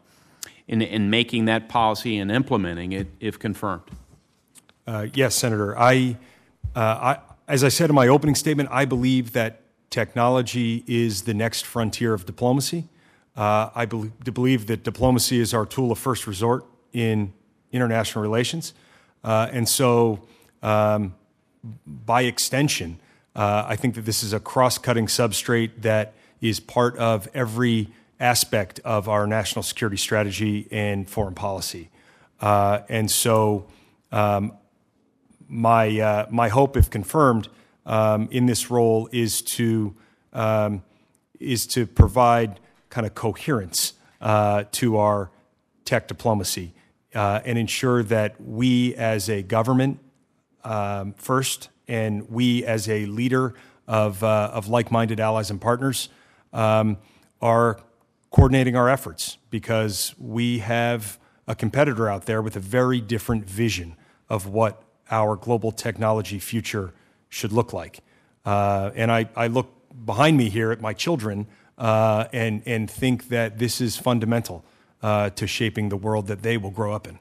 [0.69, 3.83] in, in, making that policy and implementing it if confirmed?
[4.87, 5.77] Uh, yes, Senator.
[5.77, 6.17] I,
[6.77, 7.19] uh, I,
[7.49, 9.61] as I said in my opening statement, I believe that
[9.91, 12.85] technology is the next frontier of diplomacy.
[13.37, 17.33] Uh, I be- believe that diplomacy is our tool of first resort in
[17.73, 18.73] international relations.
[19.25, 20.21] Uh, and so,
[20.63, 21.15] um,
[21.87, 23.01] by extension,
[23.35, 27.89] uh, I think that this is a cross cutting substrate that is part of every
[28.21, 31.89] aspect of our national security strategy and foreign policy.
[32.41, 33.67] Uh, and so,
[34.13, 34.53] um,
[35.49, 37.49] my, uh, my hope, if confirmed,
[37.87, 39.95] um, in this role is to,
[40.33, 40.83] um,
[41.41, 42.61] is to provide
[42.91, 45.31] kind of coherence uh, to our
[45.85, 46.75] tech diplomacy
[47.15, 49.99] uh, and ensure that we as a government
[50.65, 53.55] um, first and we as a leader
[53.87, 56.09] of, uh, of like-minded allies and partners
[56.53, 56.97] um,
[57.41, 57.81] are
[58.31, 63.97] coordinating our efforts because we have a competitor out there with a very different vision
[64.29, 66.95] of what our global technology future
[67.29, 68.01] should look like.
[68.45, 69.71] Uh, and I, I look
[70.05, 71.47] behind me here at my children
[71.77, 74.65] uh, and, and think that this is fundamental
[75.05, 77.19] uh, to shaping the world that they will grow up in.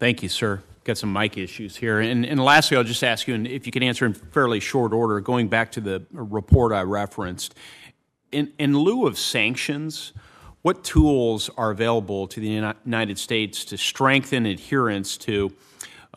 [0.00, 0.64] Thank you, sir.
[0.82, 2.00] Got some mic issues here.
[2.00, 4.92] And, and lastly, I'll just ask you, and if you can answer in fairly short
[4.92, 7.54] order, going back to the report I referenced,
[8.32, 10.12] in, in lieu of sanctions,
[10.62, 15.52] what tools are available to the United States to strengthen adherence to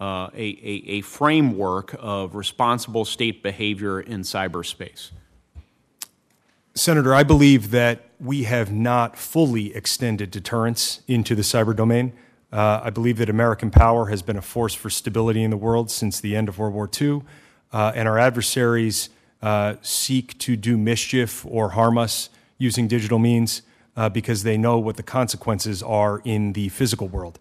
[0.02, 5.12] uh, a, a, a, framework of responsible state behavior in cyberspace?
[6.80, 12.14] Senator, I believe that we have not fully extended deterrence into the cyber domain.
[12.54, 15.92] Uh, I believe that American power has been a force for stability in the world
[15.92, 17.24] since the end of World War II,
[17.74, 19.10] uh, and our adversaries
[19.42, 23.62] uh, seek to do mischief or harm us using digital means
[23.98, 27.40] uh, because they know what the consequences are in the physical world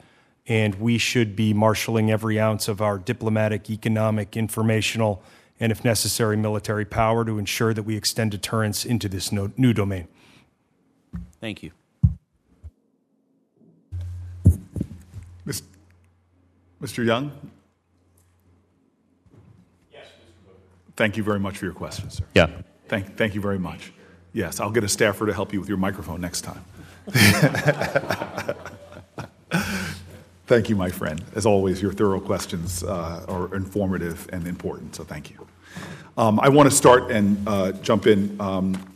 [0.49, 5.23] and we should be marshaling every ounce of our diplomatic, economic, informational,
[5.61, 9.73] and if necessary, military power to ensure that we extend deterrence into this no, new
[9.73, 10.09] domain.
[11.41, 11.73] Thank you.
[16.83, 17.05] Mr.
[17.05, 17.33] Young?
[19.93, 20.07] Yes,
[20.47, 20.53] Mr.
[20.97, 22.25] Thank you very much for your question, sir.
[22.35, 22.49] Yeah.
[22.87, 23.93] Thank, thank you very much.
[24.33, 26.65] Yes, I'll get a staffer to help you with your microphone next time.
[30.49, 31.23] thank you, my friend.
[31.35, 35.47] As always, your thorough questions uh, are informative and important, so thank you.
[36.17, 38.41] Um, I want to start and uh, jump in.
[38.41, 38.95] Um,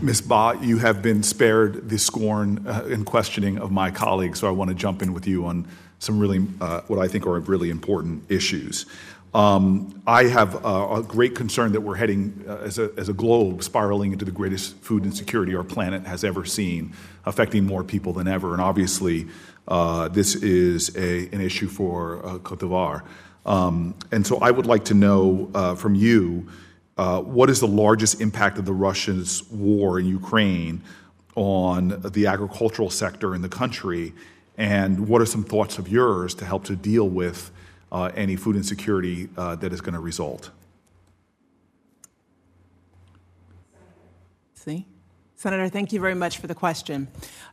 [0.00, 0.22] Ms.
[0.22, 4.50] Ba, you have been spared the scorn uh, and questioning of my colleagues, so I
[4.50, 5.66] want to jump in with you on
[5.98, 8.86] some really, uh, what I think are really important issues.
[9.34, 13.12] Um, I have uh, a great concern that we're heading uh, as, a, as a
[13.12, 16.94] globe spiraling into the greatest food insecurity our planet has ever seen,
[17.26, 18.52] affecting more people than ever.
[18.52, 19.26] And obviously,
[19.68, 23.02] uh, this is a, an issue for uh, Cote d'Ivoire.
[23.46, 26.48] Um, and so I would like to know uh, from you
[26.96, 30.82] uh, what is the largest impact of the Russians' war in Ukraine
[31.36, 34.14] on the agricultural sector in the country?
[34.56, 37.52] And what are some thoughts of yours to help to deal with
[37.92, 40.50] uh, any food insecurity that is going to result?
[44.54, 44.86] See?
[45.40, 47.06] Senator, thank you very much for the question.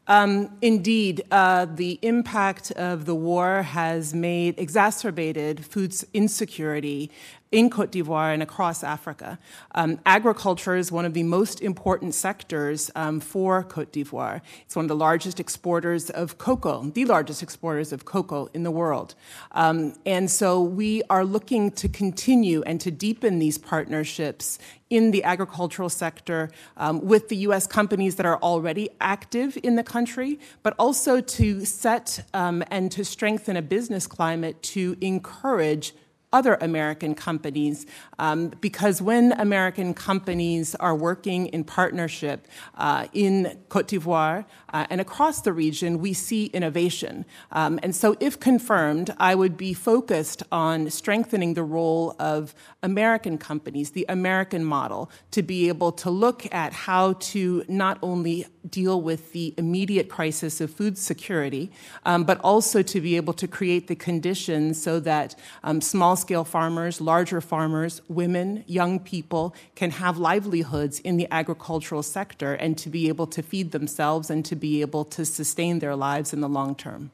[0.08, 7.12] Um, indeed, uh, the impact of the war has made exacerbated food insecurity
[7.52, 9.40] in Cote d'Ivoire and across Africa.
[9.74, 14.42] Um, agriculture is one of the most important sectors um, for Cote d'Ivoire.
[14.64, 18.72] It's one of the largest exporters of cocoa, the largest exporters of cocoa in the
[18.72, 19.16] world.
[19.52, 24.60] Um, and so we are looking to continue and to deepen these partnerships
[24.90, 27.68] in the agricultural sector um, with the U.S.
[27.68, 33.04] companies that are already active in the country, but also to set um, and to
[33.04, 35.94] strengthen a business climate to encourage
[36.34, 37.86] other American companies
[38.20, 44.46] um, because when American companies are working in partnership uh, in Cote d'Ivoire
[44.76, 47.24] uh, and across the region, we see innovation.
[47.54, 52.54] Um, and so, if confirmed, I would be focused on strengthening the role of
[52.84, 58.48] American companies, the American model, to be able to look at how to not only
[58.70, 61.72] deal with the immediate crisis of food security,
[62.06, 66.44] um, but also to be able to create the conditions so that um, small scale
[66.44, 72.90] farmers, larger farmers, women, young people can have livelihoods in the agricultural sector and to
[72.90, 76.50] be able to feed themselves and to be able to sustain their lives in the
[76.50, 77.12] long term.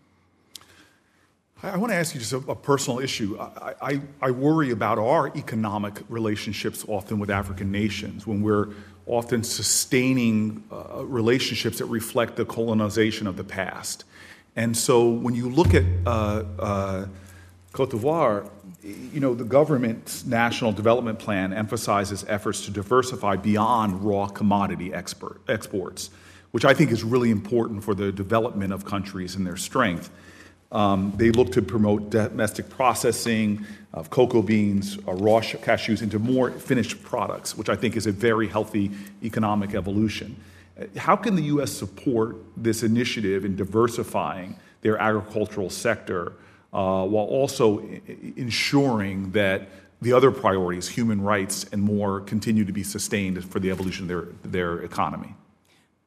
[1.63, 3.37] I want to ask you just a, a personal issue.
[3.39, 8.69] I, I, I, worry about our economic relationships often with African nations when we're
[9.05, 14.05] often sustaining uh, relationships that reflect the colonization of the past.
[14.55, 17.05] And so when you look at uh, uh,
[17.73, 18.49] Cote d'Ivoire,
[18.83, 25.41] you know, the government's national development plan emphasizes efforts to diversify beyond raw commodity export,
[25.47, 26.09] exports,
[26.51, 30.09] which I think is really important for the development of countries and their strength.
[30.71, 36.51] Um, they look to promote domestic processing of cocoa beans or raw cashews into more
[36.51, 38.91] finished products, which I think is a very healthy
[39.21, 40.35] economic evolution.
[40.95, 41.71] How can the U.S.
[41.71, 46.33] support this initiative in diversifying their agricultural sector
[46.73, 47.79] uh, while also
[48.37, 49.67] ensuring that
[50.01, 54.07] the other priorities, human rights and more, continue to be sustained for the evolution of
[54.07, 55.35] their, their economy?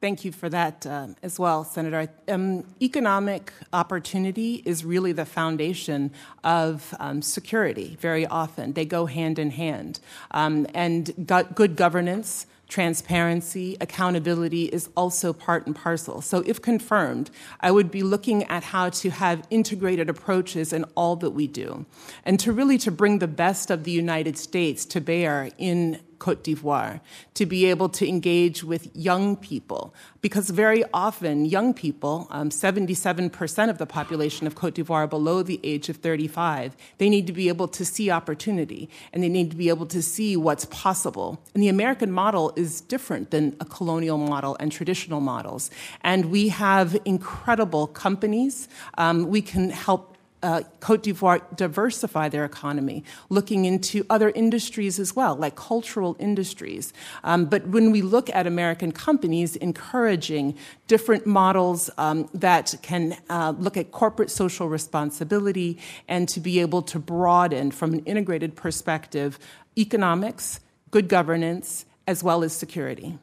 [0.01, 2.09] Thank you for that uh, as well, Senator.
[2.27, 6.11] Um, economic opportunity is really the foundation
[6.43, 8.73] of um, security very often.
[8.73, 9.99] They go hand in hand.
[10.31, 16.21] Um, and go- good governance transparency, accountability is also part and parcel.
[16.21, 17.29] So, if confirmed,
[17.61, 21.85] I would be looking at how to have integrated approaches in all that we do,
[22.25, 26.43] and to really to bring the best of the United States to bear in Cote
[26.43, 27.01] d'Ivoire,
[27.33, 29.93] to be able to engage with young people.
[30.21, 35.59] Because very often, young people, um, 77% of the population of Cote d'Ivoire below the
[35.63, 39.57] age of 35, they need to be able to see opportunity and they need to
[39.57, 41.39] be able to see what's possible.
[41.53, 45.69] And the American model is different than a colonial model and traditional models.
[46.01, 48.67] And we have incredible companies.
[48.97, 50.14] Um, we can help
[50.45, 56.93] uh, Cote d'Ivoire diversify their economy, looking into other industries as well, like cultural industries.
[57.23, 60.55] Um, but when we look at American companies, encouraging
[60.87, 66.83] different models um, that can uh, look at corporate social responsibility and to be able
[66.83, 69.39] to broaden from an integrated perspective
[69.75, 70.59] economics,
[70.91, 73.17] good governance, as well as security.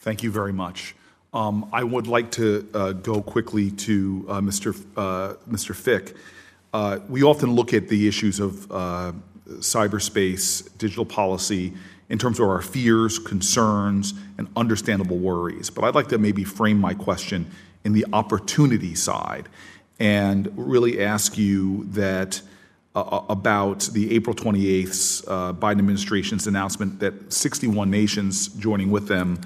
[0.00, 0.96] Thank you very much.
[1.32, 4.74] Um, I would like to uh, go quickly to uh, Mr.
[4.96, 5.76] Uh, Mr.
[5.76, 6.16] Fick.
[6.72, 9.12] Uh, we often look at the issues of uh,
[9.58, 11.72] cyberspace, digital policy,
[12.08, 15.70] in terms of our fears, concerns, and understandable worries.
[15.70, 17.50] But I'd like to maybe frame my question
[17.84, 19.48] in the opportunity side.
[20.00, 22.40] and really ask you that
[22.96, 29.38] uh, about the April 28th uh, Biden administration's announcement that 61 nations joining with them,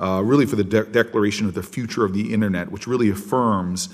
[0.00, 3.88] uh, really for the de- declaration of the future of the internet, which really affirms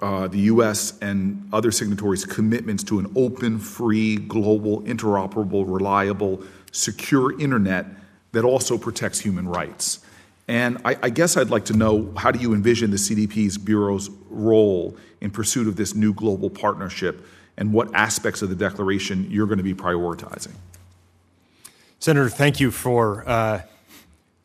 [0.00, 0.98] uh, the U.S.
[1.00, 6.42] and other signatories' commitments to an open, free, global, interoperable, reliable,
[6.72, 7.86] secure internet
[8.32, 10.00] that also protects human rights.
[10.46, 14.08] And I, I, guess I'd like to know how do you envision the CDP's Bureau's
[14.30, 17.26] role in pursuit of this new global partnership
[17.58, 20.54] and what aspects of the declaration you're going to be prioritizing?
[21.98, 23.62] Senator, thank you for uh,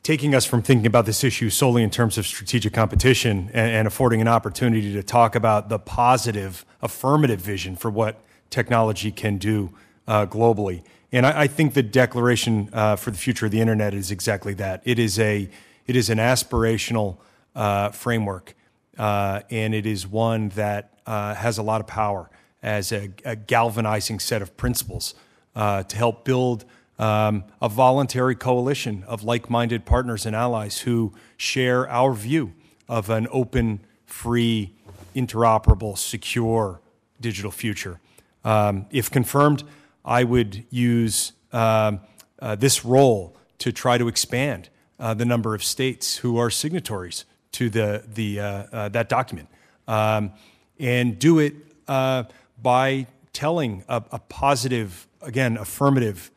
[0.03, 3.87] taking us from thinking about this issue solely in terms of strategic competition and, and,
[3.87, 9.73] affording an opportunity to talk about the positive, affirmative vision for what technology can do
[10.07, 10.83] uh, globally.
[11.13, 14.53] And I, I, think the Declaration uh, for the Future of the Internet is exactly
[14.55, 14.81] that.
[14.83, 15.49] It is a
[15.85, 17.17] it is an aspirational
[17.55, 18.55] uh, framework,
[18.97, 22.29] uh, and it is one that uh, has a lot of power
[22.61, 25.13] as a, a galvanizing set of principles
[25.55, 26.65] uh, to help build
[27.03, 32.53] um, a voluntary coalition of like minded partners and allies who share our view
[32.87, 34.73] of an open, free,
[35.13, 36.79] interoperable, secure
[37.19, 37.99] digital future.
[38.45, 39.63] Um, if confirmed,
[40.05, 41.99] I would use um,
[42.39, 47.25] uh, this role to try to expand uh, the number of states who are signatories
[47.51, 49.49] to the, the, uh, uh that document
[49.89, 50.31] um,
[50.79, 51.53] and do it
[51.89, 52.23] uh,
[52.61, 56.31] by telling a, a positive, again, affirmative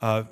[0.00, 0.24] uh,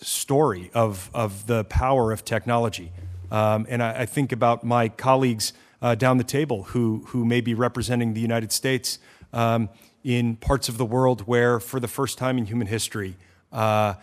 [0.00, 2.92] story of, of the power of technology.
[3.30, 7.40] Um, and I, I, think about my colleagues uh, down the table who, who may
[7.40, 8.98] be representing the United States
[9.32, 9.68] um,
[10.04, 13.16] in parts of the world where, for the first time in human history,
[13.52, 13.94] uh,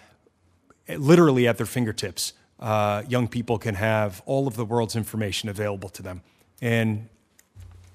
[0.98, 5.90] literally at their fingertips, uh, young people can have all of the world's information available
[5.90, 6.22] to them.
[6.62, 7.08] And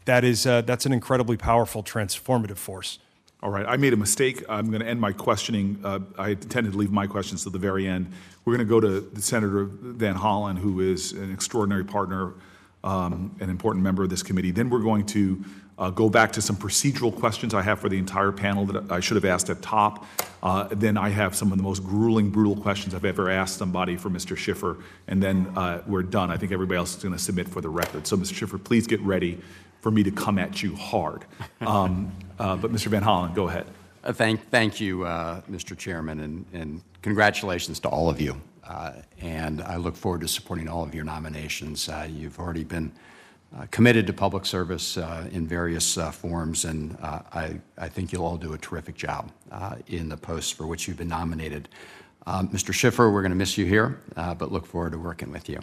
[0.07, 2.99] that is, uh, that's an incredibly powerful transformative force.
[3.41, 4.43] All right, I made a mistake.
[4.49, 5.79] I'm going to end my questioning.
[5.85, 8.13] Uh, I intended to leave my questions to the very end.
[8.45, 12.35] We're going to go to Senator Van Hollen, who is an extraordinary partner,
[12.83, 14.51] um, an important member of this committee.
[14.51, 15.45] Then we're going to
[15.79, 18.99] uh, go back to some procedural questions I have for the entire panel that I
[18.99, 20.05] should have asked at top.
[20.43, 23.97] Uh, then I have some of the most grueling, brutal questions I've ever asked somebody
[23.97, 24.37] for Mr.
[24.37, 24.79] Schiffer.
[25.07, 26.33] And then uh, we're done.
[26.33, 28.05] I think everybody else is going to submit for the record.
[28.09, 28.35] So, Mr.
[28.35, 29.39] Schiffer, please get ready
[29.81, 31.25] for me to come at you hard.
[31.61, 32.87] Um, uh, but Mr.
[32.87, 33.67] Van Hollen, go ahead.
[34.05, 35.77] Uh, thank, thank you, uh, Mr.
[35.77, 38.41] Chairman, and, and, congratulations to all of you.
[38.65, 41.89] Uh, and I look forward to supporting all of your nominations.
[41.89, 42.93] Uh, you've already been
[43.57, 44.97] uh, committed to public service
[45.33, 49.31] in various forms, and I, I, think you'll all do a terrific job
[49.87, 51.69] in the posts for which you've been nominated.
[52.27, 52.75] Mr.
[52.75, 55.61] Schiffer, we're going to miss you here, but look forward to working with you.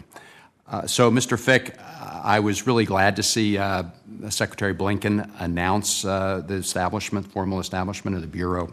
[0.68, 1.38] Uh, so, Mr.
[1.38, 3.84] Fick, uh, I was really glad to see uh,
[4.30, 8.72] Secretary Blinken announce uh, the establishment, formal establishment of the Bureau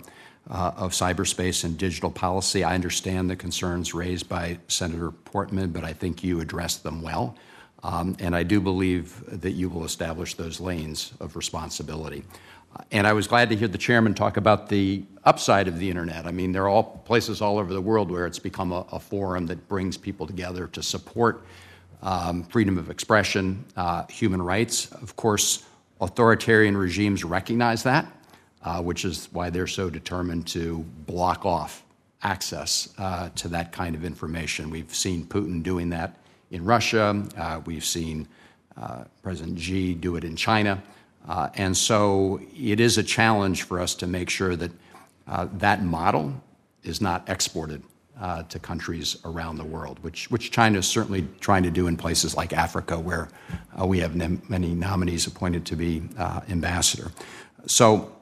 [0.49, 2.63] uh, of Cyberspace and Digital Policy.
[2.63, 7.35] I understand the concerns raised by Senator Portman, but I think you addressed them well.
[7.83, 12.23] Um, and I do believe that you will establish those lanes of responsibility.
[12.91, 16.25] And I was glad to hear the chairman talk about the upside of the internet.
[16.25, 18.99] I mean, there are all places all over the world where it's become a, a
[18.99, 21.45] forum that brings people together to support
[22.03, 24.91] um, freedom of expression, uh, human rights.
[24.91, 25.63] Of course,
[26.01, 28.05] authoritarian regimes recognize that,
[28.61, 31.83] uh, which is why they're so determined to block off
[32.21, 34.69] access uh, to that kind of information.
[34.69, 36.17] We've seen Putin doing that
[36.51, 37.23] in Russia.
[37.37, 38.27] Uh, we've seen
[38.77, 40.83] uh, President Xi do it in China.
[41.27, 44.71] Uh, and so it is a challenge for us to make sure that
[45.53, 46.33] that model
[46.83, 47.81] is not exported
[48.19, 51.97] uh, to countries around the world, which, which China is certainly trying to do in
[51.97, 53.29] places like Africa, where
[53.79, 57.11] uh, we have many nominees appointed to be uh, ambassador.
[57.65, 58.13] So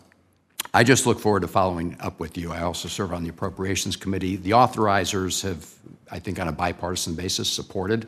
[0.74, 2.52] I just look forward to following up with you.
[2.52, 4.38] I also serve on the Appropriations Committee.
[4.38, 5.70] The authorizers have,
[6.10, 8.08] I think, on a bipartisan basis, supported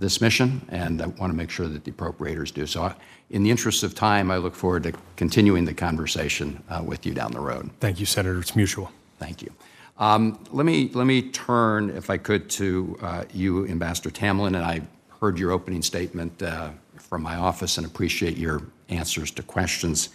[0.00, 2.66] this mission, and I want to make sure that the appropriators do.
[2.66, 2.92] So,
[3.30, 7.14] in the interest of time, I look forward to continuing the conversation uh, with you
[7.14, 7.70] down the road.
[7.78, 8.40] Thank you, Senator.
[8.40, 8.90] It's mutual.
[9.18, 9.52] Thank you.
[9.98, 14.58] Um, let me let me turn, if I could, to uh, you, Ambassador Tamlin, and
[14.58, 14.82] I
[15.20, 20.08] heard your opening statement uh, from my office and appreciate your answers to questions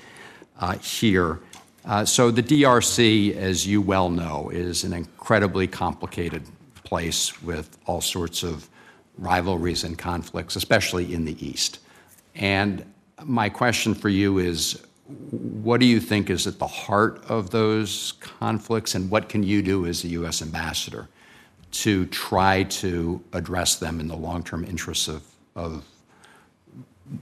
[0.60, 1.40] uh, here.
[1.86, 6.44] Uh, so the DRC, as you well know, is an incredibly complicated
[6.84, 8.68] place with all sorts of
[9.18, 11.80] rivalries and conflicts, especially in the East.
[12.36, 12.86] And
[13.24, 18.14] my question for you is what do you think is at the heart of those
[18.20, 20.42] conflicts, and what can you do as the U.S.
[20.42, 21.08] ambassador
[21.72, 25.24] to try to address them in the long term interests of,
[25.56, 25.86] of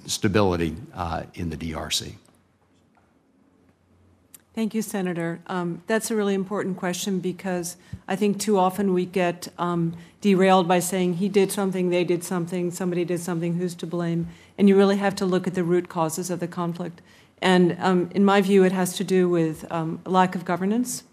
[0.08, 2.14] stability uh, in the DRC?
[4.56, 5.42] Thank you, Senator.
[5.48, 7.76] Um, that's a really important question because
[8.08, 12.24] I think too often we get um, derailed by saying he did something, they did
[12.24, 14.30] something, somebody did something, who's to blame?
[14.58, 17.02] And you really have to look at the root causes of the conflict.
[17.46, 21.04] And um, in my view, it has to do with um, lack of governance,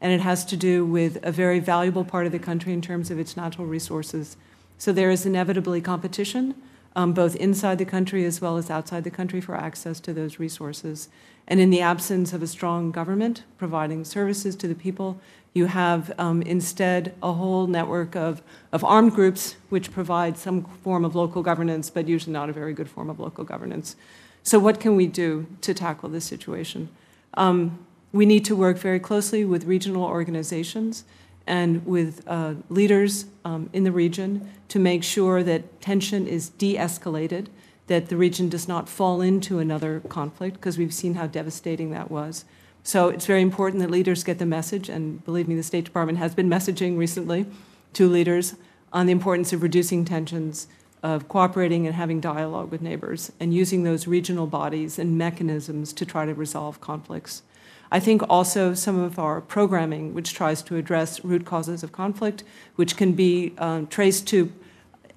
[0.00, 3.10] and it has to do with a very valuable part of the country in terms
[3.10, 4.36] of its natural resources.
[4.78, 6.54] So there is inevitably competition,
[6.94, 10.38] um, both inside the country as well as outside the country, for access to those
[10.38, 11.08] resources.
[11.48, 15.20] And in the absence of a strong government providing services to the people,
[15.52, 18.40] you have um, instead a whole network of,
[18.70, 22.72] of armed groups which provide some form of local governance, but usually not a very
[22.72, 23.96] good form of local governance.
[24.42, 26.88] So, what can we do to tackle this situation?
[27.34, 31.04] Um, we need to work very closely with regional organizations
[31.46, 36.76] and with uh, leaders um, in the region to make sure that tension is de
[36.76, 37.46] escalated
[37.88, 42.10] that the region does not fall into another conflict, because we've seen how devastating that
[42.10, 42.44] was.
[42.84, 46.18] So it's very important that leaders get the message, and believe me, the State Department
[46.18, 47.46] has been messaging recently
[47.94, 48.54] to leaders
[48.92, 50.68] on the importance of reducing tensions,
[51.02, 56.06] of cooperating and having dialogue with neighbors, and using those regional bodies and mechanisms to
[56.06, 57.42] try to resolve conflicts.
[57.90, 62.42] I think also some of our programming, which tries to address root causes of conflict,
[62.76, 64.50] which can be um, traced to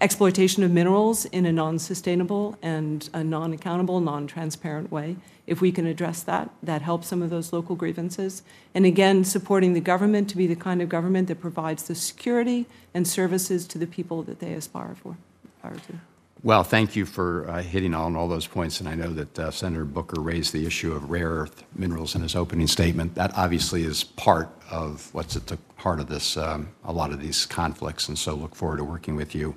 [0.02, 5.16] exploitation of minerals in a non sustainable and a non accountable, non transparent way.
[5.48, 8.44] If we can address that, that helps some of those local grievances.
[8.74, 12.66] And again, supporting the government to be the kind of government that provides the security
[12.94, 15.18] and services to the people that they aspire for.
[15.66, 16.00] Aspire to.
[16.44, 18.80] Well, thank you for uh, hitting on all those points.
[18.80, 22.22] And I know that uh, Senator Booker raised the issue of rare earth minerals in
[22.22, 23.16] his opening statement.
[23.16, 27.20] That obviously is part of what's at the heart of this, um, a lot of
[27.20, 28.10] these conflicts.
[28.10, 29.56] And so look forward to working with you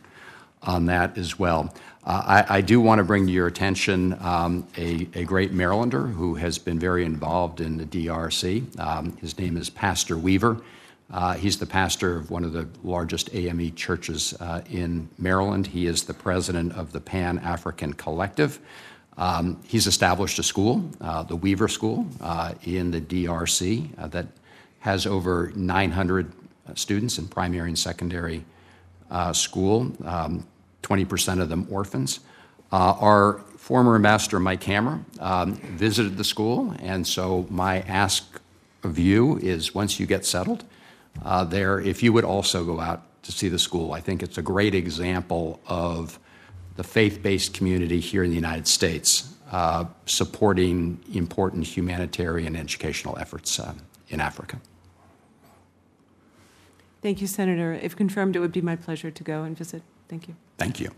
[0.63, 1.75] on that as well.
[2.05, 6.13] Uh, I, I, do want to bring to your attention um, a, a, great Marylander
[6.13, 8.79] who has been very involved in the DRC.
[8.81, 10.61] Um, his name is Pastor Weaver.
[11.11, 15.67] Uh, he's the pastor of one of the largest AME churches uh, in Maryland.
[15.67, 18.61] He is the president of the Pan African Collective.
[19.17, 24.27] Um, he's established a school, uh, the Weaver School, uh, in the DRC uh, that
[24.81, 26.33] has over 900
[26.75, 28.45] students in primary and secondary
[29.11, 30.47] uh, school, um,
[30.83, 32.21] 20% of them orphans.
[32.71, 38.41] Uh, our former ambassador, Mike Hammer, um, visited the school, and so my ask
[38.85, 40.65] of you is once you get settled
[41.25, 43.93] uh, there, if you would also go out to see the school.
[43.93, 46.19] I think it's a great example of
[46.77, 53.19] the faith based community here in the United States uh, supporting important humanitarian and educational
[53.19, 53.75] efforts uh,
[54.09, 54.61] in Africa.
[57.03, 57.75] Thank you, Senator.
[57.75, 59.83] If confirmed, it would be my pleasure to go and visit.
[60.09, 60.35] Thank you.
[60.57, 60.91] Thank you.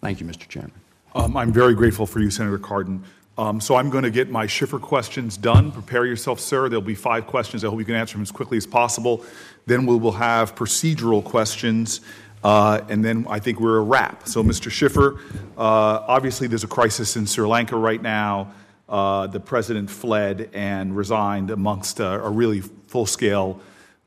[0.00, 0.48] Thank you, Mr.
[0.48, 0.72] Chairman.
[1.14, 3.00] Um, I'm very grateful for you, Senator Cardin.
[3.36, 5.72] Um, so I'm going to get my Schiffer questions done.
[5.72, 6.68] Prepare yourself, sir.
[6.68, 7.64] There'll be five questions.
[7.64, 9.24] I hope you can answer them as quickly as possible.
[9.66, 12.00] Then we will have procedural questions,
[12.42, 14.28] uh, and then I think we're a wrap.
[14.28, 14.70] So, Mr.
[14.70, 15.18] Schiffer,
[15.56, 18.52] uh, obviously there's a crisis in Sri Lanka right now.
[18.86, 23.58] Uh, the president fled and resigned amongst a, a really full-scale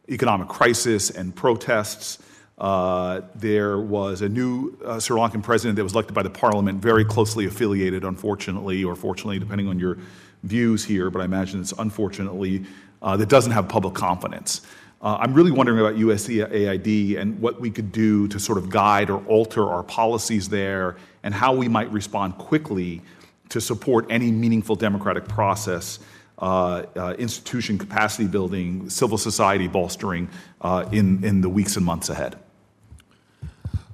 [0.08, 2.20] economic crisis and protests.
[2.60, 6.82] Uh, there was a new uh, Sri Lankan president that was elected by the parliament,
[6.82, 9.98] very closely affiliated, unfortunately, or fortunately, depending on your
[10.44, 12.66] views here, but I imagine it's unfortunately,
[13.02, 14.62] uh, that doesn't have public confidence.
[15.02, 19.10] Uh, I'm really wondering about USAID and what we could do to sort of guide
[19.10, 23.02] or alter our policies there and how we might respond quickly
[23.50, 26.00] to support any meaningful democratic process
[26.40, 30.30] uh, uh, institution capacity building, civil society bolstering
[30.62, 32.36] uh, in, in the weeks and months ahead.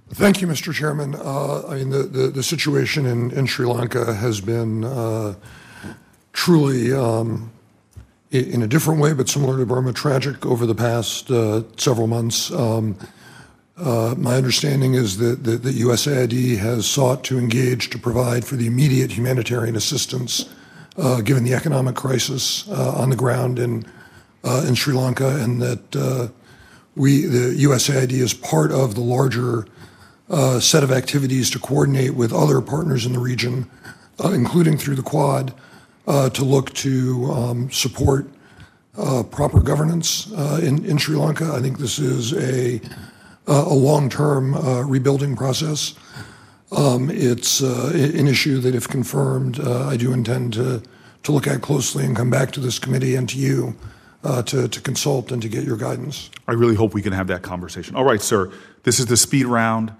[0.09, 0.73] Thank you, Mr.
[0.73, 1.15] Chairman.
[1.15, 5.35] Uh, I mean, the, the, the, situation in, in Sri Lanka has been uh,
[6.33, 7.52] truly, um,
[8.33, 12.51] in a different way, but similar to Burma, tragic over the past uh, several months.
[12.51, 12.97] Um,
[13.77, 18.67] my understanding is that, that, that USAID has sought to engage to provide for the
[18.67, 20.49] immediate humanitarian assistance
[20.97, 23.85] uh, given the economic crisis uh, on the ground in
[24.43, 26.31] uh, in Sri Lanka, and that
[26.95, 29.65] we the USAID is part of the larger
[30.59, 33.69] set of activities to coordinate with other partners in the region,
[34.23, 35.53] including through the Quad,
[36.05, 38.27] to look to um, support
[39.31, 40.31] proper governance
[40.61, 41.51] in, in Sri Lanka.
[41.53, 42.81] I think this is a
[43.45, 44.55] a long-term
[44.89, 45.95] rebuilding process.
[46.75, 50.81] Um, it's uh, an issue that, if confirmed, uh, I do intend to,
[51.23, 53.75] to look at closely and come back to this committee and to you
[54.23, 56.31] uh, to consult and to get your guidance.
[56.47, 57.95] I really hope we can have that conversation.
[57.95, 58.51] All right, sir.
[58.83, 59.91] This is the speed round.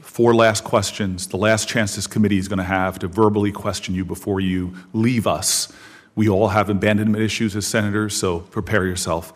[0.00, 1.28] Four last questions.
[1.28, 4.74] The last chance this committee is going to have to verbally question you before you
[4.92, 5.72] leave us
[6.16, 9.32] We all have abandonment issues as senators, so prepare yourself.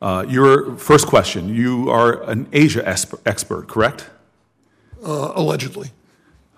[0.00, 4.08] Uh, your first question you are an Asia expert, correct?
[5.04, 5.90] Uh, allegedly.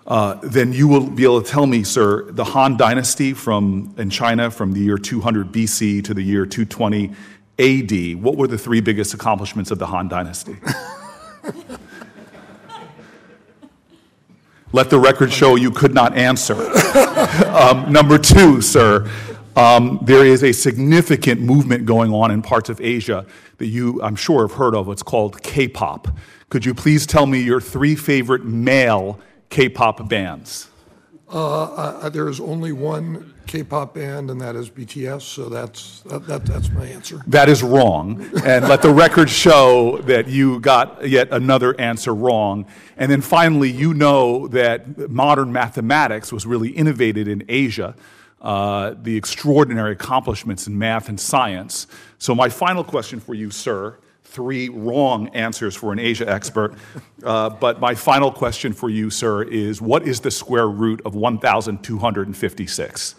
[0.05, 4.09] Uh, then you will be able to tell me, sir, the Han Dynasty from in
[4.09, 7.13] China from the year 200 BC to the year 220
[7.59, 8.23] AD.
[8.23, 10.55] What were the three biggest accomplishments of the Han Dynasty?
[14.73, 16.55] Let the record show you could not answer.
[17.47, 19.09] um, number two, sir,
[19.55, 23.25] um, there is a significant movement going on in parts of Asia
[23.57, 24.89] that you, I'm sure, have heard of.
[24.89, 26.07] It's called K pop.
[26.49, 29.19] Could you please tell me your three favorite male
[29.49, 30.69] K pop bands?
[31.29, 35.21] Uh, there is only one K-pop band, and that is BTS.
[35.21, 37.21] So that's that, that, that's my answer.
[37.27, 42.65] That is wrong, and let the record show that you got yet another answer wrong.
[42.97, 47.95] And then finally, you know that modern mathematics was really innovated in Asia.
[48.39, 51.87] Uh, the extraordinary accomplishments in math and science.
[52.19, 56.75] So, my final question for you, sir, three wrong answers for an Asia expert.
[57.23, 61.15] Uh, but my final question for you, sir, is what is the square root of
[61.15, 63.15] 1,256?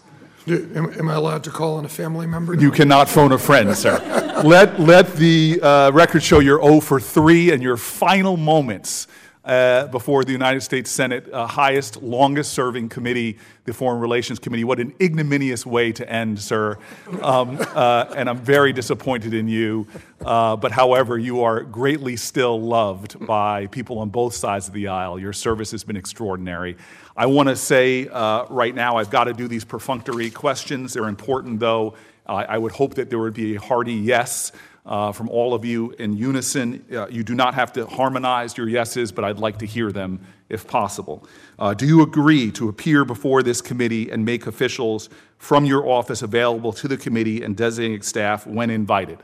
[0.49, 2.53] Am, am I allowed to call on a family member?
[2.55, 3.99] You cannot phone a friend, sir.
[4.43, 9.07] let, let the uh, record show you're 0 for 3 and your final moments
[9.49, 13.35] uh, before the United States Senate, uh, highest, longest serving committee,
[13.65, 14.63] the Foreign Relations Committee.
[14.63, 16.77] What an ignominious way to end, sir.
[17.23, 19.87] Um, uh, and I'm very disappointed in you.
[20.23, 24.87] Uh, but however, you are greatly still loved by people on both sides of the
[24.87, 25.17] aisle.
[25.17, 26.77] Your service has been extraordinary.
[27.17, 30.93] I want to say uh, right now, I've got to do these perfunctory questions.
[30.93, 31.95] They're important, though.
[32.27, 34.51] I would hope that there would be a hearty yes
[34.89, 36.83] uh, from all of you in unison.
[36.91, 40.19] Uh, you do not have to harmonize your yeses, but I'd like to hear them
[40.49, 41.25] if possible.
[41.59, 46.23] Uh, do you agree to appear before this committee and make officials from your office
[46.23, 49.19] available to the committee and designated staff when invited?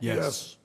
[0.00, 0.16] Yes.
[0.16, 0.56] yes.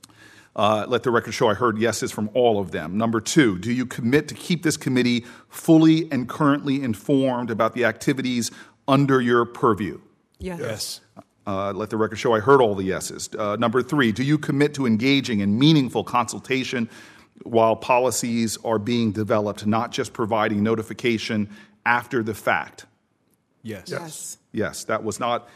[0.56, 2.98] Uh, let the record show I heard yeses from all of them.
[2.98, 7.86] Number two, do you commit to keep this committee fully and currently informed about the
[7.86, 8.50] activities
[8.88, 10.00] under your purview?
[10.40, 10.60] Yes.
[10.60, 11.02] yes.
[11.48, 13.30] Uh, let the record show I heard all the yeses.
[13.40, 16.90] Uh, number three, do you commit to engaging in meaningful consultation
[17.44, 21.50] while policies are being developed, not just providing notification
[21.86, 22.86] after the fact?
[23.64, 23.86] Yes.
[23.88, 24.38] Yes.
[24.52, 25.48] Yes, that was not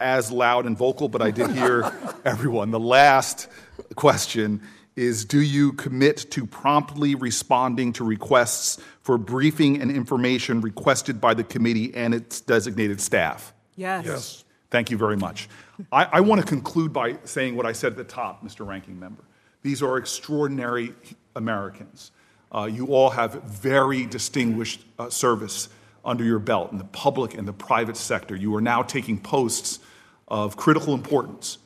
[0.00, 1.92] as loud and vocal, but I did hear
[2.24, 2.72] everyone.
[2.72, 3.48] The last
[3.94, 4.60] question
[4.96, 11.34] is Do you commit to promptly responding to requests for briefing and information requested by
[11.34, 13.52] the committee and its designated staff?
[13.76, 14.04] Yes.
[14.06, 14.44] Yes.
[14.70, 15.48] Thank you very much.
[15.92, 18.66] I, I want to conclude by saying what I said at the top, Mr.
[18.66, 19.22] Ranking Member.
[19.62, 20.92] These are extraordinary
[21.34, 22.12] Americans.
[22.52, 25.68] Uh, you all have very distinguished uh, service
[26.04, 28.36] under your belt in the public and the private sector.
[28.36, 29.80] You are now taking posts
[30.28, 31.58] of critical importance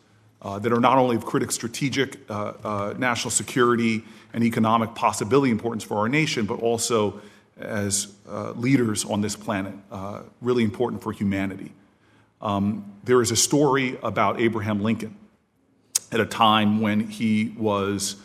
[0.43, 4.03] uh, that are not only of critical strategic uh, uh, national security
[4.33, 7.21] and economic possibility importance for our nation, but also
[7.59, 9.75] as uh, leaders on this planet,
[10.41, 11.73] really important for humanity.
[12.41, 15.17] Um, there is a story about Abraham Lincoln
[16.13, 18.17] at a time when he was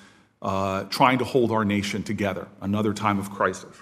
[0.42, 3.76] uh, trying to hold our nation together, another time of crisis.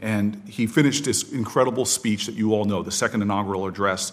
[0.00, 4.12] And he finished this incredible speech that you all know, the second inaugural address,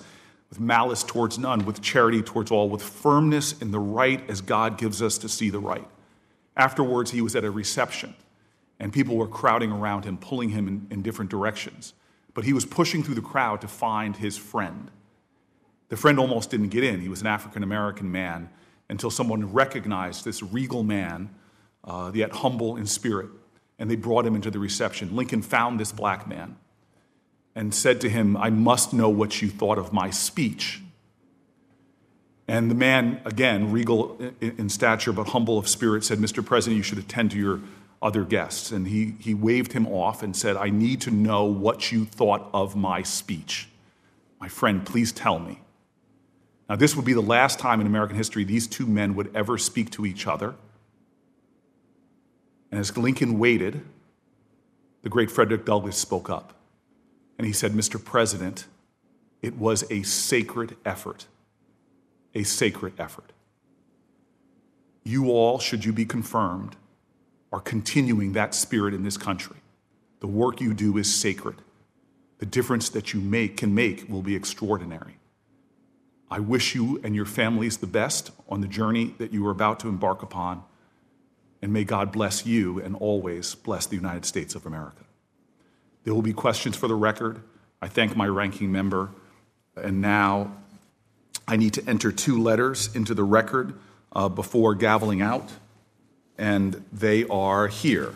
[0.50, 4.78] with malice towards none, with charity towards all, with firmness in the right as God
[4.78, 5.88] gives us to see the right.
[6.56, 8.14] Afterwards, he was at a reception,
[8.80, 11.94] and people were crowding around him, pulling him in, in different directions.
[12.34, 14.92] But he was pushing through the crowd to find his friend.
[15.92, 17.02] The friend almost didn't get in.
[17.02, 18.50] He was an African American man
[18.88, 21.30] until someone recognized this regal man,
[21.84, 23.28] uh, yet humble in spirit,
[23.78, 25.14] and they brought him into the reception.
[25.14, 26.56] Lincoln found this black man
[27.56, 30.82] and said to him, I must know what you thought of my speech.
[32.48, 36.44] And the man, again, regal in stature but humble of spirit, said, Mr.
[36.46, 37.60] President, you should attend to your
[38.02, 38.72] other guests.
[38.72, 42.50] And he, he waved him off and said, I need to know what you thought
[42.54, 43.68] of my speech.
[44.40, 45.60] My friend, please tell me.
[46.72, 49.58] Now, this would be the last time in American history these two men would ever
[49.58, 50.56] speak to each other.
[52.72, 53.82] And as Lincoln waited,
[55.02, 56.54] the great Frederick Douglass spoke up.
[57.38, 58.02] And he said, Mr.
[58.02, 58.68] President,
[59.42, 61.28] it was a sacred effort.
[62.36, 63.34] A sacred effort.
[65.04, 66.78] You all, should you be confirmed,
[67.52, 69.58] are continuing that spirit in this country.
[70.22, 71.58] The work you do is sacred.
[72.38, 75.18] The difference that you make can make will be extraordinary.
[76.32, 79.82] I wish you and your families the best on the journey that you are about
[79.82, 80.64] to embark upon.
[81.62, 85.04] And may God bless you and always bless the United States of America.
[86.06, 87.42] There will be questions for the record.
[87.82, 89.10] I thank my ranking member.
[89.76, 90.56] And now
[91.48, 93.74] I need to enter two letters into the record
[94.14, 95.50] uh, before gaveling out,
[96.38, 98.14] and they are here.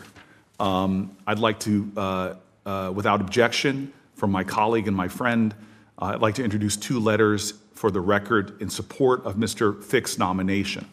[0.58, 2.34] Um, I'd like to, uh,
[2.64, 5.54] uh, without objection, from my colleague and my friend,
[5.98, 9.82] uh, I'd like to introduce two letters for the record in support of Mr.
[9.84, 10.88] Fick's nomination.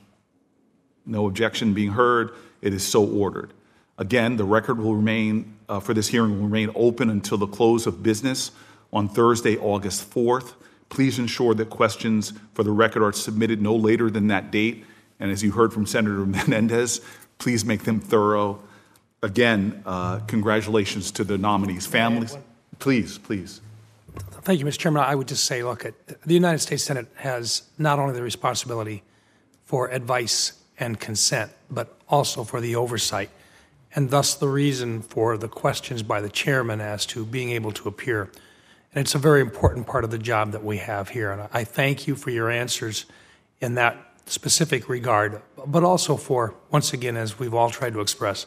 [1.06, 2.32] No objection being heard,
[2.62, 3.54] it is so ordered.
[3.98, 7.88] Again, the record will remain, uh, for this hearing, will remain open until the close
[7.88, 8.52] of business
[8.92, 10.54] on Thursday, August 4th.
[10.90, 14.86] Please ensure that questions for the record are submitted no later than that date.
[15.20, 17.02] And as you heard from Senator Menendez,
[17.38, 18.62] please make them thorough.
[19.22, 22.38] Again, uh, congratulations to the nominees' families.
[22.80, 23.62] Please, please.
[24.44, 24.78] Thank you, Mr.
[24.78, 25.04] Chairman.
[25.04, 25.86] I would just say, look,
[26.26, 29.04] the United States Senate has not only the responsibility
[29.64, 33.30] for advice and consent, but also for the oversight,
[33.96, 37.88] and thus the reason for the questions by the chairman as to being able to
[37.88, 38.24] appear.
[38.94, 41.32] And it's a very important part of the job that we have here.
[41.32, 43.06] And I thank you for your answers
[43.62, 48.46] in that specific regard, but also for, once again, as we've all tried to express,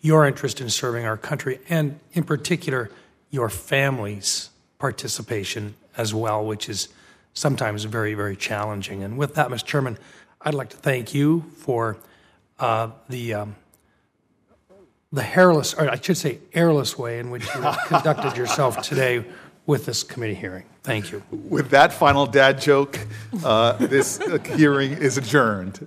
[0.00, 2.90] your interest in serving our country and, in particular,
[3.30, 4.50] your family's
[4.82, 6.88] participation as well, which is
[7.34, 9.04] sometimes very, very challenging.
[9.04, 9.64] And with that, Mr.
[9.64, 9.96] Chairman,
[10.40, 11.98] I'd like to thank you for
[12.58, 13.54] uh, the um,
[15.12, 19.24] the hairless, or I should say, airless way in which you conducted yourself today
[19.66, 20.64] with this committee hearing.
[20.82, 21.22] Thank you.
[21.30, 22.98] With that final dad joke,
[23.44, 25.86] uh, this uh, hearing is adjourned.